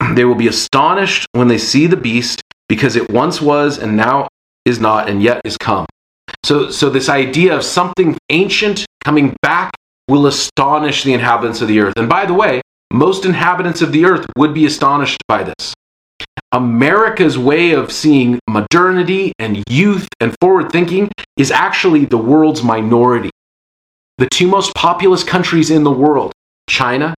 They 0.14 0.24
will 0.24 0.36
be 0.36 0.48
astonished 0.48 1.26
when 1.32 1.48
they 1.48 1.58
see 1.58 1.86
the 1.88 1.96
beast 1.96 2.42
because 2.68 2.94
it 2.94 3.10
once 3.10 3.42
was 3.42 3.78
and 3.78 3.96
now 3.96 4.28
is 4.64 4.78
not 4.78 5.08
and 5.08 5.20
yet 5.22 5.40
is 5.44 5.56
come. 5.56 5.86
So, 6.44 6.70
so 6.70 6.90
this 6.90 7.08
idea 7.08 7.56
of 7.56 7.64
something 7.64 8.16
ancient 8.30 8.86
coming 9.02 9.34
back 9.42 9.72
will 10.08 10.26
astonish 10.26 11.02
the 11.02 11.14
inhabitants 11.14 11.60
of 11.60 11.68
the 11.68 11.80
earth. 11.80 11.94
And 11.96 12.08
by 12.08 12.26
the 12.26 12.34
way, 12.34 12.60
most 12.92 13.24
inhabitants 13.24 13.82
of 13.82 13.90
the 13.92 14.04
earth 14.04 14.26
would 14.36 14.54
be 14.54 14.66
astonished 14.66 15.22
by 15.26 15.42
this. 15.42 15.74
America's 16.52 17.36
way 17.36 17.72
of 17.72 17.90
seeing 17.90 18.38
modernity 18.48 19.32
and 19.40 19.64
youth 19.68 20.06
and 20.20 20.36
forward 20.40 20.70
thinking 20.70 21.10
is 21.36 21.50
actually 21.50 22.04
the 22.04 22.18
world's 22.18 22.62
minority. 22.62 23.30
The 24.18 24.28
two 24.30 24.46
most 24.46 24.72
populous 24.74 25.24
countries 25.24 25.70
in 25.70 25.82
the 25.82 25.90
world, 25.90 26.32
China, 26.68 27.14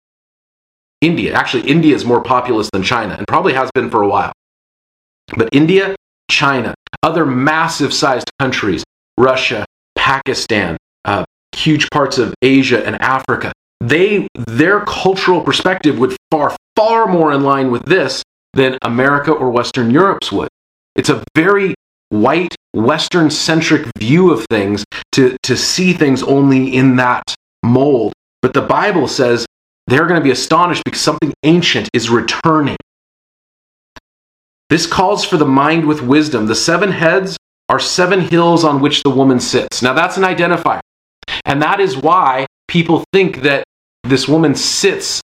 India. 1.01 1.34
Actually, 1.34 1.69
India 1.69 1.95
is 1.95 2.05
more 2.05 2.21
populous 2.21 2.69
than 2.71 2.84
China 2.84 3.15
and 3.17 3.27
probably 3.27 3.53
has 3.53 3.69
been 3.73 3.89
for 3.89 4.01
a 4.01 4.08
while. 4.08 4.34
But 5.36 5.49
India, 5.51 5.95
China, 6.29 6.73
other 7.03 7.25
massive 7.25 7.93
sized 7.93 8.29
countries, 8.39 8.84
Russia, 9.17 9.65
Pakistan, 9.95 10.77
uh, 11.05 11.25
huge 11.55 11.89
parts 11.89 12.17
of 12.17 12.34
Asia 12.41 12.86
and 12.86 13.01
Africa, 13.01 13.51
they 13.81 14.27
their 14.47 14.81
cultural 14.81 15.41
perspective 15.41 15.99
would 15.99 16.15
far 16.31 16.55
far 16.75 17.08
more 17.08 17.31
in 17.34 17.43
line 17.43 17.71
with 17.71 17.86
this 17.86 18.23
than 18.53 18.77
America 18.81 19.31
or 19.31 19.49
Western 19.49 19.91
Europe's 19.91 20.31
would. 20.31 20.49
It's 20.95 21.10
a 21.10 21.23
very 21.36 21.75
white 22.10 22.55
Western 22.73 23.29
centric 23.29 23.88
view 23.97 24.31
of 24.31 24.45
things 24.49 24.86
to, 25.13 25.38
to 25.43 25.58
see 25.58 25.93
things 25.93 26.23
only 26.23 26.75
in 26.75 26.95
that 26.97 27.23
mold. 27.63 28.13
But 28.45 28.53
the 28.53 28.62
Bible 28.62 29.08
says 29.08 29.43
they're 29.88 30.05
going 30.05 30.19
to 30.19 30.23
be 30.23 30.29
astonished 30.29 30.84
because 30.86 31.01
something 31.01 31.34
ancient 31.41 31.89
is 31.93 32.12
returning. 32.12 32.77
This 34.69 34.86
calls 34.86 35.25
for 35.25 35.38
the 35.38 35.47
mind 35.47 35.88
with 35.88 36.03
wisdom. 36.03 36.45
The 36.45 36.53
seven 36.53 36.91
heads 36.91 37.38
are 37.69 37.79
seven 37.79 38.19
hills 38.19 38.63
on 38.63 38.81
which 38.81 39.01
the 39.01 39.10
woman 39.10 39.39
sits. 39.39 39.81
Now, 39.81 39.93
that's 39.93 40.17
an 40.17 40.23
identifier. 40.23 40.81
And 41.45 41.60
that 41.63 41.79
is 41.79 41.97
why 41.97 42.45
people 42.67 43.03
think 43.12 43.41
that 43.41 43.63
this 44.03 44.27
woman 44.27 44.53
sits 44.53 45.21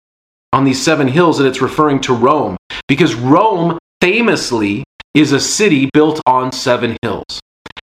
on 0.53 0.63
these 0.63 0.81
seven 0.81 1.09
hills 1.09 1.39
and 1.39 1.47
it's 1.49 1.61
referring 1.61 1.99
to 2.03 2.13
Rome 2.13 2.55
because 2.87 3.15
Rome 3.15 3.77
famously 3.99 4.85
is 5.13 5.33
a 5.33 5.41
city 5.41 5.89
built 5.93 6.21
on 6.25 6.53
seven 6.53 6.95
hills. 7.01 7.41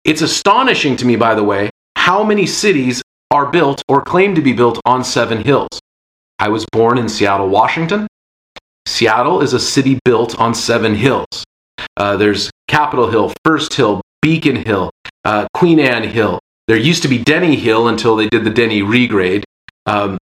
It's 0.07 0.23
astonishing 0.23 0.97
to 0.97 1.05
me, 1.05 1.17
by 1.17 1.35
the 1.35 1.45
way, 1.45 1.69
how 1.97 2.25
many 2.25 2.47
cities 2.47 3.03
are 3.31 3.51
built 3.51 3.83
or 3.89 4.03
claim 4.03 4.35
to 4.35 4.41
be 4.41 4.53
built 4.53 4.81
on 4.85 5.05
seven 5.05 5.43
hills. 5.43 5.69
I 6.39 6.49
was 6.49 6.65
born 6.73 6.99
in 6.99 7.09
Seattle, 7.09 7.49
Washington. 7.49 8.07
Seattle 8.87 9.43
is 9.43 9.53
a 9.53 9.61
city 9.61 9.99
built 10.05 10.39
on 10.39 10.55
seven 10.55 10.95
hills. 10.95 11.45
Uh, 11.97 12.17
there's 12.17 12.51
Capitol 12.69 13.11
Hill, 13.11 13.33
First 13.45 13.75
Hill, 13.75 14.01
Beacon 14.23 14.57
Hill, 14.57 14.91
uh, 15.25 15.47
Queen 15.55 15.79
Anne 15.79 16.05
Hill. 16.05 16.39
There 16.69 16.77
used 16.77 17.03
to 17.03 17.09
be 17.09 17.19
Denny 17.19 17.57
Hill 17.57 17.89
until 17.89 18.17
they 18.17 18.29
did 18.29 18.45
the 18.45 18.51
Denny 18.51 18.83
regrade. 18.83 19.45
Um, 19.87 20.19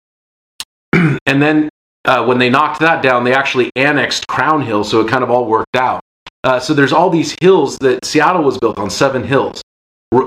and 0.92 1.42
then 1.42 1.68
uh, 2.04 2.24
when 2.24 2.38
they 2.38 2.50
knocked 2.50 2.80
that 2.80 3.02
down, 3.02 3.24
they 3.24 3.34
actually 3.34 3.70
annexed 3.76 4.26
Crown 4.26 4.62
Hill, 4.62 4.84
so 4.84 5.00
it 5.00 5.08
kind 5.08 5.24
of 5.24 5.30
all 5.30 5.46
worked 5.46 5.76
out. 5.76 6.00
Uh, 6.42 6.60
so 6.60 6.74
there's 6.74 6.92
all 6.92 7.08
these 7.08 7.34
hills 7.40 7.78
that 7.78 8.04
Seattle 8.04 8.42
was 8.42 8.58
built 8.58 8.78
on, 8.78 8.90
seven 8.90 9.24
hills. 9.24 9.62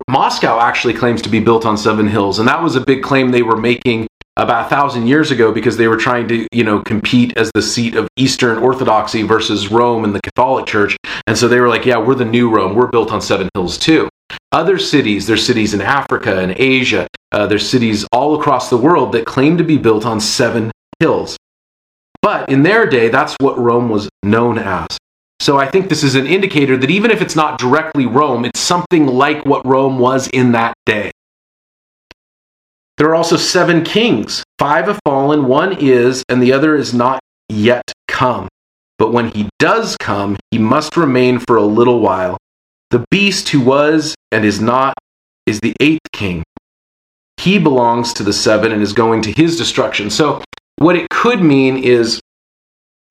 Moscow 0.10 0.60
actually 0.60 0.94
claims 0.94 1.22
to 1.22 1.30
be 1.30 1.40
built 1.40 1.66
on 1.66 1.78
seven 1.78 2.08
hills, 2.08 2.40
and 2.40 2.48
that 2.48 2.62
was 2.62 2.76
a 2.76 2.82
big 2.82 3.04
claim 3.04 3.32
they 3.32 3.42
were 3.42 3.58
making 3.58 4.08
about 4.38 4.68
a 4.68 4.70
thousand 4.70 5.08
years 5.08 5.32
ago 5.32 5.52
because 5.52 5.78
they 5.78 5.88
were 5.88 5.98
trying 5.98 6.28
to, 6.28 6.48
you 6.52 6.64
know, 6.64 6.80
compete 6.82 7.36
as 7.38 7.52
the 7.54 7.62
seat 7.62 7.96
of 7.96 8.08
Eastern 8.18 8.60
Orthodoxy 8.60 9.24
versus 9.24 9.72
Rome 9.72 10.04
and 10.04 10.14
the 10.14 10.22
Catholic 10.22 10.68
Church. 10.68 10.96
And 11.26 11.38
so 11.38 11.48
they 11.48 11.60
were 11.60 11.70
like, 11.70 11.86
yeah, 11.86 11.98
we're 11.98 12.16
the 12.16 12.26
new 12.26 12.50
Rome. 12.50 12.76
We're 12.76 12.88
built 12.88 13.12
on 13.12 13.22
seven 13.22 13.50
hills 13.56 13.78
too. 13.78 14.10
Other 14.52 14.78
cities, 14.78 15.26
there's 15.26 15.46
cities 15.46 15.74
in 15.74 15.82
Africa 15.82 16.40
and 16.40 16.54
Asia, 16.58 17.08
uh, 17.32 17.48
there's 17.48 17.68
cities 17.68 18.06
all 18.12 18.40
across 18.40 18.70
the 18.70 18.78
world 18.78 19.12
that 19.14 19.26
claim 19.26 19.58
to 19.58 19.64
be 19.64 19.78
built 19.78 20.06
on 20.06 20.20
seven 20.20 20.72
hills. 21.00 21.36
But 22.22 22.50
in 22.50 22.64
their 22.64 22.86
day, 22.86 23.10
that's 23.10 23.36
what 23.40 23.58
Rome 23.58 23.90
was 23.90 24.10
known 24.24 24.58
as. 24.58 24.88
So 25.40 25.58
I 25.58 25.68
think 25.68 25.88
this 25.90 26.04
is 26.04 26.16
an 26.16 26.28
indicator 26.28 26.78
that 26.78 26.90
even 26.90 27.12
if 27.12 27.22
it's 27.22 27.36
not 27.36 27.60
directly 27.60 28.06
Rome, 28.06 28.46
it's 28.46 28.60
something 28.60 29.08
like 29.08 29.46
what 29.46 29.66
Rome 29.66 30.00
was 30.00 30.28
in 30.30 30.52
that 30.54 30.74
day. 30.86 31.12
There 32.98 33.08
are 33.10 33.16
also 33.16 33.38
seven 33.38 33.84
kings. 33.84 34.44
Five 34.58 34.88
have 34.88 35.00
fallen, 35.06 35.46
one 35.46 35.78
is, 35.80 36.24
and 36.30 36.42
the 36.42 36.52
other 36.54 36.76
is 36.76 36.94
not 36.94 37.20
yet 37.50 37.92
come. 38.08 38.48
but 38.98 39.14
when 39.14 39.30
he 39.30 39.48
does 39.60 39.96
come, 39.98 40.36
he 40.52 40.58
must 40.58 40.98
remain 40.98 41.40
for 41.40 41.58
a 41.58 41.64
little 41.64 42.00
while. 42.00 42.38
The 42.90 43.06
beast 43.12 43.50
who 43.50 43.62
was 43.62 44.16
and 44.32 44.44
is 44.44 44.60
not 44.60 44.96
is 45.46 45.60
the 45.60 45.76
eighth 45.80 46.12
king. 46.14 46.44
He 47.38 47.60
belongs 47.60 48.14
to 48.14 48.24
the 48.24 48.34
seven 48.34 48.72
and 48.72 48.82
is 48.82 48.94
going 48.94 49.22
to 49.24 49.32
his 49.32 49.58
destruction. 49.58 50.10
So, 50.10 50.42
what 50.78 50.96
it 50.96 51.10
could 51.10 51.42
mean 51.42 51.78
is 51.78 52.20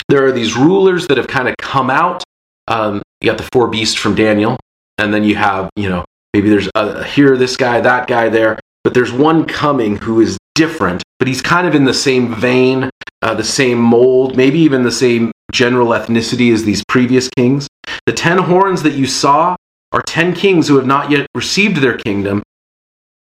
there 0.08 0.24
are 0.26 0.32
these 0.32 0.56
rulers 0.56 1.06
that 1.08 1.16
have 1.16 1.26
kind 1.26 1.48
of 1.48 1.56
come 1.56 1.90
out. 1.90 2.22
Um, 2.68 3.02
you 3.20 3.30
got 3.30 3.38
the 3.38 3.48
four 3.52 3.68
beasts 3.68 3.94
from 3.94 4.14
Daniel, 4.14 4.58
and 4.98 5.12
then 5.12 5.24
you 5.24 5.36
have, 5.36 5.70
you 5.76 5.88
know, 5.88 6.04
maybe 6.34 6.48
there's 6.48 6.68
a, 6.74 7.04
here, 7.04 7.36
this 7.36 7.56
guy, 7.56 7.80
that 7.80 8.06
guy 8.06 8.28
there, 8.28 8.58
but 8.84 8.94
there's 8.94 9.12
one 9.12 9.46
coming 9.46 9.96
who 9.96 10.20
is 10.20 10.38
different, 10.54 11.02
but 11.18 11.28
he's 11.28 11.42
kind 11.42 11.66
of 11.66 11.74
in 11.74 11.84
the 11.84 11.94
same 11.94 12.34
vein, 12.34 12.90
uh, 13.22 13.34
the 13.34 13.44
same 13.44 13.78
mold, 13.78 14.36
maybe 14.36 14.58
even 14.58 14.82
the 14.82 14.92
same 14.92 15.32
general 15.52 15.88
ethnicity 15.88 16.52
as 16.52 16.64
these 16.64 16.82
previous 16.88 17.28
kings. 17.36 17.68
The 18.06 18.12
ten 18.12 18.38
horns 18.38 18.82
that 18.82 18.94
you 18.94 19.06
saw 19.06 19.56
are 19.92 20.02
ten 20.02 20.34
kings 20.34 20.68
who 20.68 20.76
have 20.76 20.86
not 20.86 21.10
yet 21.10 21.26
received 21.34 21.78
their 21.78 21.96
kingdom, 21.96 22.42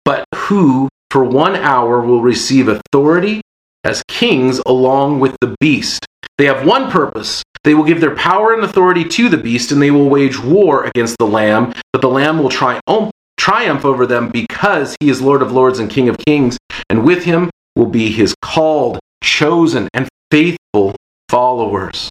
but 0.05 0.25
who 0.35 0.89
for 1.09 1.23
one 1.23 1.55
hour 1.55 2.01
will 2.01 2.21
receive 2.21 2.67
authority 2.67 3.41
as 3.83 4.03
kings 4.07 4.61
along 4.65 5.19
with 5.19 5.35
the 5.41 5.55
beast. 5.59 6.05
They 6.37 6.45
have 6.45 6.65
one 6.65 6.89
purpose. 6.89 7.43
They 7.63 7.75
will 7.75 7.83
give 7.83 8.01
their 8.01 8.15
power 8.15 8.53
and 8.53 8.63
authority 8.63 9.05
to 9.05 9.29
the 9.29 9.37
beast, 9.37 9.71
and 9.71 9.81
they 9.81 9.91
will 9.91 10.09
wage 10.09 10.39
war 10.39 10.83
against 10.83 11.17
the 11.17 11.27
Lamb, 11.27 11.73
but 11.91 12.01
the 12.01 12.09
Lamb 12.09 12.39
will 12.39 12.49
triumph, 12.49 13.11
triumph 13.37 13.85
over 13.85 14.05
them 14.05 14.29
because 14.29 14.95
he 14.99 15.09
is 15.09 15.21
Lord 15.21 15.41
of 15.41 15.51
lords 15.51 15.79
and 15.79 15.89
King 15.89 16.09
of 16.09 16.17
kings, 16.17 16.57
and 16.89 17.05
with 17.05 17.23
him 17.23 17.49
will 17.75 17.85
be 17.85 18.11
his 18.11 18.35
called, 18.41 18.99
chosen, 19.23 19.87
and 19.93 20.09
faithful 20.31 20.95
followers. 21.29 22.09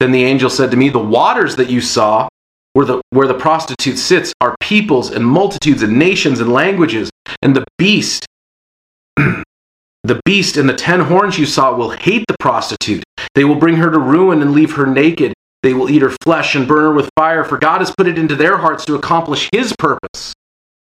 Then 0.00 0.12
the 0.12 0.24
angel 0.24 0.50
said 0.50 0.70
to 0.72 0.76
me, 0.76 0.90
The 0.90 0.98
waters 0.98 1.56
that 1.56 1.70
you 1.70 1.80
saw, 1.80 2.28
where 2.74 2.84
the, 2.84 3.00
where 3.10 3.26
the 3.26 3.34
prostitute 3.34 3.98
sits, 3.98 4.32
are 4.40 4.54
peoples 4.60 5.10
and 5.10 5.24
multitudes 5.24 5.82
and 5.82 5.98
nations 5.98 6.40
and 6.40 6.52
languages, 6.52 7.08
and 7.40 7.56
the 7.56 7.64
beast 7.78 8.26
The 10.06 10.20
beast 10.24 10.56
and 10.56 10.68
the 10.68 10.74
ten 10.74 11.00
horns 11.00 11.36
you 11.36 11.46
saw 11.46 11.74
will 11.74 11.90
hate 11.90 12.24
the 12.28 12.36
prostitute. 12.38 13.02
They 13.34 13.44
will 13.44 13.56
bring 13.56 13.74
her 13.78 13.90
to 13.90 13.98
ruin 13.98 14.40
and 14.40 14.52
leave 14.52 14.72
her 14.74 14.86
naked. 14.86 15.32
They 15.64 15.74
will 15.74 15.90
eat 15.90 16.00
her 16.00 16.14
flesh 16.22 16.54
and 16.54 16.68
burn 16.68 16.82
her 16.84 16.92
with 16.92 17.10
fire, 17.16 17.42
for 17.42 17.58
God 17.58 17.80
has 17.80 17.92
put 17.98 18.06
it 18.06 18.16
into 18.16 18.36
their 18.36 18.56
hearts 18.56 18.84
to 18.84 18.94
accomplish 18.94 19.48
his 19.50 19.74
purpose 19.80 20.32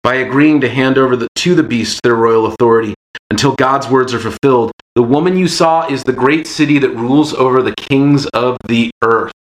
by 0.03 0.14
agreeing 0.14 0.62
to 0.62 0.68
hand 0.70 0.96
over 0.96 1.14
the, 1.14 1.29
to 1.37 1.55
the 1.55 1.62
beast 1.62 2.01
their 2.03 2.14
royal 2.14 2.46
authority 2.46 2.94
until 3.31 3.55
God's 3.55 3.87
words 3.87 4.14
are 4.14 4.18
fulfilled. 4.18 4.72
The 4.94 5.03
woman 5.03 5.37
you 5.37 5.46
saw 5.46 5.87
is 5.88 6.03
the 6.03 6.14
great 6.14 6.46
city 6.46 6.79
that 6.79 6.96
rules 6.96 7.35
over 7.35 7.61
the 7.61 7.75
kings 7.77 8.25
of 8.29 8.57
the 8.66 8.90
earth. 9.03 9.33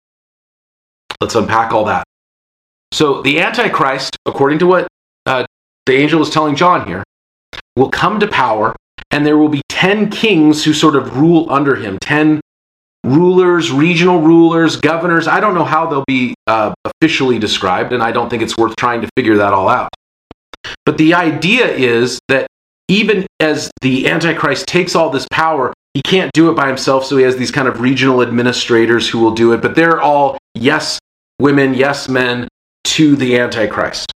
Let's 1.21 1.37
unpack 1.37 1.71
all 1.71 1.85
that. 1.85 2.03
So, 2.91 3.23
the 3.23 3.39
Antichrist, 3.39 4.17
according 4.27 4.59
to 4.59 4.67
what 4.67 4.89
uh, 5.27 5.45
the 5.87 5.93
angel 5.93 6.23
is 6.23 6.31
telling 6.31 6.57
John 6.57 6.89
here, 6.89 7.05
will 7.77 7.91
come 7.91 8.19
to 8.19 8.27
power 8.27 8.75
and 9.11 9.27
there 9.27 9.37
will 9.37 9.49
be 9.49 9.63
10 9.69 10.11
kings 10.11 10.65
who 10.65 10.73
sort 10.73 10.97
of 10.97 11.17
rule 11.17 11.47
under 11.51 11.75
him. 11.75 11.99
10 12.01 12.41
rulers 13.05 13.73
regional 13.73 14.21
rulers 14.21 14.77
governors. 14.77 15.27
I 15.27 15.41
don't 15.41 15.55
know 15.55 15.65
how 15.65 15.87
they'll 15.87 16.05
be 16.07 16.35
uh, 16.47 16.75
officially 16.85 17.39
described 17.39 17.93
and 17.93 18.03
i 18.03 18.13
don't 18.13 18.29
think 18.29 18.43
it's 18.43 18.57
worth 18.57 18.77
trying 18.77 19.01
to 19.01 19.09
figure 19.17 19.37
that 19.39 19.53
all 19.53 19.69
out. 19.69 19.89
But 20.85 20.99
the 20.99 21.15
idea 21.15 21.67
is 21.67 22.19
that 22.29 22.47
even 22.89 23.27
as 23.41 23.71
the 23.81 24.09
antichrist 24.09 24.67
takes 24.67 24.95
all 24.95 25.11
this 25.11 25.27
power 25.31 25.73
he 25.95 26.03
can't 26.03 26.31
do 26.33 26.51
it 26.51 26.55
by 26.55 26.69
himself 26.69 27.05
so 27.05 27.17
he 27.17 27.25
has 27.25 27.37
these 27.37 27.51
kind 27.51 27.69
of 27.69 27.81
regional 27.81 28.23
administrators 28.23 29.09
who 29.09 29.19
will 29.19 29.35
do 29.35 29.53
it. 29.53 29.63
But 29.63 29.75
they're 29.75 30.01
all 30.01 30.39
yes 30.55 30.99
women 31.39 31.73
yes 31.75 32.09
men 32.09 32.49
to 32.85 33.17
the 33.17 33.39
antichrist 33.39 34.13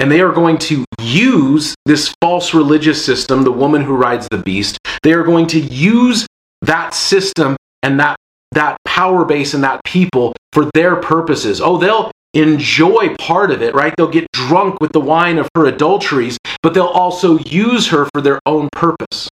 and 0.00 0.10
they 0.10 0.20
are 0.22 0.32
going 0.32 0.58
to 0.58 0.84
use 1.00 1.74
this 1.86 2.12
false 2.20 2.54
religious 2.54 3.04
system, 3.04 3.44
the 3.44 3.52
woman 3.52 3.82
who 3.82 3.94
rides 3.94 4.26
the 4.30 4.38
beast. 4.38 4.78
They 5.02 5.12
are 5.12 5.22
going 5.22 5.46
to 5.48 5.60
use 5.60 6.26
that 6.62 6.94
system 6.94 7.56
and 7.82 8.00
that 8.00 8.16
that 8.52 8.78
power 8.84 9.24
base 9.24 9.54
and 9.54 9.62
that 9.62 9.80
people 9.84 10.34
for 10.52 10.68
their 10.74 10.96
purposes. 10.96 11.60
Oh, 11.60 11.76
they'll 11.76 12.10
enjoy 12.34 13.14
part 13.16 13.50
of 13.50 13.62
it, 13.62 13.74
right? 13.74 13.94
They'll 13.96 14.08
get 14.08 14.26
drunk 14.32 14.80
with 14.80 14.92
the 14.92 15.00
wine 15.00 15.38
of 15.38 15.48
her 15.54 15.66
adulteries, 15.66 16.36
but 16.62 16.74
they'll 16.74 16.86
also 16.86 17.38
use 17.38 17.88
her 17.88 18.08
for 18.12 18.20
their 18.20 18.40
own 18.46 18.68
purpose. 18.72 19.28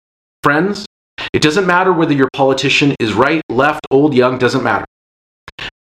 Friends, 0.42 0.86
it 1.34 1.42
doesn't 1.42 1.66
matter 1.66 1.92
whether 1.92 2.14
your 2.14 2.30
politician 2.32 2.94
is 2.98 3.12
right, 3.12 3.42
left, 3.50 3.86
old, 3.90 4.14
young, 4.14 4.38
doesn't 4.38 4.62
matter. 4.62 4.86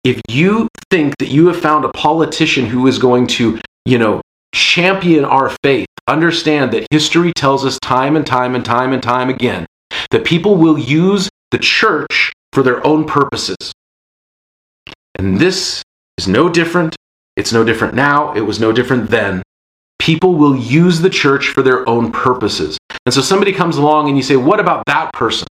If 0.04 0.20
you 0.28 0.68
think 0.90 1.16
that 1.20 1.30
you 1.30 1.48
have 1.48 1.60
found 1.60 1.86
a 1.86 1.90
politician 1.90 2.66
who 2.66 2.88
is 2.88 2.98
going 2.98 3.28
to, 3.28 3.60
you 3.86 4.00
know, 4.00 4.22
champion 4.54 5.26
our 5.26 5.52
faith, 5.64 5.88
understand 6.08 6.72
that 6.72 6.88
history 6.92 7.32
tells 7.34 7.66
us 7.66 7.80
time 7.80 8.16
and 8.16 8.26
time 8.26 8.56
and 8.56 8.66
time 8.66 8.94
and 8.94 9.02
time 9.02 9.30
again 9.30 9.66
that 10.12 10.26
people 10.26 10.56
will 10.56 10.78
use 10.78 11.30
the 11.52 11.58
church 11.58 12.34
for 12.54 12.64
their 12.64 12.86
own 12.86 13.06
purposes. 13.06 13.72
And 15.18 15.40
this 15.40 15.84
is 16.18 16.28
no 16.28 16.50
different. 16.50 16.96
It's 17.36 17.54
no 17.54 17.64
different 17.64 17.94
now. 17.94 18.34
It 18.34 18.42
was 18.42 18.60
no 18.60 18.72
different 18.72 19.10
then. 19.10 19.42
People 20.00 20.36
will 20.36 20.56
use 20.56 21.00
the 21.00 21.10
church 21.10 21.48
for 21.50 21.62
their 21.62 21.88
own 21.88 22.12
purposes. 22.12 22.78
And 23.06 23.14
so 23.14 23.22
somebody 23.22 23.54
comes 23.54 23.78
along 23.78 24.08
and 24.08 24.18
you 24.18 24.24
say, 24.24 24.36
What 24.36 24.60
about 24.60 24.84
that 24.88 25.14
person? 25.14 25.48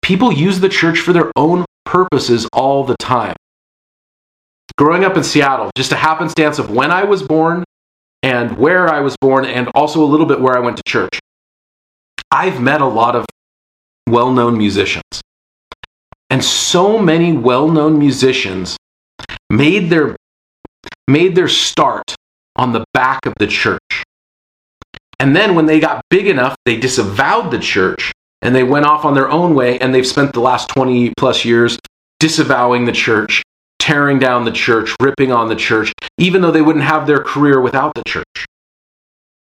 People 0.00 0.32
use 0.32 0.60
the 0.60 0.68
church 0.68 0.98
for 0.98 1.12
their 1.12 1.30
own 1.36 1.64
purposes 1.84 2.48
all 2.52 2.84
the 2.84 2.96
time 2.98 3.36
growing 4.76 5.04
up 5.04 5.16
in 5.16 5.24
Seattle, 5.24 5.70
just 5.76 5.92
a 5.92 5.96
happenstance 5.96 6.58
of 6.58 6.70
when 6.70 6.90
I 6.90 7.04
was 7.04 7.22
born 7.22 7.64
and 8.22 8.56
where 8.56 8.88
I 8.88 9.00
was 9.00 9.16
born, 9.20 9.44
and 9.44 9.68
also 9.74 10.02
a 10.02 10.06
little 10.06 10.26
bit 10.26 10.40
where 10.40 10.56
I 10.56 10.60
went 10.60 10.76
to 10.76 10.82
church. 10.86 11.18
I've 12.30 12.60
met 12.60 12.80
a 12.80 12.86
lot 12.86 13.16
of 13.16 13.26
well 14.08 14.32
known 14.32 14.56
musicians. 14.56 15.20
And 16.30 16.42
so 16.42 16.98
many 16.98 17.32
well 17.32 17.68
known 17.68 17.98
musicians 17.98 18.76
made 19.50 19.90
their, 19.90 20.16
made 21.08 21.34
their 21.34 21.48
start 21.48 22.14
on 22.56 22.72
the 22.72 22.84
back 22.94 23.26
of 23.26 23.34
the 23.38 23.46
church. 23.46 24.04
And 25.18 25.36
then 25.36 25.54
when 25.54 25.66
they 25.66 25.78
got 25.78 26.02
big 26.10 26.26
enough, 26.26 26.56
they 26.64 26.76
disavowed 26.76 27.50
the 27.50 27.58
church 27.58 28.12
and 28.40 28.54
they 28.54 28.64
went 28.64 28.86
off 28.86 29.04
on 29.04 29.14
their 29.14 29.30
own 29.30 29.54
way, 29.54 29.78
and 29.78 29.94
they've 29.94 30.06
spent 30.06 30.32
the 30.32 30.40
last 30.40 30.68
20 30.68 31.12
plus 31.16 31.44
years 31.44 31.78
disavowing 32.18 32.84
the 32.84 32.92
church 32.92 33.42
tearing 33.82 34.20
down 34.20 34.44
the 34.44 34.52
church, 34.52 34.94
ripping 35.00 35.32
on 35.32 35.48
the 35.48 35.56
church, 35.56 35.92
even 36.16 36.40
though 36.40 36.52
they 36.52 36.62
wouldn't 36.62 36.84
have 36.84 37.04
their 37.04 37.18
career 37.18 37.60
without 37.60 37.92
the 37.96 38.02
church. 38.06 38.46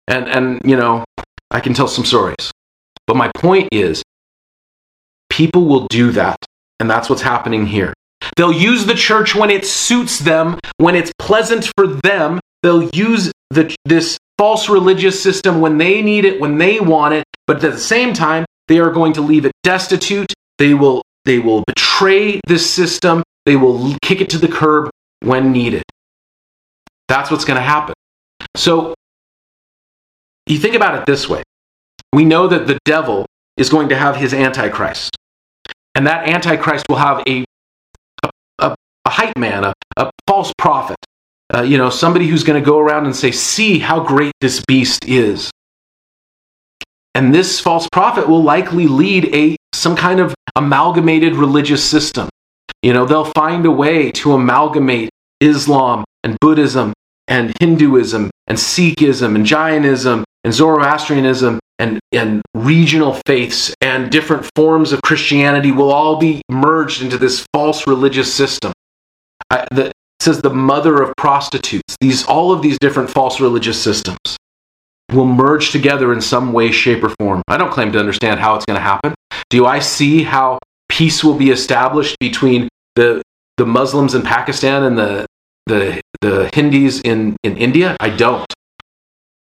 And 0.08 0.28
and 0.28 0.60
you 0.66 0.76
know, 0.76 1.06
I 1.52 1.60
can 1.60 1.76
tell 1.76 1.88
some 1.88 2.06
stories. 2.06 2.52
But 3.06 3.18
my 3.18 3.32
point 3.36 3.70
is 3.72 4.02
people 5.30 5.66
will 5.66 5.86
do 5.90 6.12
that, 6.14 6.38
and 6.80 6.90
that's 6.90 7.08
what's 7.08 7.22
happening 7.22 7.68
here. 7.68 7.94
They'll 8.36 8.52
use 8.52 8.86
the 8.88 8.96
church 8.96 9.36
when 9.36 9.52
it 9.52 9.66
suits 9.66 10.18
them, 10.18 10.58
when 10.78 10.96
it's 10.96 11.12
pleasant 11.20 11.72
for 11.78 11.88
them. 11.88 12.40
They'll 12.64 12.90
use 12.90 13.32
the, 13.50 13.76
this 13.86 14.18
false 14.38 14.70
religious 14.70 15.22
system 15.22 15.62
when 15.62 15.78
they 15.78 16.02
need 16.02 16.26
it, 16.26 16.40
when 16.40 16.58
they 16.58 16.80
want 16.80 17.14
it, 17.14 17.26
but 17.46 17.64
at 17.64 17.72
the 17.74 17.78
same 17.78 18.14
time, 18.14 18.46
they 18.68 18.80
are 18.80 18.92
going 18.92 19.14
to 19.14 19.22
leave 19.22 19.46
it 19.46 19.52
destitute. 19.64 20.34
They 20.58 20.74
will 20.74 21.04
they 21.26 21.38
will 21.38 21.64
betray 21.68 22.40
this 22.48 22.68
system 22.68 23.22
they 23.46 23.56
will 23.56 23.96
kick 24.02 24.22
it 24.22 24.30
to 24.32 24.38
the 24.38 24.48
curb 24.48 24.90
when 25.22 25.52
needed. 25.52 25.84
That's 27.08 27.30
what's 27.32 27.46
going 27.46 27.58
to 27.58 27.64
happen. 27.64 27.94
So 28.56 28.94
you 30.48 30.58
think 30.58 30.76
about 30.76 30.96
it 30.96 31.06
this 31.06 31.30
way 31.30 31.44
we 32.14 32.26
know 32.26 32.48
that 32.48 32.68
the 32.68 32.78
devil 32.84 33.26
is 33.58 33.70
going 33.70 33.90
to 33.90 33.96
have 33.96 34.16
his 34.16 34.34
antichrist, 34.34 35.16
and 35.96 36.08
that 36.08 36.28
antichrist 36.28 36.86
will 36.90 36.98
have 36.98 37.24
a, 37.28 37.46
a, 38.24 38.30
a, 38.60 38.76
a 39.06 39.10
hype 39.10 39.38
man, 39.38 39.64
a, 39.64 39.74
a 39.98 40.10
false 40.28 40.52
prophet. 40.58 40.98
Uh, 41.54 41.62
you 41.62 41.78
know, 41.78 41.90
somebody 41.90 42.28
who's 42.28 42.44
going 42.44 42.62
to 42.62 42.66
go 42.66 42.80
around 42.80 43.06
and 43.06 43.16
say, 43.16 43.32
See 43.32 43.80
how 43.80 44.02
great 44.02 44.32
this 44.40 44.64
beast 44.68 45.06
is. 45.06 45.52
And 47.14 47.36
this 47.36 47.60
false 47.60 47.90
prophet 47.92 48.28
will 48.28 48.42
likely 48.42 48.88
lead 48.88 49.34
a 49.36 49.58
some 49.74 49.96
kind 49.96 50.20
of 50.20 50.34
amalgamated 50.56 51.36
religious 51.36 51.84
system. 51.84 52.30
You 52.82 52.94
know, 52.94 53.06
they'll 53.06 53.26
find 53.26 53.66
a 53.66 53.72
way 53.72 54.12
to 54.12 54.34
amalgamate 54.34 55.10
Islam 55.40 56.04
and 56.24 56.38
Buddhism 56.40 56.94
and 57.28 57.54
Hinduism 57.60 58.30
and 58.48 58.58
Sikhism 58.58 59.36
and 59.36 59.46
Jainism 59.46 60.24
and 60.44 60.54
Zoroastrianism 60.54 61.60
and, 61.80 62.00
and 62.12 62.42
regional 62.54 63.20
faiths 63.26 63.74
and 63.82 64.12
different 64.12 64.48
forms 64.56 64.92
of 64.92 65.02
Christianity 65.02 65.72
will 65.72 65.92
all 65.92 66.18
be 66.18 66.42
merged 66.50 67.02
into 67.02 67.18
this 67.18 67.46
false 67.54 67.88
religious 67.88 68.34
system. 68.34 68.72
I, 69.50 69.66
the, 69.72 69.92
says 70.22 70.42
the 70.42 70.52
mother 70.52 71.02
of 71.02 71.14
prostitutes. 71.18 71.96
These, 72.00 72.26
all 72.26 72.52
of 72.52 72.62
these 72.62 72.78
different 72.80 73.10
false 73.10 73.40
religious 73.40 73.82
systems 73.82 74.38
will 75.12 75.26
merge 75.26 75.72
together 75.72 76.14
in 76.14 76.22
some 76.22 76.54
way, 76.54 76.72
shape, 76.72 77.04
or 77.04 77.10
form. 77.20 77.42
I 77.48 77.58
don't 77.58 77.72
claim 77.72 77.92
to 77.92 78.00
understand 78.00 78.40
how 78.40 78.56
it's 78.56 78.66
going 78.66 78.78
to 78.78 78.84
happen. 78.84 79.14
Do 79.50 79.66
I 79.66 79.80
see 79.80 80.24
how 80.24 80.60
peace 80.92 81.24
will 81.24 81.34
be 81.34 81.50
established 81.50 82.18
between 82.20 82.68
the 82.96 83.22
the 83.58 83.66
Muslims 83.66 84.14
in 84.14 84.22
Pakistan 84.22 84.84
and 84.84 84.98
the 84.98 85.26
the 85.66 86.02
the 86.22 86.50
Hindus 86.54 87.02
in, 87.02 87.38
in 87.44 87.58
India? 87.58 87.96
I 88.00 88.10
don't. 88.10 88.46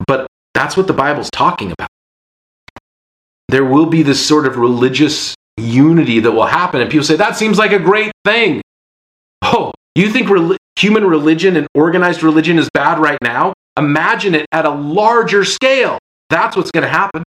But 0.06 0.26
that's 0.54 0.76
what 0.76 0.86
the 0.86 0.92
Bible's 0.92 1.30
talking 1.30 1.72
about. 1.72 1.88
There 3.48 3.64
will 3.64 3.86
be 3.86 4.02
this 4.02 4.24
sort 4.24 4.46
of 4.46 4.56
religious 4.56 5.34
unity 5.56 6.20
that 6.20 6.32
will 6.32 6.46
happen, 6.46 6.80
and 6.80 6.90
people 6.90 7.04
say, 7.04 7.16
that 7.16 7.36
seems 7.36 7.58
like 7.58 7.72
a 7.72 7.78
great 7.78 8.12
thing. 8.24 8.62
Oh, 9.42 9.72
you 9.94 10.10
think 10.10 10.30
re- 10.30 10.56
human 10.76 11.04
religion 11.04 11.56
and 11.56 11.66
organized 11.74 12.22
religion 12.22 12.58
is 12.58 12.68
bad 12.72 12.98
right 12.98 13.18
now? 13.22 13.52
Imagine 13.76 14.34
it 14.34 14.46
at 14.52 14.64
a 14.64 14.70
larger 14.70 15.44
scale. 15.44 15.98
That's 16.30 16.56
what's 16.56 16.70
going 16.70 16.84
to 16.84 16.88
happen. 16.88 17.22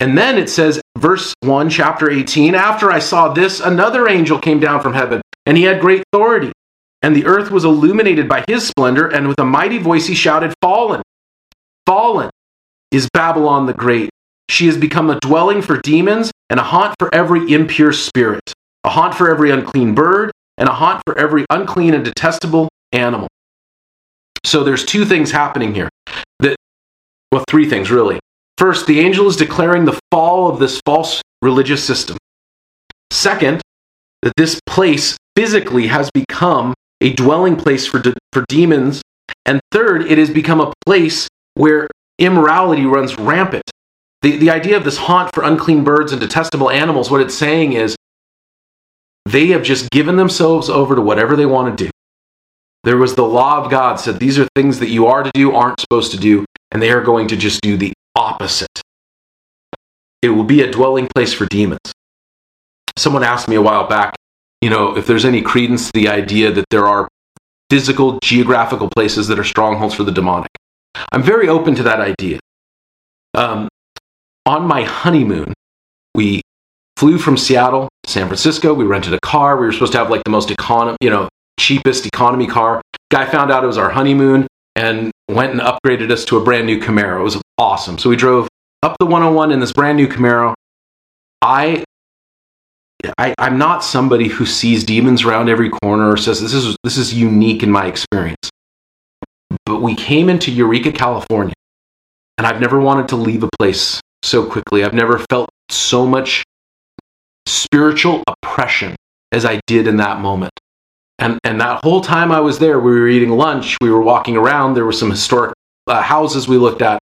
And 0.00 0.16
then 0.16 0.36
it 0.36 0.50
says, 0.50 0.80
verse 0.98 1.34
1, 1.40 1.70
chapter 1.70 2.10
18 2.10 2.54
After 2.54 2.90
I 2.90 2.98
saw 2.98 3.32
this, 3.32 3.60
another 3.60 4.08
angel 4.08 4.38
came 4.38 4.60
down 4.60 4.80
from 4.80 4.92
heaven, 4.92 5.22
and 5.46 5.56
he 5.56 5.64
had 5.64 5.80
great 5.80 6.02
authority. 6.12 6.52
And 7.02 7.14
the 7.14 7.26
earth 7.26 7.50
was 7.50 7.64
illuminated 7.64 8.28
by 8.28 8.44
his 8.48 8.66
splendor, 8.66 9.08
and 9.08 9.28
with 9.28 9.38
a 9.38 9.44
mighty 9.44 9.78
voice 9.78 10.06
he 10.06 10.14
shouted, 10.14 10.54
Fallen! 10.60 11.02
Fallen 11.86 12.30
is 12.90 13.08
Babylon 13.12 13.66
the 13.66 13.74
Great. 13.74 14.10
She 14.48 14.66
has 14.66 14.76
become 14.76 15.10
a 15.10 15.18
dwelling 15.20 15.62
for 15.62 15.80
demons 15.80 16.30
and 16.50 16.60
a 16.60 16.62
haunt 16.62 16.94
for 16.98 17.12
every 17.14 17.52
impure 17.52 17.92
spirit, 17.92 18.52
a 18.84 18.90
haunt 18.90 19.14
for 19.14 19.30
every 19.30 19.50
unclean 19.50 19.94
bird, 19.94 20.30
and 20.58 20.68
a 20.68 20.72
haunt 20.72 21.02
for 21.06 21.16
every 21.18 21.44
unclean 21.50 21.94
and 21.94 22.04
detestable 22.04 22.68
animal. 22.92 23.28
So 24.44 24.62
there's 24.62 24.84
two 24.84 25.04
things 25.04 25.30
happening 25.30 25.74
here. 25.74 25.88
That, 26.40 26.56
well, 27.32 27.44
three 27.48 27.68
things 27.68 27.90
really. 27.90 28.18
First, 28.58 28.86
the 28.86 29.00
angel 29.00 29.26
is 29.28 29.36
declaring 29.36 29.84
the 29.84 29.98
fall 30.10 30.48
of 30.48 30.58
this 30.58 30.80
false 30.86 31.22
religious 31.42 31.84
system. 31.84 32.16
Second, 33.10 33.60
that 34.22 34.32
this 34.36 34.58
place 34.66 35.16
physically 35.36 35.86
has 35.88 36.10
become 36.12 36.74
a 37.00 37.12
dwelling 37.12 37.56
place 37.56 37.86
for, 37.86 37.98
de- 37.98 38.14
for 38.32 38.44
demons. 38.48 39.02
And 39.44 39.60
third, 39.70 40.10
it 40.10 40.18
has 40.18 40.30
become 40.30 40.60
a 40.60 40.72
place 40.86 41.28
where 41.54 41.88
immorality 42.18 42.86
runs 42.86 43.18
rampant. 43.18 43.70
The, 44.22 44.36
the 44.38 44.50
idea 44.50 44.76
of 44.76 44.84
this 44.84 44.96
haunt 44.96 45.34
for 45.34 45.44
unclean 45.44 45.84
birds 45.84 46.12
and 46.12 46.20
detestable 46.20 46.70
animals, 46.70 47.10
what 47.10 47.20
it's 47.20 47.34
saying 47.34 47.74
is 47.74 47.94
they 49.26 49.48
have 49.48 49.62
just 49.62 49.90
given 49.90 50.16
themselves 50.16 50.70
over 50.70 50.94
to 50.94 51.02
whatever 51.02 51.36
they 51.36 51.46
want 51.46 51.76
to 51.76 51.84
do. 51.84 51.90
There 52.84 52.96
was 52.96 53.14
the 53.14 53.24
law 53.24 53.62
of 53.62 53.70
God 53.70 54.00
said 54.00 54.18
these 54.18 54.38
are 54.38 54.48
things 54.54 54.78
that 54.78 54.88
you 54.88 55.06
are 55.06 55.22
to 55.22 55.30
do, 55.34 55.54
aren't 55.54 55.80
supposed 55.80 56.12
to 56.12 56.18
do, 56.18 56.44
and 56.70 56.80
they 56.80 56.90
are 56.90 57.02
going 57.02 57.28
to 57.28 57.36
just 57.36 57.60
do 57.60 57.76
the 57.76 57.92
opposite. 58.16 58.80
It 60.22 60.30
will 60.30 60.44
be 60.44 60.62
a 60.62 60.70
dwelling 60.70 61.08
place 61.14 61.32
for 61.32 61.46
demons. 61.46 61.92
Someone 62.96 63.22
asked 63.22 63.48
me 63.48 63.56
a 63.56 63.62
while 63.62 63.86
back, 63.86 64.16
you 64.60 64.70
know, 64.70 64.96
if 64.96 65.06
there's 65.06 65.24
any 65.24 65.42
credence 65.42 65.86
to 65.86 65.92
the 65.94 66.08
idea 66.08 66.50
that 66.50 66.64
there 66.70 66.86
are 66.86 67.08
physical, 67.70 68.18
geographical 68.22 68.88
places 68.88 69.28
that 69.28 69.38
are 69.38 69.44
strongholds 69.44 69.94
for 69.94 70.02
the 70.02 70.12
demonic. 70.12 70.50
I'm 71.12 71.22
very 71.22 71.48
open 71.48 71.74
to 71.74 71.82
that 71.84 72.00
idea. 72.00 72.38
Um, 73.34 73.68
on 74.46 74.66
my 74.66 74.82
honeymoon, 74.82 75.52
we 76.14 76.40
flew 76.96 77.18
from 77.18 77.36
Seattle 77.36 77.88
to 78.04 78.10
San 78.10 78.26
Francisco. 78.26 78.72
We 78.72 78.84
rented 78.84 79.12
a 79.12 79.20
car. 79.20 79.58
We 79.58 79.66
were 79.66 79.72
supposed 79.72 79.92
to 79.92 79.98
have 79.98 80.10
like 80.10 80.24
the 80.24 80.30
most 80.30 80.50
economy, 80.50 80.96
you 81.00 81.10
know, 81.10 81.28
cheapest 81.60 82.06
economy 82.06 82.46
car. 82.46 82.80
Guy 83.10 83.26
found 83.26 83.50
out 83.50 83.62
it 83.62 83.66
was 83.66 83.78
our 83.78 83.90
honeymoon 83.90 84.46
and 84.74 85.10
went 85.28 85.52
and 85.52 85.60
upgraded 85.60 86.10
us 86.10 86.24
to 86.26 86.38
a 86.38 86.44
brand 86.44 86.66
new 86.66 86.80
Camaro. 86.80 87.20
It 87.20 87.24
was 87.24 87.40
awesome. 87.58 87.98
So 87.98 88.10
we 88.10 88.16
drove 88.16 88.48
up 88.82 88.96
the 88.98 89.06
101 89.06 89.52
in 89.52 89.60
this 89.60 89.72
brand 89.72 89.96
new 89.96 90.08
Camaro. 90.08 90.54
I 91.42 91.84
I, 93.18 93.34
am 93.38 93.58
not 93.58 93.84
somebody 93.84 94.28
who 94.28 94.46
sees 94.46 94.84
demons 94.84 95.24
around 95.24 95.48
every 95.48 95.70
corner 95.70 96.10
or 96.10 96.16
says 96.16 96.40
this 96.40 96.54
is 96.54 96.76
this 96.82 96.96
is 96.96 97.14
unique 97.14 97.62
in 97.62 97.70
my 97.70 97.86
experience. 97.86 98.50
But 99.64 99.80
we 99.80 99.94
came 99.94 100.28
into 100.28 100.50
Eureka, 100.50 100.92
California, 100.92 101.54
and 102.38 102.46
I've 102.46 102.60
never 102.60 102.80
wanted 102.80 103.08
to 103.08 103.16
leave 103.16 103.42
a 103.42 103.48
place 103.58 104.00
so 104.22 104.44
quickly. 104.44 104.84
I've 104.84 104.94
never 104.94 105.22
felt 105.30 105.50
so 105.68 106.06
much 106.06 106.42
spiritual 107.46 108.22
oppression 108.26 108.96
as 109.32 109.44
I 109.44 109.60
did 109.66 109.86
in 109.86 109.98
that 109.98 110.20
moment. 110.20 110.52
And 111.18 111.38
and 111.44 111.60
that 111.60 111.82
whole 111.82 112.00
time 112.00 112.32
I 112.32 112.40
was 112.40 112.58
there, 112.58 112.78
we 112.80 112.90
were 112.92 113.08
eating 113.08 113.30
lunch, 113.30 113.76
we 113.80 113.90
were 113.90 114.02
walking 114.02 114.36
around, 114.36 114.74
there 114.74 114.84
were 114.84 114.92
some 114.92 115.10
historic 115.10 115.54
uh, 115.86 116.02
houses 116.02 116.48
we 116.48 116.56
looked 116.56 116.82
at. 116.82 116.98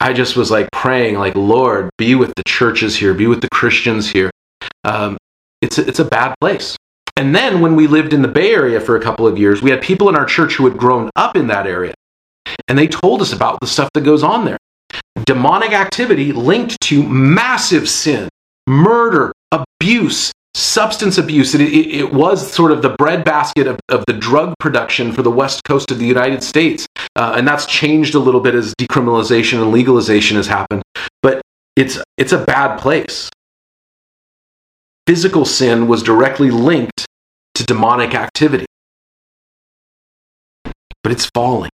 I 0.00 0.12
just 0.12 0.36
was 0.36 0.50
like 0.50 0.68
praying, 0.72 1.16
like 1.16 1.34
Lord, 1.34 1.90
be 1.98 2.14
with 2.14 2.34
the 2.36 2.42
churches 2.46 2.96
here, 2.96 3.14
be 3.14 3.26
with 3.26 3.40
the 3.40 3.48
Christians 3.48 4.10
here. 4.10 4.30
Um, 4.84 5.16
it's 5.62 5.78
it's 5.78 5.98
a 5.98 6.04
bad 6.04 6.34
place. 6.40 6.76
And 7.16 7.34
then 7.34 7.60
when 7.60 7.76
we 7.76 7.86
lived 7.86 8.12
in 8.12 8.20
the 8.20 8.28
Bay 8.28 8.52
Area 8.52 8.78
for 8.78 8.96
a 8.96 9.02
couple 9.02 9.26
of 9.26 9.38
years, 9.38 9.62
we 9.62 9.70
had 9.70 9.80
people 9.80 10.08
in 10.10 10.16
our 10.16 10.26
church 10.26 10.54
who 10.54 10.68
had 10.68 10.76
grown 10.76 11.08
up 11.16 11.34
in 11.34 11.46
that 11.46 11.66
area. 11.66 11.94
And 12.68 12.78
they 12.78 12.86
told 12.86 13.22
us 13.22 13.32
about 13.32 13.58
the 13.60 13.66
stuff 13.66 13.88
that 13.94 14.02
goes 14.02 14.22
on 14.22 14.44
there. 14.44 14.58
Demonic 15.24 15.72
activity 15.72 16.32
linked 16.32 16.78
to 16.82 17.02
massive 17.02 17.88
sin, 17.88 18.28
murder, 18.66 19.32
abuse, 19.50 20.30
substance 20.56 21.18
abuse. 21.18 21.54
It, 21.54 21.60
it, 21.60 21.94
it, 21.94 22.12
was 22.12 22.50
sort 22.52 22.72
of 22.72 22.82
the 22.82 22.94
breadbasket 22.96 23.66
of, 23.66 23.78
of 23.88 24.04
the 24.06 24.12
drug 24.14 24.54
production 24.58 25.12
for 25.12 25.22
the 25.22 25.30
west 25.30 25.64
coast 25.64 25.90
of 25.90 25.98
the 25.98 26.06
United 26.06 26.42
States. 26.42 26.86
Uh, 27.14 27.34
and 27.36 27.46
that's 27.46 27.66
changed 27.66 28.14
a 28.14 28.18
little 28.18 28.40
bit 28.40 28.54
as 28.54 28.74
decriminalization 28.74 29.60
and 29.60 29.70
legalization 29.70 30.36
has 30.36 30.46
happened. 30.46 30.82
But 31.22 31.42
it's, 31.76 31.98
it's 32.16 32.32
a 32.32 32.44
bad 32.44 32.78
place 32.78 33.30
physical 35.06 35.44
sin 35.44 35.86
was 35.86 36.02
directly 36.02 36.50
linked 36.50 37.06
to 37.54 37.64
demonic 37.64 38.14
activity. 38.14 38.66
But 41.02 41.12
it's 41.12 41.30
falling. 41.32 41.70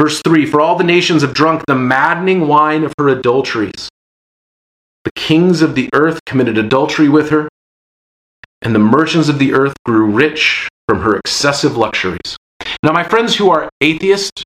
Verse 0.00 0.20
3 0.22 0.44
For 0.46 0.60
all 0.60 0.76
the 0.76 0.84
nations 0.84 1.22
have 1.22 1.32
drunk 1.32 1.64
the 1.66 1.74
maddening 1.74 2.46
wine 2.46 2.84
of 2.84 2.92
her 2.98 3.08
adulteries. 3.08 3.88
The 5.06 5.12
kings 5.14 5.62
of 5.62 5.74
the 5.74 5.88
earth 5.94 6.20
committed 6.26 6.58
adultery 6.58 7.08
with 7.08 7.30
her, 7.30 7.48
and 8.60 8.74
the 8.74 8.80
merchants 8.80 9.28
of 9.28 9.38
the 9.38 9.54
earth 9.54 9.72
grew 9.86 10.10
rich 10.10 10.68
from 10.86 11.00
her 11.00 11.16
excessive 11.16 11.78
luxuries. 11.78 12.36
Now, 12.82 12.92
my 12.92 13.04
friends 13.04 13.36
who 13.36 13.48
are 13.48 13.70
atheists, 13.80 14.42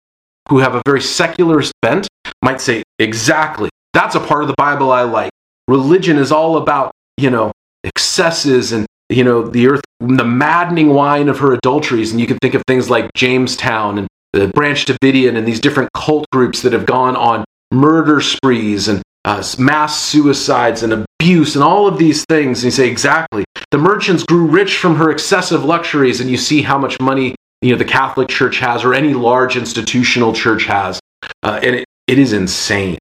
who 0.48 0.58
have 0.58 0.76
a 0.76 0.82
very 0.86 1.00
secularist 1.00 1.72
bent, 1.82 2.06
might 2.42 2.60
say, 2.60 2.84
exactly, 2.98 3.70
that's 3.92 4.14
a 4.14 4.20
part 4.20 4.42
of 4.42 4.48
the 4.48 4.54
Bible 4.56 4.92
I 4.92 5.02
like. 5.02 5.30
Religion 5.66 6.16
is 6.18 6.30
all 6.30 6.58
about 6.58 6.92
you 7.20 7.30
know, 7.30 7.52
excesses 7.84 8.72
and, 8.72 8.86
you 9.08 9.22
know, 9.22 9.42
the 9.42 9.68
earth, 9.68 9.82
the 10.00 10.24
maddening 10.24 10.88
wine 10.88 11.28
of 11.28 11.38
her 11.38 11.52
adulteries. 11.52 12.10
And 12.10 12.20
you 12.20 12.26
can 12.26 12.38
think 12.38 12.54
of 12.54 12.62
things 12.66 12.88
like 12.88 13.12
Jonestown 13.12 13.98
and 13.98 14.08
the 14.32 14.48
Branch 14.48 14.84
Davidian 14.84 15.36
and 15.36 15.46
these 15.46 15.60
different 15.60 15.90
cult 15.92 16.26
groups 16.30 16.62
that 16.62 16.72
have 16.72 16.86
gone 16.86 17.16
on 17.16 17.44
murder 17.72 18.20
sprees 18.20 18.88
and 18.88 19.02
uh, 19.24 19.42
mass 19.58 20.00
suicides 20.02 20.82
and 20.82 21.06
abuse 21.20 21.54
and 21.54 21.62
all 21.62 21.86
of 21.86 21.98
these 21.98 22.24
things. 22.26 22.58
And 22.58 22.64
you 22.64 22.70
say, 22.70 22.88
exactly. 22.88 23.44
The 23.70 23.78
merchants 23.78 24.24
grew 24.24 24.46
rich 24.46 24.76
from 24.78 24.96
her 24.96 25.10
excessive 25.10 25.64
luxuries, 25.64 26.20
and 26.20 26.30
you 26.30 26.36
see 26.36 26.62
how 26.62 26.78
much 26.78 26.98
money 27.00 27.34
you 27.62 27.70
know 27.70 27.76
the 27.76 27.84
Catholic 27.84 28.28
Church 28.28 28.58
has 28.58 28.84
or 28.84 28.94
any 28.94 29.14
large 29.14 29.56
institutional 29.56 30.32
church 30.32 30.64
has, 30.64 30.98
uh, 31.42 31.60
and 31.62 31.76
it, 31.76 31.84
it 32.06 32.18
is 32.18 32.32
insane. 32.32 32.98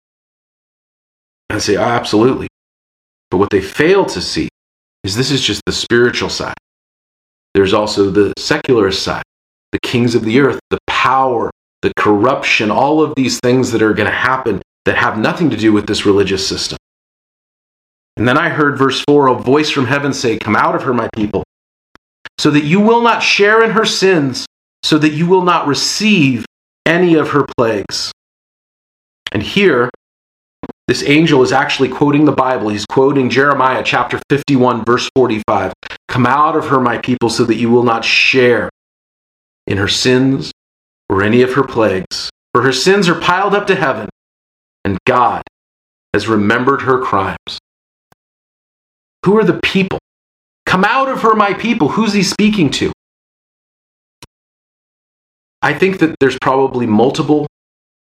I 1.49 1.57
say, 1.59 1.77
oh, 1.77 1.81
absolutely. 1.81 2.47
But 3.31 3.37
what 3.37 3.49
they 3.49 3.61
fail 3.61 4.05
to 4.05 4.21
see 4.21 4.49
is 5.03 5.15
this 5.15 5.31
is 5.31 5.41
just 5.41 5.61
the 5.65 5.71
spiritual 5.71 6.29
side. 6.29 6.55
There's 7.53 7.73
also 7.73 8.09
the 8.09 8.33
secular 8.37 8.91
side, 8.91 9.23
the 9.71 9.79
kings 9.79 10.13
of 10.13 10.23
the 10.23 10.39
earth, 10.39 10.59
the 10.69 10.77
power, 10.87 11.49
the 11.81 11.91
corruption, 11.97 12.69
all 12.69 13.01
of 13.01 13.15
these 13.15 13.39
things 13.39 13.71
that 13.71 13.81
are 13.81 13.93
going 13.93 14.09
to 14.09 14.15
happen 14.15 14.61
that 14.85 14.97
have 14.97 15.17
nothing 15.17 15.49
to 15.49 15.57
do 15.57 15.71
with 15.71 15.87
this 15.87 16.05
religious 16.05 16.47
system. 16.47 16.77
And 18.17 18.27
then 18.27 18.37
I 18.37 18.49
heard 18.49 18.77
verse 18.77 19.03
4 19.07 19.27
a 19.27 19.35
voice 19.35 19.69
from 19.69 19.85
heaven 19.85 20.13
say, 20.13 20.37
Come 20.37 20.55
out 20.55 20.75
of 20.75 20.83
her, 20.83 20.93
my 20.93 21.09
people, 21.15 21.43
so 22.37 22.51
that 22.51 22.63
you 22.63 22.79
will 22.79 23.01
not 23.01 23.23
share 23.23 23.63
in 23.63 23.71
her 23.71 23.85
sins, 23.85 24.45
so 24.83 24.97
that 24.97 25.13
you 25.13 25.27
will 25.27 25.43
not 25.43 25.67
receive 25.67 26.45
any 26.85 27.15
of 27.15 27.29
her 27.29 27.45
plagues. 27.57 28.11
And 29.31 29.43
here, 29.43 29.89
this 30.87 31.03
angel 31.03 31.43
is 31.43 31.51
actually 31.51 31.89
quoting 31.89 32.25
the 32.25 32.31
Bible. 32.31 32.69
He's 32.69 32.85
quoting 32.85 33.29
Jeremiah 33.29 33.83
chapter 33.83 34.19
51, 34.29 34.83
verse 34.83 35.07
45. 35.15 35.71
Come 36.07 36.25
out 36.25 36.55
of 36.55 36.67
her, 36.69 36.81
my 36.81 36.97
people, 36.97 37.29
so 37.29 37.45
that 37.45 37.57
you 37.57 37.69
will 37.69 37.83
not 37.83 38.03
share 38.03 38.69
in 39.67 39.77
her 39.77 39.87
sins 39.87 40.51
or 41.07 41.21
any 41.23 41.41
of 41.43 41.53
her 41.53 41.63
plagues. 41.63 42.29
For 42.53 42.63
her 42.63 42.73
sins 42.73 43.07
are 43.07 43.21
piled 43.21 43.53
up 43.53 43.67
to 43.67 43.75
heaven, 43.75 44.08
and 44.89 44.97
God 45.05 45.43
has 46.13 46.27
remembered 46.27 46.81
her 46.81 46.99
crimes. 46.99 47.59
Who 49.23 49.37
are 49.37 49.43
the 49.43 49.59
people? 49.63 49.99
Come 50.65 50.83
out 50.83 51.09
of 51.09 51.21
her, 51.21 51.35
my 51.35 51.53
people. 51.53 51.89
Who's 51.89 52.13
he 52.13 52.23
speaking 52.23 52.71
to? 52.71 52.91
I 55.61 55.73
think 55.73 55.99
that 55.99 56.15
there's 56.19 56.37
probably 56.41 56.87
multiple 56.87 57.45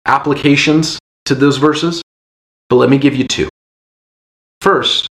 applications 0.07 0.97
to 1.25 1.35
those 1.35 1.57
verses. 1.57 2.01
But 2.69 2.77
let 2.77 2.89
me 2.89 2.97
give 2.97 3.15
you 3.15 3.27
two. 3.27 3.47
First, 4.61 5.07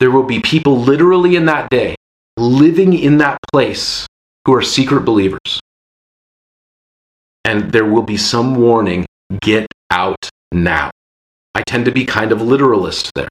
there 0.00 0.10
will 0.10 0.22
be 0.22 0.40
people 0.40 0.78
literally 0.78 1.36
in 1.36 1.44
that 1.46 1.68
day 1.68 1.94
living 2.38 2.98
in 2.98 3.18
that 3.18 3.36
place 3.52 4.06
who 4.46 4.54
are 4.54 4.62
secret 4.62 5.04
believers. 5.04 5.60
And 7.44 7.70
there 7.70 7.84
will 7.84 8.02
be 8.02 8.16
some 8.16 8.54
warning 8.54 9.04
get 9.42 9.66
out 9.90 10.30
now. 10.52 10.90
I 11.54 11.62
tend 11.62 11.84
to 11.84 11.92
be 11.92 12.04
kind 12.04 12.32
of 12.32 12.40
literalist 12.40 13.10
there. 13.14 13.28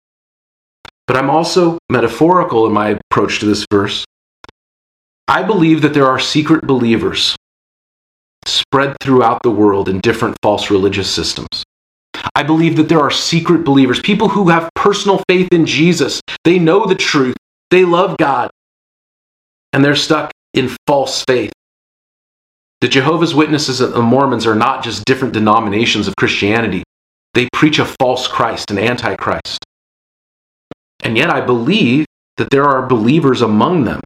But 1.08 1.18
I'm 1.18 1.30
also 1.30 1.78
metaphorical 1.90 2.66
in 2.68 2.74
my 2.74 2.98
approach 3.10 3.40
to 3.40 3.46
this 3.46 3.66
verse. 3.72 4.06
I 5.28 5.44
believe 5.44 5.82
that 5.82 5.94
there 5.94 6.08
are 6.08 6.20
secret 6.20 6.66
believers 6.68 7.36
spread 8.46 8.96
throughout 9.02 9.42
the 9.44 9.52
world 9.52 9.90
in 9.90 10.00
different 10.00 10.38
false 10.42 10.70
religious 10.70 11.10
systems. 11.10 11.64
I 12.36 12.44
believe 12.44 12.76
that 12.78 12.90
there 12.90 13.00
are 13.00 13.12
secret 13.12 13.64
believers, 13.64 14.00
people 14.00 14.30
who 14.30 14.50
have 14.50 14.70
personal 14.76 15.24
faith 15.28 15.50
in 15.52 15.66
Jesus. 15.66 16.22
They 16.44 16.60
know 16.60 16.86
the 16.86 16.96
truth, 16.96 17.36
they 17.70 17.86
love 17.86 18.18
God, 18.18 18.50
and 19.74 19.84
they're 19.84 19.96
stuck 19.96 20.32
in 20.54 20.76
false 20.88 21.24
faith. 21.28 21.52
The 22.82 22.88
Jehovah's 22.88 23.36
Witnesses 23.36 23.80
and 23.80 23.94
the 23.94 24.02
Mormons 24.02 24.46
are 24.48 24.56
not 24.56 24.84
just 24.84 25.06
different 25.06 25.34
denominations 25.34 26.08
of 26.08 26.16
Christianity. 26.16 26.84
They 27.34 27.48
preach 27.54 27.80
a 27.80 27.86
false 27.86 28.28
Christ, 28.28 28.72
an 28.72 28.80
antichrist. 28.80 29.64
And 31.04 31.18
yet 31.18 31.30
I 31.30 31.42
believe 31.42 32.06
that 32.38 32.50
there 32.50 32.66
are 32.66 32.86
believers 32.86 33.42
among 33.42 33.86
them, 33.86 34.02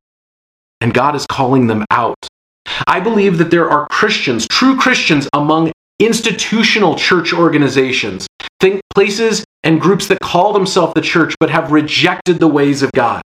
and 0.81 0.93
God 0.93 1.15
is 1.15 1.25
calling 1.25 1.67
them 1.67 1.85
out. 1.91 2.27
I 2.87 2.99
believe 2.99 3.37
that 3.37 3.51
there 3.51 3.69
are 3.69 3.87
Christians, 3.87 4.47
true 4.47 4.77
Christians, 4.77 5.27
among 5.33 5.71
institutional 5.99 6.95
church 6.95 7.33
organizations, 7.33 8.27
think 8.59 8.81
places 8.93 9.43
and 9.63 9.81
groups 9.81 10.07
that 10.07 10.19
call 10.19 10.53
themselves 10.53 10.93
the 10.93 11.01
church 11.01 11.35
but 11.39 11.49
have 11.49 11.71
rejected 11.71 12.39
the 12.39 12.47
ways 12.47 12.83
of 12.83 12.91
God. 12.91 13.21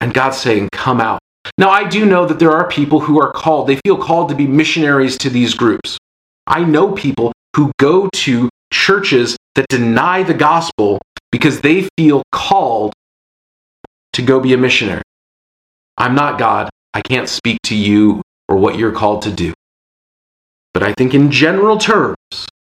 And 0.00 0.12
God's 0.12 0.38
saying, 0.38 0.68
Come 0.72 1.00
out. 1.00 1.20
Now, 1.58 1.70
I 1.70 1.84
do 1.84 2.06
know 2.06 2.26
that 2.26 2.38
there 2.38 2.52
are 2.52 2.68
people 2.68 3.00
who 3.00 3.20
are 3.20 3.32
called, 3.32 3.68
they 3.68 3.78
feel 3.84 3.96
called 3.96 4.28
to 4.30 4.34
be 4.34 4.46
missionaries 4.46 5.18
to 5.18 5.30
these 5.30 5.54
groups. 5.54 5.98
I 6.46 6.64
know 6.64 6.92
people 6.92 7.32
who 7.54 7.70
go 7.78 8.08
to 8.12 8.48
churches 8.74 9.36
that 9.54 9.66
deny 9.68 10.24
the 10.24 10.34
gospel 10.34 11.00
because 11.30 11.60
they 11.60 11.88
feel 11.96 12.22
called 12.32 12.92
to 14.12 14.22
go 14.22 14.40
be 14.40 14.52
a 14.52 14.58
missionary. 14.58 15.02
I'm 15.96 16.14
not 16.14 16.38
God. 16.38 16.68
I 16.92 17.00
can't 17.00 17.28
speak 17.28 17.58
to 17.64 17.76
you 17.76 18.20
or 18.48 18.56
what 18.56 18.76
you're 18.76 18.92
called 18.92 19.22
to 19.22 19.32
do. 19.32 19.54
But 20.72 20.82
I 20.82 20.92
think 20.92 21.14
in 21.14 21.30
general 21.30 21.78
terms, 21.78 22.16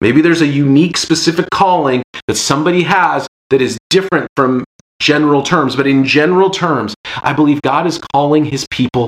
maybe 0.00 0.20
there's 0.20 0.42
a 0.42 0.46
unique, 0.46 0.96
specific 0.96 1.46
calling 1.50 2.02
that 2.26 2.34
somebody 2.34 2.82
has 2.82 3.28
that 3.50 3.62
is 3.62 3.78
different 3.88 4.26
from 4.34 4.64
general 5.00 5.42
terms. 5.42 5.76
But 5.76 5.86
in 5.86 6.04
general 6.04 6.50
terms, 6.50 6.94
I 7.22 7.32
believe 7.32 7.62
God 7.62 7.86
is 7.86 8.00
calling 8.12 8.44
his 8.44 8.66
people 8.68 9.06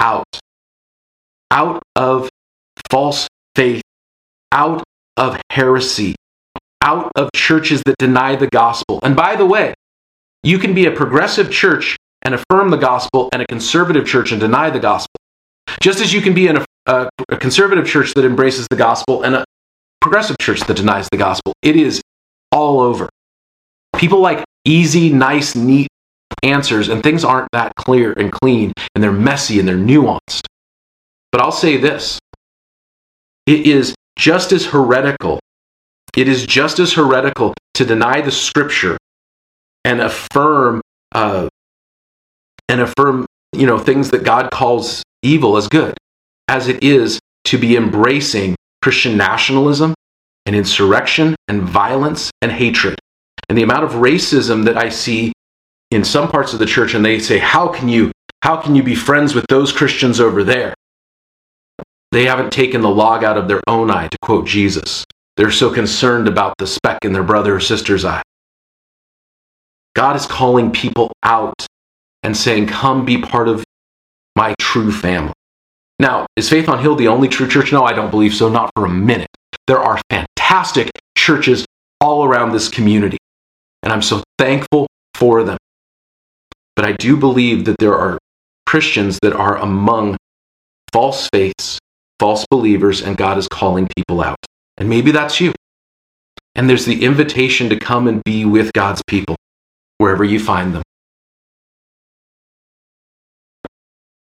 out. 0.00 0.38
Out 1.50 1.82
of 1.94 2.28
false 2.90 3.26
faith, 3.54 3.82
out 4.52 4.82
of 5.16 5.40
heresy, 5.50 6.14
out 6.86 7.10
of 7.16 7.28
churches 7.34 7.82
that 7.84 7.96
deny 7.98 8.36
the 8.36 8.46
gospel. 8.46 9.00
And 9.02 9.14
by 9.14 9.36
the 9.36 9.44
way, 9.44 9.74
you 10.42 10.58
can 10.58 10.72
be 10.72 10.86
a 10.86 10.92
progressive 10.92 11.50
church 11.50 11.96
and 12.22 12.34
affirm 12.34 12.70
the 12.70 12.76
gospel, 12.76 13.28
and 13.32 13.42
a 13.42 13.46
conservative 13.46 14.04
church 14.04 14.32
and 14.32 14.40
deny 14.40 14.68
the 14.68 14.80
gospel. 14.80 15.14
Just 15.80 16.00
as 16.00 16.12
you 16.12 16.20
can 16.20 16.34
be 16.34 16.48
in 16.48 16.56
a, 16.56 16.64
a, 16.86 17.08
a 17.28 17.36
conservative 17.36 17.86
church 17.86 18.14
that 18.14 18.24
embraces 18.24 18.66
the 18.68 18.74
gospel 18.74 19.22
and 19.22 19.36
a 19.36 19.44
progressive 20.00 20.36
church 20.40 20.60
that 20.60 20.76
denies 20.76 21.08
the 21.12 21.18
gospel. 21.18 21.52
It 21.62 21.76
is 21.76 22.02
all 22.50 22.80
over. 22.80 23.08
People 23.96 24.20
like 24.20 24.44
easy, 24.64 25.12
nice, 25.12 25.54
neat 25.54 25.88
answers, 26.42 26.88
and 26.88 27.02
things 27.02 27.24
aren't 27.24 27.48
that 27.52 27.74
clear 27.76 28.12
and 28.12 28.32
clean, 28.32 28.72
and 28.94 29.04
they're 29.04 29.12
messy 29.12 29.60
and 29.60 29.68
they're 29.68 29.76
nuanced. 29.76 30.46
But 31.30 31.42
I'll 31.42 31.52
say 31.52 31.76
this 31.76 32.18
it 33.46 33.66
is 33.66 33.94
just 34.18 34.52
as 34.52 34.66
heretical. 34.66 35.38
It 36.16 36.28
is 36.28 36.46
just 36.46 36.78
as 36.78 36.94
heretical 36.94 37.54
to 37.74 37.84
deny 37.84 38.22
the 38.22 38.30
scripture 38.30 38.96
and 39.84 40.00
affirm 40.00 40.80
uh, 41.14 41.48
and 42.68 42.80
affirm 42.80 43.26
you 43.52 43.66
know 43.66 43.78
things 43.78 44.10
that 44.10 44.24
God 44.24 44.50
calls 44.50 45.02
evil 45.22 45.56
as 45.56 45.68
good 45.68 45.94
as 46.48 46.68
it 46.68 46.82
is 46.82 47.20
to 47.44 47.58
be 47.58 47.76
embracing 47.76 48.56
Christian 48.82 49.16
nationalism 49.16 49.94
and 50.46 50.56
insurrection 50.56 51.36
and 51.48 51.62
violence 51.62 52.30
and 52.40 52.50
hatred. 52.50 52.98
And 53.48 53.58
the 53.58 53.62
amount 53.62 53.84
of 53.84 53.92
racism 53.92 54.64
that 54.64 54.76
I 54.76 54.88
see 54.88 55.32
in 55.90 56.02
some 56.02 56.28
parts 56.28 56.52
of 56.52 56.58
the 56.58 56.66
church 56.66 56.94
and 56.94 57.04
they 57.04 57.18
say 57.18 57.38
how 57.38 57.68
can 57.68 57.88
you 57.88 58.10
how 58.42 58.56
can 58.56 58.74
you 58.74 58.82
be 58.82 58.94
friends 58.94 59.34
with 59.34 59.44
those 59.48 59.70
Christians 59.70 60.18
over 60.18 60.44
there? 60.44 60.74
They 62.10 62.24
haven't 62.24 62.52
taken 62.52 62.80
the 62.80 62.88
log 62.88 63.22
out 63.22 63.36
of 63.36 63.48
their 63.48 63.60
own 63.66 63.90
eye 63.90 64.08
to 64.08 64.18
quote 64.22 64.46
Jesus. 64.46 65.04
They're 65.36 65.50
so 65.50 65.72
concerned 65.72 66.28
about 66.28 66.54
the 66.58 66.66
speck 66.66 67.04
in 67.04 67.12
their 67.12 67.22
brother 67.22 67.56
or 67.56 67.60
sister's 67.60 68.04
eye. 68.04 68.22
God 69.94 70.16
is 70.16 70.26
calling 70.26 70.70
people 70.72 71.12
out 71.22 71.66
and 72.22 72.36
saying, 72.36 72.66
Come 72.66 73.04
be 73.04 73.18
part 73.18 73.48
of 73.48 73.64
my 74.34 74.54
true 74.58 74.92
family. 74.92 75.32
Now, 75.98 76.26
is 76.36 76.48
Faith 76.48 76.68
on 76.68 76.80
Hill 76.80 76.96
the 76.96 77.08
only 77.08 77.28
true 77.28 77.48
church? 77.48 77.72
No, 77.72 77.84
I 77.84 77.92
don't 77.92 78.10
believe 78.10 78.34
so, 78.34 78.48
not 78.48 78.70
for 78.76 78.84
a 78.84 78.90
minute. 78.90 79.28
There 79.66 79.80
are 79.80 80.00
fantastic 80.10 80.90
churches 81.16 81.64
all 82.00 82.24
around 82.24 82.52
this 82.52 82.68
community, 82.68 83.18
and 83.82 83.92
I'm 83.92 84.02
so 84.02 84.22
thankful 84.38 84.86
for 85.14 85.42
them. 85.42 85.56
But 86.76 86.84
I 86.84 86.92
do 86.92 87.16
believe 87.16 87.64
that 87.64 87.76
there 87.78 87.96
are 87.96 88.18
Christians 88.66 89.18
that 89.22 89.32
are 89.32 89.56
among 89.56 90.16
false 90.92 91.28
faiths, 91.32 91.78
false 92.20 92.44
believers, 92.50 93.02
and 93.02 93.16
God 93.16 93.38
is 93.38 93.48
calling 93.48 93.88
people 93.96 94.22
out. 94.22 94.45
And 94.76 94.88
maybe 94.88 95.10
that's 95.10 95.40
you. 95.40 95.52
And 96.54 96.68
there's 96.68 96.84
the 96.84 97.04
invitation 97.04 97.68
to 97.70 97.78
come 97.78 98.08
and 98.08 98.22
be 98.24 98.44
with 98.44 98.72
God's 98.72 99.02
people 99.06 99.36
wherever 99.98 100.24
you 100.24 100.40
find 100.40 100.74
them. 100.74 100.82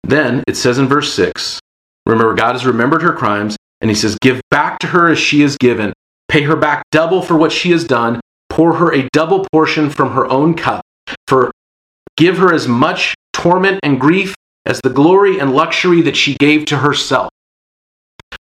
Then 0.03 0.43
it 0.47 0.55
says 0.55 0.77
in 0.77 0.87
verse 0.87 1.13
6 1.13 1.59
Remember, 2.05 2.33
God 2.33 2.53
has 2.53 2.65
remembered 2.65 3.01
her 3.01 3.11
crimes, 3.11 3.57
and 3.81 3.91
he 3.91 3.95
says, 3.95 4.17
Give 4.21 4.41
back 4.49 4.79
to 4.79 4.87
her 4.87 5.09
as 5.09 5.19
she 5.19 5.41
is 5.41 5.57
given, 5.57 5.91
pay 6.29 6.43
her 6.43 6.55
back 6.55 6.83
double 6.91 7.21
for 7.21 7.35
what 7.35 7.51
she 7.51 7.71
has 7.71 7.83
done, 7.83 8.21
pour 8.49 8.75
her 8.75 8.93
a 8.93 9.09
double 9.11 9.45
portion 9.51 9.89
from 9.89 10.11
her 10.13 10.25
own 10.25 10.53
cup, 10.53 10.81
for 11.27 11.51
give 12.15 12.37
her 12.37 12.53
as 12.53 12.67
much 12.67 13.13
torment 13.33 13.81
and 13.83 13.99
grief 13.99 14.33
as 14.65 14.79
the 14.81 14.89
glory 14.89 15.39
and 15.39 15.53
luxury 15.53 16.01
that 16.01 16.15
she 16.15 16.35
gave 16.35 16.65
to 16.65 16.77
herself. 16.77 17.29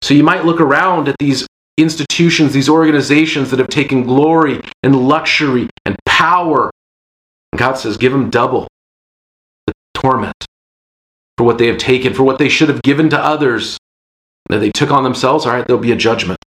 So 0.02 0.14
you 0.14 0.24
might 0.24 0.46
look 0.46 0.62
around 0.62 1.08
at 1.08 1.16
these 1.20 1.48
institutions, 1.78 2.54
these 2.54 2.70
organizations 2.70 3.52
that 3.52 3.60
have 3.60 3.68
taken 3.68 4.04
glory 4.04 4.62
and 4.84 5.08
luxury 5.08 5.70
and 5.86 5.96
power. 6.06 6.72
And 7.52 7.60
God 7.60 7.74
says, 7.74 7.98
Give 7.98 8.12
them 8.12 8.30
double 8.30 8.68
the 9.68 9.74
torment 9.94 10.46
for 11.38 11.44
what 11.44 11.58
they 11.58 11.68
have 11.68 11.78
taken, 11.78 12.14
for 12.14 12.24
what 12.24 12.38
they 12.38 12.50
should 12.50 12.70
have 12.70 12.82
given 12.82 13.10
to 13.10 13.20
others 13.20 13.78
that 14.50 14.60
they 14.60 14.72
took 14.72 14.92
on 14.92 15.04
themselves, 15.04 15.46
all 15.46 15.54
right, 15.54 15.66
there'll 15.68 15.82
be 15.82 15.92
a 15.92 15.98
judgment. 15.98 16.40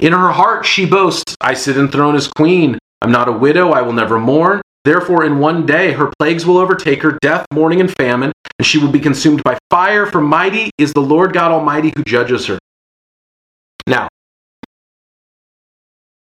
In 0.00 0.12
her 0.12 0.32
heart, 0.32 0.66
she 0.66 0.84
boasts, 0.84 1.36
I 1.40 1.54
sit 1.54 1.76
enthroned 1.76 2.16
as 2.16 2.26
queen. 2.26 2.78
I'm 3.00 3.12
not 3.12 3.28
a 3.28 3.32
widow, 3.32 3.70
I 3.70 3.82
will 3.82 3.92
never 3.92 4.18
mourn. 4.18 4.60
Therefore, 4.84 5.24
in 5.24 5.38
one 5.38 5.64
day, 5.64 5.92
her 5.92 6.10
plagues 6.18 6.44
will 6.44 6.58
overtake 6.58 7.02
her 7.02 7.18
death, 7.20 7.46
mourning, 7.52 7.80
and 7.80 7.94
famine, 7.96 8.32
and 8.58 8.66
she 8.66 8.78
will 8.78 8.90
be 8.90 8.98
consumed 8.98 9.44
by 9.44 9.56
fire, 9.70 10.06
for 10.06 10.20
mighty 10.20 10.70
is 10.76 10.92
the 10.92 11.00
Lord 11.00 11.32
God 11.32 11.52
Almighty 11.52 11.92
who 11.94 12.02
judges 12.02 12.46
her. 12.46 12.58
Now, 13.86 14.08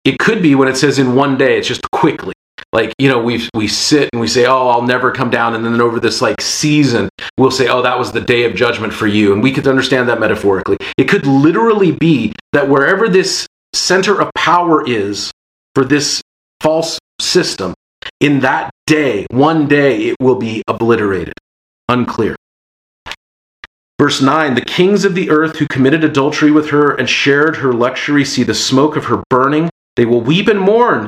it 0.03 0.17
could 0.19 0.41
be 0.41 0.55
when 0.55 0.67
it 0.67 0.77
says 0.77 0.99
in 0.99 1.15
one 1.15 1.37
day, 1.37 1.57
it's 1.57 1.67
just 1.67 1.89
quickly. 1.91 2.33
Like 2.73 2.93
you 2.97 3.09
know 3.09 3.21
we 3.21 3.49
we 3.53 3.67
sit 3.67 4.09
and 4.13 4.21
we 4.21 4.27
say 4.27 4.45
oh 4.45 4.69
i'll 4.69 4.81
never 4.81 5.11
come 5.11 5.29
down 5.29 5.55
and 5.55 5.65
then 5.65 5.81
over 5.81 5.99
this 5.99 6.21
like 6.21 6.39
season 6.39 7.09
we'll 7.37 7.51
say 7.51 7.67
oh 7.67 7.81
that 7.81 7.99
was 7.99 8.13
the 8.13 8.21
day 8.21 8.45
of 8.45 8.55
judgment 8.55 8.93
for 8.93 9.07
you 9.07 9.33
and 9.33 9.43
we 9.43 9.51
could 9.51 9.67
understand 9.67 10.07
that 10.07 10.19
metaphorically. 10.19 10.77
It 10.97 11.05
could 11.05 11.25
literally 11.25 11.91
be 11.91 12.33
that 12.53 12.69
wherever 12.69 13.09
this 13.09 13.45
center 13.73 14.21
of 14.21 14.29
power 14.35 14.87
is 14.87 15.31
for 15.75 15.83
this 15.83 16.21
false 16.61 16.97
system 17.19 17.73
in 18.21 18.39
that 18.39 18.71
day 18.85 19.25
one 19.31 19.67
day 19.67 20.03
it 20.03 20.15
will 20.21 20.35
be 20.35 20.63
obliterated 20.67 21.33
unclear 21.89 22.35
Verse 24.01 24.19
9 24.19 24.55
The 24.55 24.61
kings 24.61 25.05
of 25.05 25.13
the 25.13 25.29
earth 25.29 25.57
who 25.57 25.67
committed 25.67 26.03
adultery 26.03 26.49
with 26.49 26.71
her 26.71 26.95
and 26.95 27.07
shared 27.07 27.57
her 27.57 27.71
luxury 27.71 28.25
see 28.25 28.41
the 28.41 28.55
smoke 28.55 28.95
of 28.95 29.05
her 29.05 29.21
burning. 29.29 29.69
They 29.95 30.05
will 30.05 30.21
weep 30.21 30.47
and 30.47 30.59
mourn 30.59 31.05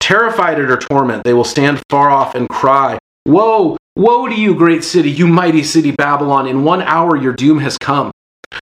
Terrified 0.00 0.60
at 0.60 0.68
her 0.68 0.76
torment, 0.76 1.24
they 1.24 1.32
will 1.32 1.44
stand 1.44 1.82
far 1.90 2.10
off 2.10 2.34
and 2.34 2.46
cry, 2.48 2.98
Woe, 3.24 3.78
woe 3.96 4.28
to 4.28 4.34
you, 4.34 4.54
great 4.54 4.84
city, 4.84 5.10
you 5.10 5.26
mighty 5.26 5.62
city 5.62 5.90
Babylon! 5.90 6.46
In 6.46 6.62
one 6.62 6.82
hour 6.82 7.16
your 7.16 7.32
doom 7.32 7.58
has 7.60 7.78
come. 7.78 8.10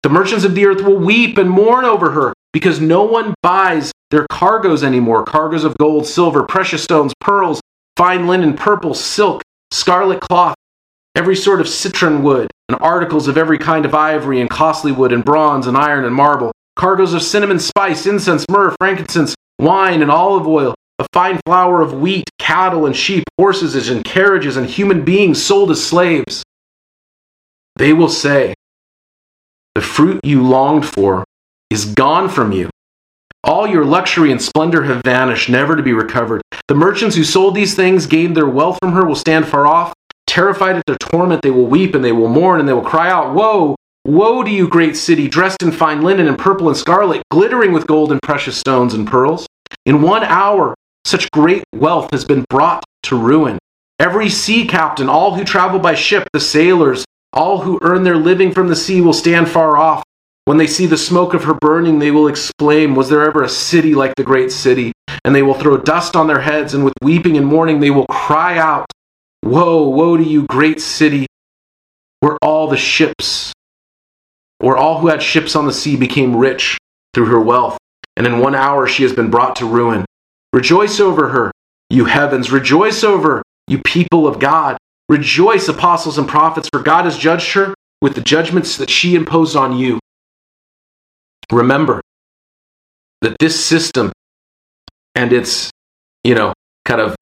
The 0.04 0.10
merchants 0.10 0.46
of 0.46 0.54
the 0.54 0.68
earth 0.68 0.84
will 0.84 0.98
weep 0.98 1.40
and 1.40 1.50
mourn 1.50 1.84
over 1.84 2.12
her 2.12 2.34
because 2.54 2.80
no 2.80 3.04
one 3.04 3.34
buys 3.42 3.92
their 4.12 4.28
cargoes 4.30 4.84
anymore 4.84 5.26
cargoes 5.26 5.64
of 5.64 5.76
gold, 5.80 6.06
silver, 6.06 6.44
precious 6.44 6.84
stones, 6.84 7.12
pearls, 7.20 7.60
fine 7.98 8.28
linen, 8.28 8.54
purple, 8.54 8.94
silk, 8.94 9.42
scarlet 9.72 10.22
cloth, 10.22 10.56
every 11.16 11.36
sort 11.36 11.62
of 11.62 11.68
citron 11.68 12.24
wood, 12.24 12.50
and 12.70 12.78
articles 12.82 13.28
of 13.28 13.38
every 13.38 13.58
kind 13.58 13.86
of 13.86 13.94
ivory 13.94 14.42
and 14.42 14.50
costly 14.50 14.92
wood, 14.92 15.12
and 15.12 15.24
bronze 15.24 15.68
and 15.68 15.78
iron 15.78 16.06
and 16.06 16.16
marble, 16.16 16.52
cargoes 16.76 17.14
of 17.14 17.22
cinnamon, 17.22 17.60
spice, 17.60 18.06
incense, 18.06 18.46
myrrh, 18.50 18.76
frankincense, 18.80 19.36
wine, 19.60 20.02
and 20.02 20.12
olive 20.12 20.48
oil, 20.48 20.74
a 21.00 21.06
fine 21.14 21.40
flour 21.46 21.82
of 21.82 21.94
wheat, 21.94 22.30
cattle 22.40 22.86
and 22.86 22.96
sheep, 22.96 23.24
horses 23.38 23.90
and 23.90 24.04
carriages, 24.04 24.58
and 24.58 24.70
human 24.70 25.04
beings 25.04 25.44
sold 25.44 25.72
as 25.72 25.84
slaves. 25.84 26.44
They 27.76 27.94
will 27.94 28.10
say, 28.10 28.54
The 29.76 29.82
fruit 29.82 30.22
you 30.24 30.44
longed 30.44 30.86
for 30.86 31.24
is 31.70 31.86
gone 31.86 32.30
from 32.30 32.52
you. 32.52 32.70
All 33.44 33.68
your 33.68 33.84
luxury 33.84 34.32
and 34.32 34.42
splendor 34.42 34.84
have 34.84 35.04
vanished, 35.04 35.50
never 35.50 35.76
to 35.76 35.84
be 35.84 35.92
recovered. 35.92 36.42
The 36.68 36.76
merchants 36.76 37.16
who 37.16 37.24
sold 37.24 37.56
these 37.56 37.76
things, 37.76 38.06
gained 38.06 38.38
their 38.38 38.48
wealth 38.48 38.78
from 38.82 38.94
her, 38.94 39.06
will 39.06 39.16
stand 39.16 39.48
far 39.48 39.68
off. 39.68 39.94
Terrified 40.34 40.78
at 40.78 40.88
their 40.88 40.98
torment, 40.98 41.44
they 41.44 41.52
will 41.52 41.68
weep 41.68 41.94
and 41.94 42.04
they 42.04 42.12
will 42.12 42.28
mourn 42.28 42.60
and 42.60 42.68
they 42.68 42.74
will 42.74 42.82
cry 42.82 43.08
out, 43.08 43.36
Woe! 43.36 43.76
Woe 44.04 44.42
to 44.42 44.50
you, 44.50 44.68
great 44.68 44.98
city, 44.98 45.28
dressed 45.28 45.62
in 45.62 45.72
fine 45.72 46.02
linen 46.02 46.28
and 46.28 46.40
purple 46.40 46.70
and 46.70 46.76
scarlet, 46.76 47.22
glittering 47.30 47.72
with 47.72 47.86
gold 47.86 48.12
and 48.12 48.20
precious 48.24 48.58
stones 48.58 48.96
and 48.96 49.08
pearls. 49.08 49.46
In 49.86 50.02
one 50.02 50.24
hour, 50.24 50.74
such 51.06 51.30
great 51.30 51.64
wealth 51.72 52.10
has 52.10 52.26
been 52.26 52.46
brought 52.50 52.84
to 53.04 53.16
ruin. 53.16 53.60
Every 54.00 54.28
sea 54.28 54.66
captain, 54.66 55.08
all 55.08 55.36
who 55.36 55.44
travel 55.44 55.78
by 55.78 55.94
ship, 55.94 56.28
the 56.34 56.40
sailors, 56.40 57.06
all 57.32 57.62
who 57.62 57.78
earn 57.84 58.02
their 58.02 58.18
living 58.18 58.52
from 58.52 58.70
the 58.70 58.76
sea 58.76 59.02
will 59.02 59.14
stand 59.14 59.48
far 59.48 59.78
off. 59.78 60.02
When 60.46 60.58
they 60.58 60.66
see 60.66 60.88
the 60.88 60.98
smoke 60.98 61.36
of 61.36 61.44
her 61.44 61.54
burning, 61.54 62.00
they 62.00 62.10
will 62.10 62.28
exclaim, 62.28 62.96
Was 62.96 63.08
there 63.08 63.24
ever 63.24 63.44
a 63.44 63.50
city 63.50 63.94
like 63.94 64.16
the 64.16 64.24
great 64.24 64.52
city? 64.52 64.94
And 65.24 65.36
they 65.36 65.44
will 65.44 65.54
throw 65.54 65.78
dust 65.78 66.16
on 66.16 66.26
their 66.26 66.42
heads, 66.42 66.74
and 66.74 66.84
with 66.84 66.96
weeping 67.04 67.38
and 67.38 67.46
mourning 67.46 67.82
they 67.82 67.92
will 67.92 68.08
cry 68.08 68.58
out, 68.58 68.88
Woe, 69.44 69.90
woe 69.90 70.16
to 70.16 70.24
you, 70.24 70.46
great 70.48 70.80
city, 70.80 71.28
where 72.22 72.38
all 72.42 72.68
the 72.70 72.78
ships, 72.78 73.52
where 74.60 74.78
all 74.78 75.00
who 75.00 75.08
had 75.08 75.22
ships 75.22 75.54
on 75.58 75.66
the 75.68 75.74
sea 75.74 75.98
became 75.98 76.34
rich 76.34 76.78
through 77.14 77.26
her 77.26 77.42
wealth, 77.42 77.78
and 78.16 78.26
in 78.26 78.40
one 78.40 78.56
hour 78.56 78.88
she 78.88 79.04
has 79.04 79.12
been 79.12 79.30
brought 79.30 79.58
to 79.58 79.66
ruin. 79.66 80.06
Rejoice 80.54 81.02
over 81.02 81.28
her, 81.28 81.52
you 81.90 82.06
heavens, 82.06 82.54
rejoice 82.54 83.04
over, 83.04 83.44
you 83.68 83.82
people 83.84 84.26
of 84.28 84.40
God. 84.40 84.78
Rejoice, 85.10 85.68
apostles 85.68 86.18
and 86.18 86.26
prophets, 86.26 86.70
for 86.72 86.82
God 86.82 87.04
has 87.04 87.18
judged 87.18 87.52
her 87.52 87.74
with 88.02 88.16
the 88.16 88.22
judgments 88.22 88.78
that 88.78 88.90
she 88.90 89.14
imposed 89.14 89.58
on 89.58 89.78
you. 89.78 90.00
Remember 91.52 92.00
that 93.22 93.36
this 93.40 93.62
system 93.62 94.14
and 95.16 95.34
its, 95.34 95.70
you 96.24 96.34
know, 96.34 96.54
kind 96.86 97.02
of 97.02 97.16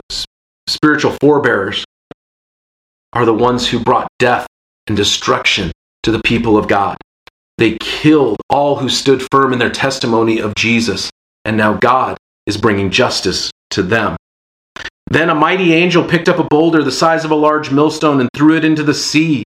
spiritual 0.68 1.18
forebearers 1.20 1.84
are 3.14 3.26
the 3.26 3.34
ones 3.34 3.68
who 3.68 3.80
brought 3.80 4.08
death 4.20 4.48
and 4.88 4.96
destruction 4.96 5.72
to 6.04 6.12
the 6.12 6.22
people 6.22 6.58
of 6.58 6.68
God. 6.68 6.98
They 7.58 7.78
killed 7.80 8.38
all 8.50 8.78
who 8.78 8.90
stood 8.90 9.28
firm 9.32 9.54
in 9.54 9.60
their 9.60 9.70
testimony 9.70 10.40
of 10.40 10.56
Jesus, 10.56 11.12
and 11.46 11.58
now 11.58 11.74
God 11.74 12.18
is 12.46 12.58
bringing 12.58 12.90
justice 12.90 13.52
to 13.72 13.84
them. 13.84 14.16
Then 15.10 15.30
a 15.30 15.36
mighty 15.36 15.74
angel 15.74 16.04
picked 16.04 16.30
up 16.30 16.40
a 16.40 16.44
boulder 16.44 16.84
the 16.84 16.92
size 16.92 17.26
of 17.26 17.32
a 17.32 17.36
large 17.36 17.70
millstone 17.70 18.20
and 18.20 18.30
threw 18.34 18.56
it 18.56 18.66
into 18.66 18.84
the 18.84 18.94
sea. 18.94 19.44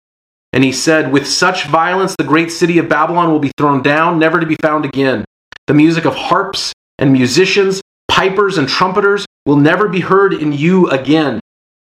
And 0.53 0.63
he 0.63 0.71
said, 0.71 1.11
With 1.11 1.27
such 1.27 1.65
violence, 1.65 2.15
the 2.17 2.23
great 2.23 2.51
city 2.51 2.77
of 2.77 2.87
Babylon 2.87 3.31
will 3.31 3.39
be 3.39 3.51
thrown 3.57 3.81
down, 3.81 4.19
never 4.19 4.39
to 4.39 4.45
be 4.45 4.57
found 4.61 4.85
again. 4.85 5.25
The 5.67 5.73
music 5.73 6.05
of 6.05 6.15
harps 6.15 6.71
and 6.99 7.11
musicians, 7.11 7.81
pipers 8.07 8.57
and 8.57 8.69
trumpeters 8.69 9.25
will 9.45 9.57
never 9.57 9.89
be 9.89 9.99
heard 9.99 10.33
in 10.33 10.53
you 10.53 10.87
again, 10.89 11.39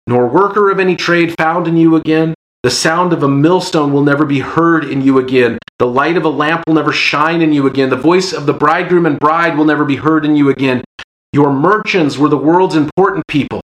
nor 0.10 0.28
worker 0.28 0.72
of 0.72 0.80
any 0.80 0.96
trade 0.96 1.36
found 1.38 1.68
in 1.68 1.78
you 1.78 1.96
again. 1.96 2.34
The 2.64 2.72
sound 2.72 3.14
of 3.14 3.22
a 3.22 3.28
millstone 3.28 3.94
will 3.94 4.02
never 4.02 4.26
be 4.26 4.40
heard 4.40 4.84
in 4.84 5.02
you 5.04 5.20
again. 5.20 5.60
The 5.78 5.86
light 5.86 6.18
of 6.18 6.26
a 6.26 6.30
lamp 6.30 6.64
will 6.68 6.74
never 6.74 6.92
shine 6.92 7.42
in 7.42 7.54
you 7.54 7.68
again. 7.68 7.92
The 7.92 7.96
voice 7.96 8.34
of 8.34 8.48
the 8.48 8.54
bridegroom 8.54 9.06
and 9.06 9.20
bride 9.20 9.56
will 9.56 9.66
never 9.66 9.86
be 9.86 9.96
heard 9.98 10.26
in 10.26 10.36
you 10.36 10.50
again. 10.50 10.84
Your 11.32 11.54
merchants 11.54 12.18
were 12.18 12.28
the 12.28 12.38
world's 12.38 12.76
important 12.76 13.28
people, 13.28 13.62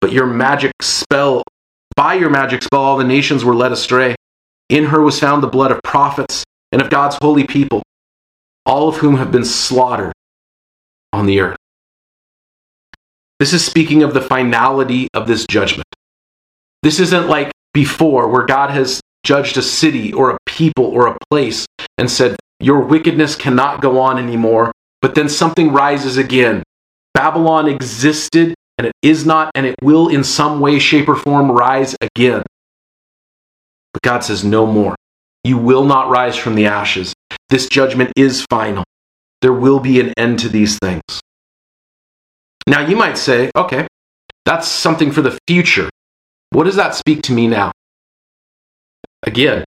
but 0.00 0.10
your 0.10 0.26
magic 0.26 0.72
spell 0.82 1.44
by 1.94 2.14
your 2.14 2.28
magic 2.28 2.62
spell, 2.62 2.80
all 2.80 2.98
the 2.98 3.04
nations 3.04 3.44
were 3.44 3.54
led 3.54 3.70
astray. 3.70 4.16
In 4.68 4.86
her 4.86 5.00
was 5.00 5.20
found 5.20 5.42
the 5.42 5.48
blood 5.48 5.70
of 5.70 5.80
prophets 5.84 6.44
and 6.72 6.82
of 6.82 6.90
God's 6.90 7.16
holy 7.22 7.46
people, 7.46 7.82
all 8.66 8.88
of 8.88 8.96
whom 8.96 9.16
have 9.16 9.30
been 9.30 9.44
slaughtered 9.44 10.12
on 11.12 11.26
the 11.26 11.40
earth. 11.40 11.56
This 13.38 13.52
is 13.52 13.64
speaking 13.64 14.02
of 14.02 14.14
the 14.14 14.20
finality 14.20 15.08
of 15.12 15.26
this 15.26 15.46
judgment. 15.46 15.86
This 16.82 17.00
isn't 17.00 17.28
like 17.28 17.52
before, 17.74 18.28
where 18.28 18.46
God 18.46 18.70
has 18.70 19.00
judged 19.24 19.56
a 19.58 19.62
city 19.62 20.12
or 20.12 20.30
a 20.30 20.38
people 20.46 20.86
or 20.86 21.08
a 21.08 21.18
place 21.30 21.66
and 21.98 22.10
said, 22.10 22.36
Your 22.60 22.80
wickedness 22.80 23.34
cannot 23.34 23.82
go 23.82 23.98
on 23.98 24.18
anymore. 24.18 24.72
But 25.02 25.14
then 25.14 25.28
something 25.28 25.72
rises 25.72 26.16
again. 26.16 26.62
Babylon 27.12 27.68
existed 27.68 28.54
and 28.78 28.86
it 28.86 28.94
is 29.02 29.24
not, 29.24 29.50
and 29.54 29.66
it 29.66 29.74
will 29.82 30.08
in 30.08 30.22
some 30.22 30.60
way, 30.60 30.78
shape, 30.78 31.08
or 31.08 31.16
form 31.16 31.50
rise 31.50 31.96
again. 32.00 32.42
But 33.92 34.02
God 34.02 34.20
says, 34.20 34.44
no 34.44 34.66
more. 34.66 34.94
You 35.44 35.56
will 35.56 35.84
not 35.84 36.10
rise 36.10 36.36
from 36.36 36.54
the 36.54 36.66
ashes. 36.66 37.14
This 37.48 37.68
judgment 37.68 38.12
is 38.16 38.44
final. 38.50 38.84
There 39.40 39.52
will 39.52 39.80
be 39.80 40.00
an 40.00 40.12
end 40.18 40.40
to 40.40 40.48
these 40.48 40.78
things. 40.78 41.02
Now, 42.66 42.86
you 42.86 42.96
might 42.96 43.16
say, 43.16 43.50
okay, 43.56 43.86
that's 44.44 44.66
something 44.66 45.12
for 45.12 45.22
the 45.22 45.38
future. 45.46 45.88
What 46.50 46.64
does 46.64 46.76
that 46.76 46.94
speak 46.94 47.22
to 47.22 47.32
me 47.32 47.46
now? 47.46 47.72
Again, 49.22 49.64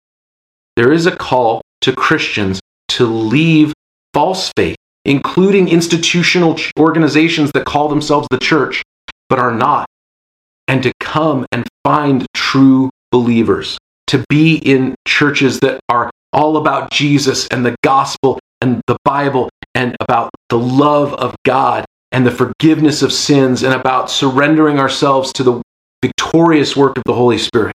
there 0.76 0.92
is 0.92 1.06
a 1.06 1.16
call 1.16 1.62
to 1.82 1.94
Christians 1.94 2.60
to 2.90 3.06
leave 3.06 3.74
false 4.14 4.52
faith, 4.56 4.76
including 5.06 5.70
institutional 5.70 6.58
organizations 6.78 7.52
that 7.54 7.66
call 7.66 7.88
themselves 7.88 8.28
the 8.32 8.38
church, 8.38 8.82
but 9.30 9.40
are 9.40 9.54
not, 9.54 9.86
and 10.68 10.84
to 10.84 10.92
come 11.00 11.46
and 11.52 11.68
find 11.84 12.26
true 12.34 12.90
believers, 13.12 13.78
to 14.08 14.24
be 14.30 14.58
in 14.58 14.96
churches 15.08 15.60
that 15.62 15.80
are 15.90 16.10
all 16.34 16.58
about 16.58 16.92
Jesus 16.92 17.48
and 17.48 17.66
the 17.66 17.76
gospel 17.84 18.40
and 18.62 18.82
the 18.88 18.98
Bible 19.04 19.50
and 19.74 19.96
about 20.00 20.30
the 20.50 20.60
love 20.60 21.14
of 21.14 21.36
God 21.46 21.86
and 22.12 22.26
the 22.26 22.32
forgiveness 22.32 23.02
of 23.02 23.14
sins 23.14 23.64
and 23.64 23.74
about 23.74 24.10
surrendering 24.10 24.80
ourselves 24.80 25.32
to 25.34 25.44
the 25.44 25.62
victorious 26.02 26.76
work 26.76 26.98
of 26.98 27.04
the 27.06 27.14
Holy 27.14 27.38
Spirit. 27.38 27.76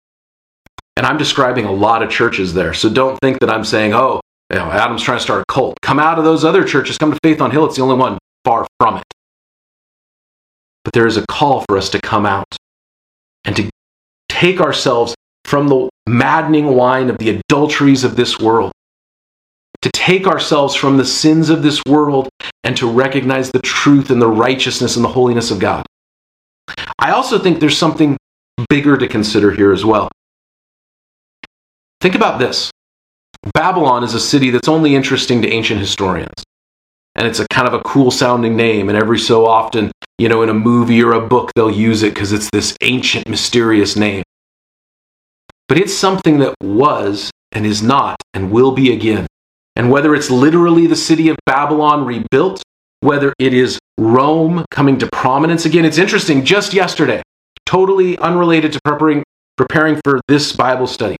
And 0.96 1.06
I'm 1.06 1.16
describing 1.16 1.64
a 1.64 1.72
lot 1.72 2.02
of 2.02 2.10
churches 2.10 2.54
there. 2.54 2.74
So 2.74 2.90
don't 2.90 3.18
think 3.20 3.40
that 3.40 3.50
I'm 3.50 3.64
saying, 3.64 3.94
oh, 3.94 4.20
you 4.50 4.58
know, 4.58 4.70
Adam's 4.70 5.02
trying 5.02 5.18
to 5.18 5.22
start 5.22 5.42
a 5.42 5.52
cult. 5.52 5.78
Come 5.80 5.98
out 5.98 6.18
of 6.18 6.24
those 6.24 6.44
other 6.44 6.64
churches, 6.64 6.98
come 6.98 7.12
to 7.12 7.18
Faith 7.22 7.40
on 7.40 7.50
Hill. 7.50 7.66
It's 7.66 7.76
the 7.76 7.82
only 7.82 7.96
one. 7.96 8.18
Far 8.44 8.66
from 8.78 8.96
it. 8.96 9.04
But 10.84 10.94
there 10.94 11.06
is 11.06 11.16
a 11.16 11.26
call 11.26 11.64
for 11.68 11.76
us 11.76 11.90
to 11.90 12.00
come 12.00 12.26
out 12.26 12.56
and 13.44 13.54
to 13.56 13.70
take 14.28 14.60
ourselves 14.60 15.14
from 15.44 15.68
the 15.68 15.88
maddening 16.06 16.66
wine 16.74 17.10
of 17.10 17.18
the 17.18 17.30
adulteries 17.30 18.04
of 18.04 18.16
this 18.16 18.38
world, 18.38 18.72
to 19.82 19.90
take 19.90 20.26
ourselves 20.26 20.74
from 20.74 20.96
the 20.96 21.04
sins 21.04 21.50
of 21.50 21.62
this 21.62 21.80
world 21.88 22.28
and 22.64 22.76
to 22.76 22.90
recognize 22.90 23.50
the 23.50 23.60
truth 23.60 24.10
and 24.10 24.20
the 24.20 24.28
righteousness 24.28 24.96
and 24.96 25.04
the 25.04 25.08
holiness 25.08 25.50
of 25.50 25.58
God. 25.58 25.86
I 26.98 27.12
also 27.12 27.38
think 27.38 27.60
there's 27.60 27.78
something 27.78 28.16
bigger 28.68 28.96
to 28.96 29.08
consider 29.08 29.50
here 29.50 29.72
as 29.72 29.84
well. 29.84 30.08
Think 32.00 32.14
about 32.14 32.38
this. 32.38 32.70
Babylon 33.54 34.04
is 34.04 34.14
a 34.14 34.20
city 34.20 34.50
that's 34.50 34.68
only 34.68 34.94
interesting 34.94 35.40
to 35.42 35.48
ancient 35.48 35.80
historians. 35.80 36.44
And 37.14 37.26
it's 37.26 37.40
a 37.40 37.48
kind 37.48 37.66
of 37.66 37.74
a 37.74 37.80
cool 37.80 38.10
sounding 38.10 38.56
name. 38.56 38.88
And 38.88 38.98
every 38.98 39.18
so 39.18 39.46
often 39.46 39.90
you 40.20 40.28
know 40.28 40.42
in 40.42 40.50
a 40.50 40.54
movie 40.54 41.02
or 41.02 41.12
a 41.12 41.26
book 41.26 41.50
they'll 41.54 41.70
use 41.70 42.02
it 42.02 42.12
because 42.12 42.30
it's 42.32 42.50
this 42.50 42.76
ancient 42.82 43.26
mysterious 43.26 43.96
name. 43.96 44.22
But 45.66 45.78
it's 45.78 45.94
something 45.94 46.38
that 46.40 46.54
was 46.62 47.30
and 47.52 47.64
is 47.64 47.82
not 47.82 48.16
and 48.34 48.52
will 48.52 48.72
be 48.72 48.92
again 48.92 49.26
and 49.80 49.90
whether 49.90 50.14
it's 50.14 50.28
literally 50.30 50.86
the 50.86 50.94
city 50.94 51.30
of 51.30 51.36
babylon 51.46 52.04
rebuilt 52.04 52.62
whether 53.00 53.32
it 53.38 53.54
is 53.54 53.78
rome 53.96 54.62
coming 54.70 54.98
to 54.98 55.08
prominence 55.10 55.64
again 55.64 55.86
it's 55.86 55.96
interesting 55.96 56.44
just 56.44 56.74
yesterday 56.74 57.22
totally 57.64 58.18
unrelated 58.18 58.72
to 58.72 58.78
preparing 58.84 59.24
preparing 59.56 59.98
for 60.04 60.20
this 60.28 60.52
bible 60.52 60.86
study 60.86 61.16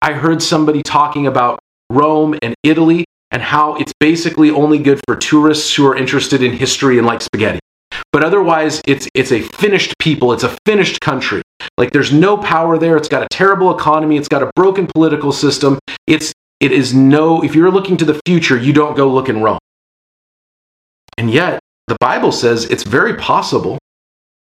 i 0.00 0.14
heard 0.14 0.42
somebody 0.42 0.82
talking 0.82 1.26
about 1.26 1.58
rome 1.90 2.34
and 2.42 2.54
italy 2.62 3.04
and 3.30 3.42
how 3.42 3.74
it's 3.76 3.92
basically 4.00 4.50
only 4.50 4.78
good 4.78 5.00
for 5.06 5.16
tourists 5.16 5.74
who 5.74 5.86
are 5.86 5.96
interested 5.96 6.42
in 6.42 6.52
history 6.52 6.98
and 6.98 7.06
like 7.06 7.20
spaghetti. 7.20 7.60
But 8.12 8.24
otherwise, 8.24 8.80
it's 8.86 9.08
it's 9.14 9.32
a 9.32 9.42
finished 9.42 9.94
people. 9.98 10.32
It's 10.32 10.44
a 10.44 10.56
finished 10.64 11.00
country. 11.00 11.42
Like 11.76 11.92
there's 11.92 12.12
no 12.12 12.38
power 12.38 12.78
there. 12.78 12.96
It's 12.96 13.08
got 13.08 13.22
a 13.22 13.28
terrible 13.30 13.76
economy. 13.76 14.16
It's 14.16 14.28
got 14.28 14.42
a 14.42 14.50
broken 14.56 14.86
political 14.86 15.32
system. 15.32 15.78
It's 16.06 16.32
it 16.60 16.72
is 16.72 16.94
no. 16.94 17.42
If 17.42 17.54
you're 17.54 17.70
looking 17.70 17.96
to 17.98 18.04
the 18.04 18.20
future, 18.26 18.56
you 18.56 18.72
don't 18.72 18.96
go 18.96 19.08
look 19.08 19.28
in 19.28 19.42
Rome. 19.42 19.58
And 21.16 21.30
yet, 21.30 21.60
the 21.86 21.96
Bible 22.00 22.32
says 22.32 22.64
it's 22.66 22.84
very 22.84 23.16
possible 23.16 23.78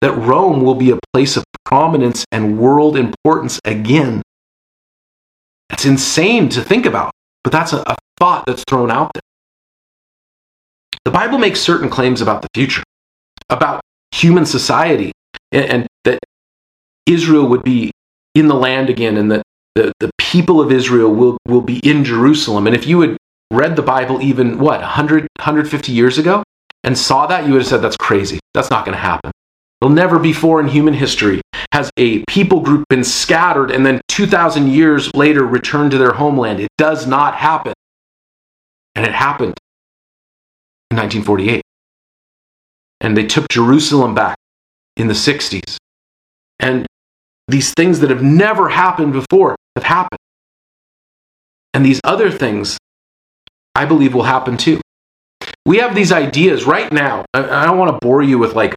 that 0.01 0.13
Rome 0.13 0.63
will 0.63 0.75
be 0.75 0.91
a 0.91 0.99
place 1.13 1.37
of 1.37 1.45
prominence 1.65 2.25
and 2.33 2.59
world 2.59 2.97
importance 2.97 3.61
again. 3.65 4.23
It's 5.71 5.85
insane 5.85 6.49
to 6.51 6.63
think 6.63 6.87
about, 6.87 7.13
but 7.45 7.53
that's 7.53 7.73
a, 7.73 7.83
a 7.87 7.97
thought 8.19 8.45
that's 8.47 8.65
thrown 8.69 8.91
out 8.91 9.11
there. 9.15 9.23
The 11.05 11.11
Bible 11.11 11.39
makes 11.39 11.61
certain 11.61 11.89
claims 11.89 12.21
about 12.21 12.43
the 12.43 12.49
future, 12.55 12.83
about 13.49 13.81
human 14.13 14.45
society, 14.45 15.13
and, 15.53 15.65
and 15.65 15.87
that 16.05 16.19
Israel 17.07 17.47
would 17.47 17.63
be 17.63 17.91
in 18.35 18.49
the 18.49 18.55
land 18.55 18.91
again 18.91 19.17
and 19.17 19.31
that 19.31 19.43
the, 19.75 19.93
the 20.01 20.11
people 20.19 20.61
of 20.61 20.73
Israel 20.73 21.13
will, 21.13 21.39
will 21.47 21.61
be 21.61 21.79
in 21.79 22.05
Jerusalem. 22.05 22.67
And 22.67 22.75
if 22.75 22.87
you 22.87 23.01
had 23.01 23.17
read 23.51 23.77
the 23.77 23.83
Bible 23.83 24.23
even, 24.23 24.59
what, 24.59 24.81
100, 24.81 25.23
150 25.39 25.93
years 25.93 26.19
ago 26.19 26.43
and 26.85 26.97
saw 26.97 27.27
that, 27.27 27.47
you 27.47 27.53
would 27.53 27.63
have 27.63 27.69
said, 27.69 27.83
that's 27.83 27.97
crazy. 27.97 28.39
That's 28.55 28.71
not 28.71 28.85
going 28.85 28.95
to 28.95 29.01
happen. 29.01 29.31
There'll 29.81 29.95
never 29.95 30.19
before 30.19 30.61
in 30.61 30.69
human 30.69 30.95
history 30.95 31.41
has 31.73 31.91
a 31.97 32.25
people 32.25 32.61
group 32.61 32.85
been 32.89 33.05
scattered 33.05 33.71
and 33.71 33.87
then 33.87 34.01
2,000 34.09 34.69
years 34.69 35.15
later 35.15 35.45
returned 35.45 35.93
to 35.93 35.99
their 35.99 36.13
homeland. 36.13 36.61
It 36.61 36.69
does 36.77 37.07
not 37.07 37.35
happen. 37.35 37.73
And 38.95 39.07
it 39.07 39.13
happened 39.13 39.55
in 40.91 40.97
1948. 40.97 41.63
And 43.01 43.17
they 43.17 43.27
took 43.27 43.49
Jerusalem 43.49 44.15
back 44.15 44.37
in 44.97 45.07
the 45.07 45.15
60s. 45.15 45.77
And 46.59 46.87
these 47.51 47.73
things 47.75 48.01
that 48.01 48.11
have 48.11 48.23
never 48.23 48.69
happened 48.69 49.13
before 49.13 49.57
have 49.77 49.85
happened. 49.85 50.19
And 51.75 51.85
these 51.85 52.01
other 52.05 52.31
things, 52.31 52.79
I 53.75 53.85
believe, 53.85 54.15
will 54.15 54.25
happen 54.25 54.57
too. 54.57 54.81
We 55.65 55.79
have 55.79 55.95
these 55.95 56.13
ideas 56.13 56.65
right 56.65 56.93
now. 56.93 57.25
I 57.35 57.65
don't 57.65 57.79
want 57.79 57.93
to 57.93 57.99
bore 58.05 58.23
you 58.23 58.39
with 58.39 58.55
like 58.55 58.75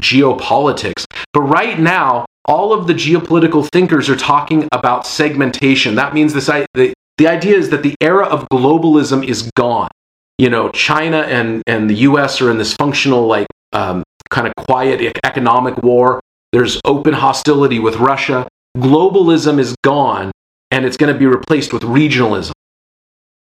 geopolitics, 0.00 1.04
but 1.32 1.42
right 1.42 1.78
now, 1.78 2.26
all 2.44 2.72
of 2.72 2.86
the 2.86 2.94
geopolitical 2.94 3.68
thinkers 3.70 4.08
are 4.08 4.16
talking 4.16 4.66
about 4.72 5.06
segmentation. 5.06 5.96
That 5.96 6.14
means 6.14 6.32
this, 6.32 6.46
the, 6.46 6.94
the 7.18 7.26
idea 7.28 7.56
is 7.56 7.70
that 7.70 7.82
the 7.82 7.94
era 8.00 8.24
of 8.24 8.46
globalism 8.50 9.26
is 9.26 9.50
gone. 9.54 9.90
You 10.38 10.48
know, 10.48 10.70
China 10.70 11.18
and, 11.22 11.62
and 11.66 11.90
the 11.90 11.96
US 11.96 12.40
are 12.40 12.50
in 12.50 12.56
this 12.56 12.72
functional, 12.74 13.26
like, 13.26 13.46
um, 13.72 14.02
kind 14.30 14.46
of 14.46 14.54
quiet 14.66 15.18
economic 15.24 15.76
war. 15.82 16.20
There's 16.52 16.80
open 16.84 17.14
hostility 17.14 17.78
with 17.78 17.96
Russia. 17.96 18.48
Globalism 18.76 19.58
is 19.58 19.74
gone, 19.82 20.30
and 20.70 20.84
it's 20.84 20.96
going 20.96 21.12
to 21.12 21.18
be 21.18 21.26
replaced 21.26 21.72
with 21.72 21.82
regionalism. 21.82 22.52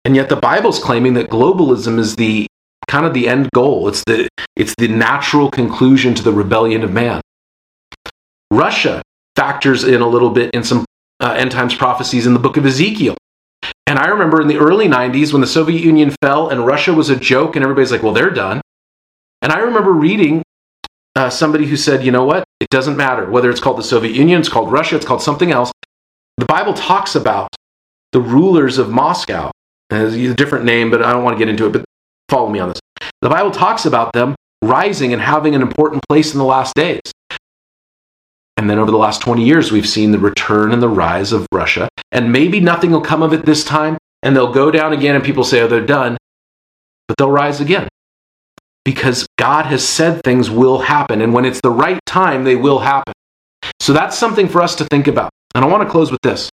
And 0.06 0.16
yet 0.16 0.30
the 0.30 0.36
Bible's 0.36 0.80
claiming 0.80 1.14
that 1.16 1.30
globalism 1.30 2.00
is 2.00 2.16
the 2.16 2.48
kind 2.88 3.06
of 3.06 3.14
the 3.14 3.28
end 3.28 3.50
goal. 3.54 3.88
It's 3.88 4.04
the 4.06 4.30
it's 4.56 4.74
the 4.78 4.88
natural 4.88 5.52
conclusion 5.52 6.16
to 6.16 6.24
the 6.24 6.32
rebellion 6.32 6.84
of 6.84 6.92
man. 6.92 7.22
Russia 8.52 9.02
factors 9.36 9.84
in 9.84 10.02
a 10.02 10.08
little 10.08 10.30
bit 10.30 10.52
in 10.54 10.64
some 10.64 10.86
uh, 11.20 11.36
end 11.38 11.52
times 11.52 11.76
prophecies 11.76 12.26
in 12.26 12.34
the 12.34 12.40
book 12.40 12.58
of 12.58 12.66
Ezekiel. 12.66 13.16
And 13.86 14.00
I 14.00 14.08
remember 14.08 14.42
in 14.42 14.48
the 14.48 14.58
early 14.58 14.88
90s 14.88 15.32
when 15.32 15.42
the 15.42 15.48
Soviet 15.48 15.82
Union 15.82 16.14
fell 16.22 16.50
and 16.50 16.66
Russia 16.66 16.94
was 16.94 17.10
a 17.10 17.16
joke 17.16 17.56
and 17.56 17.64
everybody's 17.64 17.92
like, 17.92 18.04
well, 18.04 18.14
they're 18.14 18.30
done. 18.30 18.62
And 19.42 19.52
I 19.52 19.60
remember 19.60 19.92
reading 19.92 20.44
uh, 21.18 21.30
somebody 21.32 21.66
who 21.66 21.76
said, 21.76 22.06
you 22.06 22.12
know 22.12 22.24
what? 22.24 22.44
It 22.60 22.70
doesn't 22.70 22.96
matter 22.96 23.30
whether 23.30 23.50
it's 23.50 23.60
called 23.60 23.80
the 23.80 23.84
Soviet 23.84 24.16
Union, 24.16 24.40
it's 24.40 24.50
called 24.50 24.72
Russia, 24.72 24.96
it's 24.96 25.06
called 25.06 25.22
something 25.22 25.52
else. 25.52 25.72
The 26.38 26.46
Bible 26.46 26.76
talks 26.76 27.16
about 27.16 27.50
the 28.12 28.22
rulers 28.22 28.78
of 28.78 28.90
Moscow. 28.90 29.50
And 29.90 30.14
it's 30.14 30.32
a 30.32 30.36
different 30.36 30.66
name, 30.66 30.92
but 30.92 31.02
I 31.02 31.12
don't 31.12 31.24
want 31.24 31.36
to 31.36 31.40
get 31.40 31.50
into 31.50 31.66
it, 31.66 31.74
but 31.74 31.86
follow 32.30 32.50
me 32.50 32.60
on 32.60 32.70
this. 32.70 32.80
The 33.22 33.30
Bible 33.30 33.52
talks 33.52 33.86
about 33.86 34.14
them 34.14 34.36
rising 34.62 35.12
and 35.12 35.22
having 35.22 35.56
an 35.56 35.62
important 35.62 36.04
place 36.08 36.34
in 36.34 36.38
the 36.38 36.46
last 36.46 36.76
days. 36.76 37.02
And 38.58 38.70
then 38.70 38.78
over 38.78 38.92
the 38.92 38.98
last 38.98 39.22
20 39.22 39.44
years, 39.44 39.72
we've 39.72 39.88
seen 39.88 40.12
the 40.12 40.20
return 40.20 40.72
and 40.72 40.84
the 40.84 40.90
rise 40.90 41.32
of 41.32 41.48
Russia. 41.52 41.88
And 42.12 42.32
maybe 42.32 42.60
nothing 42.60 42.92
will 42.92 43.02
come 43.02 43.24
of 43.24 43.34
it 43.34 43.46
this 43.46 43.64
time, 43.64 43.98
and 44.22 44.36
they'll 44.36 44.54
go 44.54 44.70
down 44.70 44.94
again, 44.94 45.16
and 45.16 45.24
people 45.24 45.44
say, 45.44 45.62
oh, 45.62 45.68
they're 45.68 45.86
done. 45.86 46.18
But 47.08 47.18
they'll 47.18 47.32
rise 47.32 47.62
again. 47.62 47.88
Because 48.88 49.28
God 49.38 49.66
has 49.66 49.86
said 49.86 50.24
things 50.24 50.50
will 50.50 50.80
happen. 50.80 51.20
And 51.20 51.34
when 51.34 51.44
it's 51.44 51.60
the 51.60 51.70
right 51.70 52.00
time, 52.06 52.46
they 52.46 52.56
will 52.56 52.80
happen. 52.80 53.14
So 53.82 53.92
that's 53.92 54.18
something 54.18 54.48
for 54.48 54.62
us 54.62 54.76
to 54.76 54.86
think 54.86 55.08
about. 55.08 55.30
And 55.54 55.66
I 55.66 55.68
want 55.68 55.84
to 55.84 55.90
close 55.90 56.10
with 56.10 56.22
this. 56.24 56.50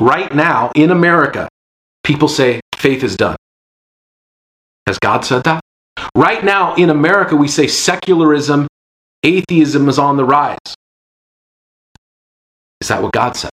Right 0.00 0.32
now, 0.32 0.70
in 0.76 0.92
America, 0.92 1.48
people 2.04 2.28
say 2.28 2.60
faith 2.76 3.02
is 3.02 3.16
done. 3.16 3.34
Has 4.86 4.96
God 5.00 5.24
said 5.24 5.42
that? 5.42 5.60
Right 6.14 6.44
now, 6.44 6.76
in 6.76 6.88
America, 6.88 7.34
we 7.34 7.48
say 7.48 7.66
secularism, 7.66 8.68
atheism 9.24 9.88
is 9.88 9.98
on 9.98 10.16
the 10.16 10.24
rise. 10.24 10.58
Is 12.80 12.86
that 12.86 13.02
what 13.02 13.12
God 13.12 13.36
says? 13.36 13.50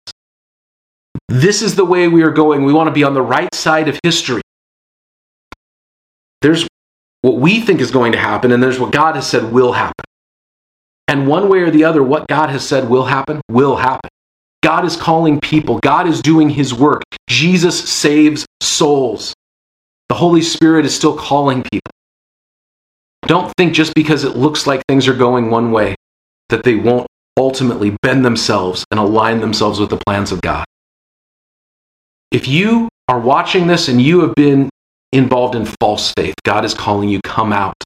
This 1.28 1.62
is 1.62 1.74
the 1.74 1.84
way 1.84 2.06
we 2.06 2.22
are 2.22 2.30
going. 2.30 2.64
We 2.64 2.72
want 2.72 2.86
to 2.86 2.92
be 2.92 3.02
on 3.02 3.14
the 3.14 3.22
right 3.22 3.52
side 3.52 3.88
of 3.88 3.98
history. 4.04 4.42
There's 6.42 6.68
what 7.22 7.36
we 7.36 7.60
think 7.60 7.80
is 7.80 7.90
going 7.90 8.12
to 8.12 8.18
happen, 8.18 8.52
and 8.52 8.62
there's 8.62 8.78
what 8.78 8.92
God 8.92 9.14
has 9.16 9.26
said 9.26 9.52
will 9.52 9.72
happen. 9.72 10.04
And 11.08 11.26
one 11.26 11.48
way 11.48 11.60
or 11.60 11.70
the 11.70 11.84
other, 11.84 12.02
what 12.02 12.26
God 12.28 12.50
has 12.50 12.66
said 12.66 12.88
will 12.88 13.04
happen, 13.04 13.40
will 13.48 13.76
happen. 13.76 14.10
God 14.62 14.84
is 14.84 14.96
calling 14.96 15.40
people, 15.40 15.78
God 15.80 16.06
is 16.06 16.20
doing 16.20 16.50
his 16.50 16.72
work. 16.72 17.02
Jesus 17.28 17.88
saves 17.88 18.46
souls. 18.60 19.34
The 20.08 20.14
Holy 20.14 20.42
Spirit 20.42 20.84
is 20.84 20.94
still 20.94 21.16
calling 21.16 21.62
people. 21.62 21.90
Don't 23.26 23.52
think 23.56 23.72
just 23.72 23.94
because 23.94 24.24
it 24.24 24.36
looks 24.36 24.66
like 24.66 24.82
things 24.86 25.08
are 25.08 25.14
going 25.14 25.50
one 25.50 25.72
way 25.72 25.94
that 26.48 26.64
they 26.64 26.74
won't 26.74 27.06
ultimately 27.38 27.96
bend 28.02 28.24
themselves 28.24 28.84
and 28.90 29.00
align 29.00 29.40
themselves 29.40 29.80
with 29.80 29.90
the 29.90 29.96
plans 29.96 30.32
of 30.32 30.40
God. 30.40 30.64
If 32.30 32.46
you 32.46 32.88
are 33.08 33.18
watching 33.18 33.66
this 33.66 33.88
and 33.88 34.00
you 34.00 34.20
have 34.20 34.34
been 34.34 34.68
involved 35.12 35.54
in 35.54 35.66
false 35.80 36.12
faith, 36.16 36.34
God 36.44 36.64
is 36.64 36.74
calling 36.74 37.08
you, 37.08 37.20
come 37.22 37.52
out 37.52 37.76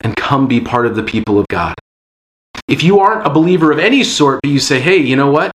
and 0.00 0.14
come 0.14 0.46
be 0.46 0.60
part 0.60 0.86
of 0.86 0.94
the 0.94 1.02
people 1.02 1.38
of 1.38 1.46
God. 1.48 1.74
If 2.68 2.82
you 2.82 3.00
aren't 3.00 3.26
a 3.26 3.30
believer 3.30 3.72
of 3.72 3.78
any 3.78 4.04
sort, 4.04 4.40
but 4.42 4.50
you 4.50 4.60
say, 4.60 4.78
hey, 4.80 4.98
you 4.98 5.16
know 5.16 5.30
what? 5.30 5.50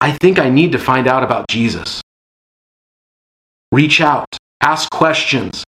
I 0.00 0.12
think 0.12 0.38
I 0.38 0.50
need 0.50 0.72
to 0.72 0.78
find 0.78 1.06
out 1.06 1.22
about 1.22 1.46
Jesus. 1.48 2.02
Reach 3.70 4.00
out, 4.00 4.26
ask 4.60 4.90
questions. 4.90 5.64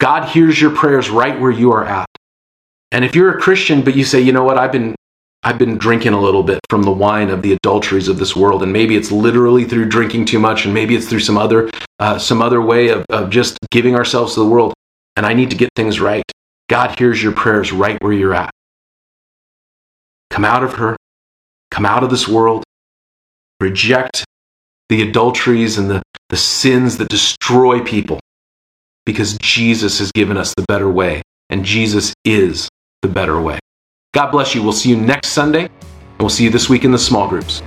God 0.00 0.28
hears 0.28 0.60
your 0.60 0.72
prayers 0.72 1.08
right 1.08 1.40
where 1.40 1.52
you 1.52 1.72
are 1.72 1.84
at. 1.84 2.06
And 2.90 3.04
if 3.04 3.14
you're 3.14 3.38
a 3.38 3.40
Christian, 3.40 3.82
but 3.82 3.96
you 3.96 4.04
say, 4.04 4.20
you 4.20 4.32
know 4.32 4.44
what, 4.44 4.58
I've 4.58 4.72
been 4.72 4.94
I've 5.46 5.58
been 5.58 5.76
drinking 5.76 6.14
a 6.14 6.20
little 6.20 6.42
bit 6.42 6.58
from 6.70 6.82
the 6.82 6.90
wine 6.90 7.28
of 7.28 7.42
the 7.42 7.52
adulteries 7.52 8.08
of 8.08 8.18
this 8.18 8.34
world, 8.34 8.62
and 8.62 8.72
maybe 8.72 8.96
it's 8.96 9.12
literally 9.12 9.64
through 9.64 9.90
drinking 9.90 10.24
too 10.24 10.38
much, 10.38 10.64
and 10.64 10.72
maybe 10.72 10.96
it's 10.96 11.06
through 11.06 11.20
some 11.20 11.36
other 11.36 11.70
uh, 11.98 12.18
some 12.18 12.40
other 12.40 12.62
way 12.62 12.88
of, 12.88 13.04
of 13.10 13.28
just 13.28 13.58
giving 13.70 13.94
ourselves 13.94 14.34
to 14.34 14.40
the 14.40 14.48
world. 14.48 14.72
And 15.16 15.26
I 15.26 15.34
need 15.34 15.50
to 15.50 15.56
get 15.56 15.68
things 15.76 16.00
right. 16.00 16.24
God 16.68 16.98
hears 16.98 17.22
your 17.22 17.32
prayers 17.32 17.72
right 17.72 18.02
where 18.02 18.12
you're 18.12 18.34
at. 18.34 18.50
Come 20.30 20.46
out 20.46 20.64
of 20.64 20.74
her, 20.74 20.96
come 21.70 21.84
out 21.84 22.02
of 22.02 22.10
this 22.10 22.26
world, 22.26 22.64
reject 23.60 24.24
the 24.88 25.02
adulteries 25.02 25.76
and 25.78 25.90
the, 25.90 26.02
the 26.30 26.36
sins 26.36 26.96
that 26.96 27.08
destroy 27.08 27.80
people, 27.84 28.18
because 29.04 29.36
Jesus 29.38 29.98
has 29.98 30.10
given 30.10 30.38
us 30.38 30.54
the 30.56 30.64
better 30.66 30.90
way, 30.90 31.22
and 31.50 31.64
Jesus 31.64 32.14
is 32.24 32.68
the 33.02 33.08
better 33.08 33.40
way. 33.40 33.58
God 34.14 34.30
bless 34.30 34.54
you. 34.54 34.62
We'll 34.62 34.72
see 34.72 34.90
you 34.90 34.96
next 34.96 35.30
Sunday, 35.30 35.64
and 35.64 36.20
we'll 36.20 36.28
see 36.28 36.44
you 36.44 36.50
this 36.50 36.68
week 36.68 36.84
in 36.84 36.92
the 36.92 36.98
small 36.98 37.28
groups. 37.28 37.62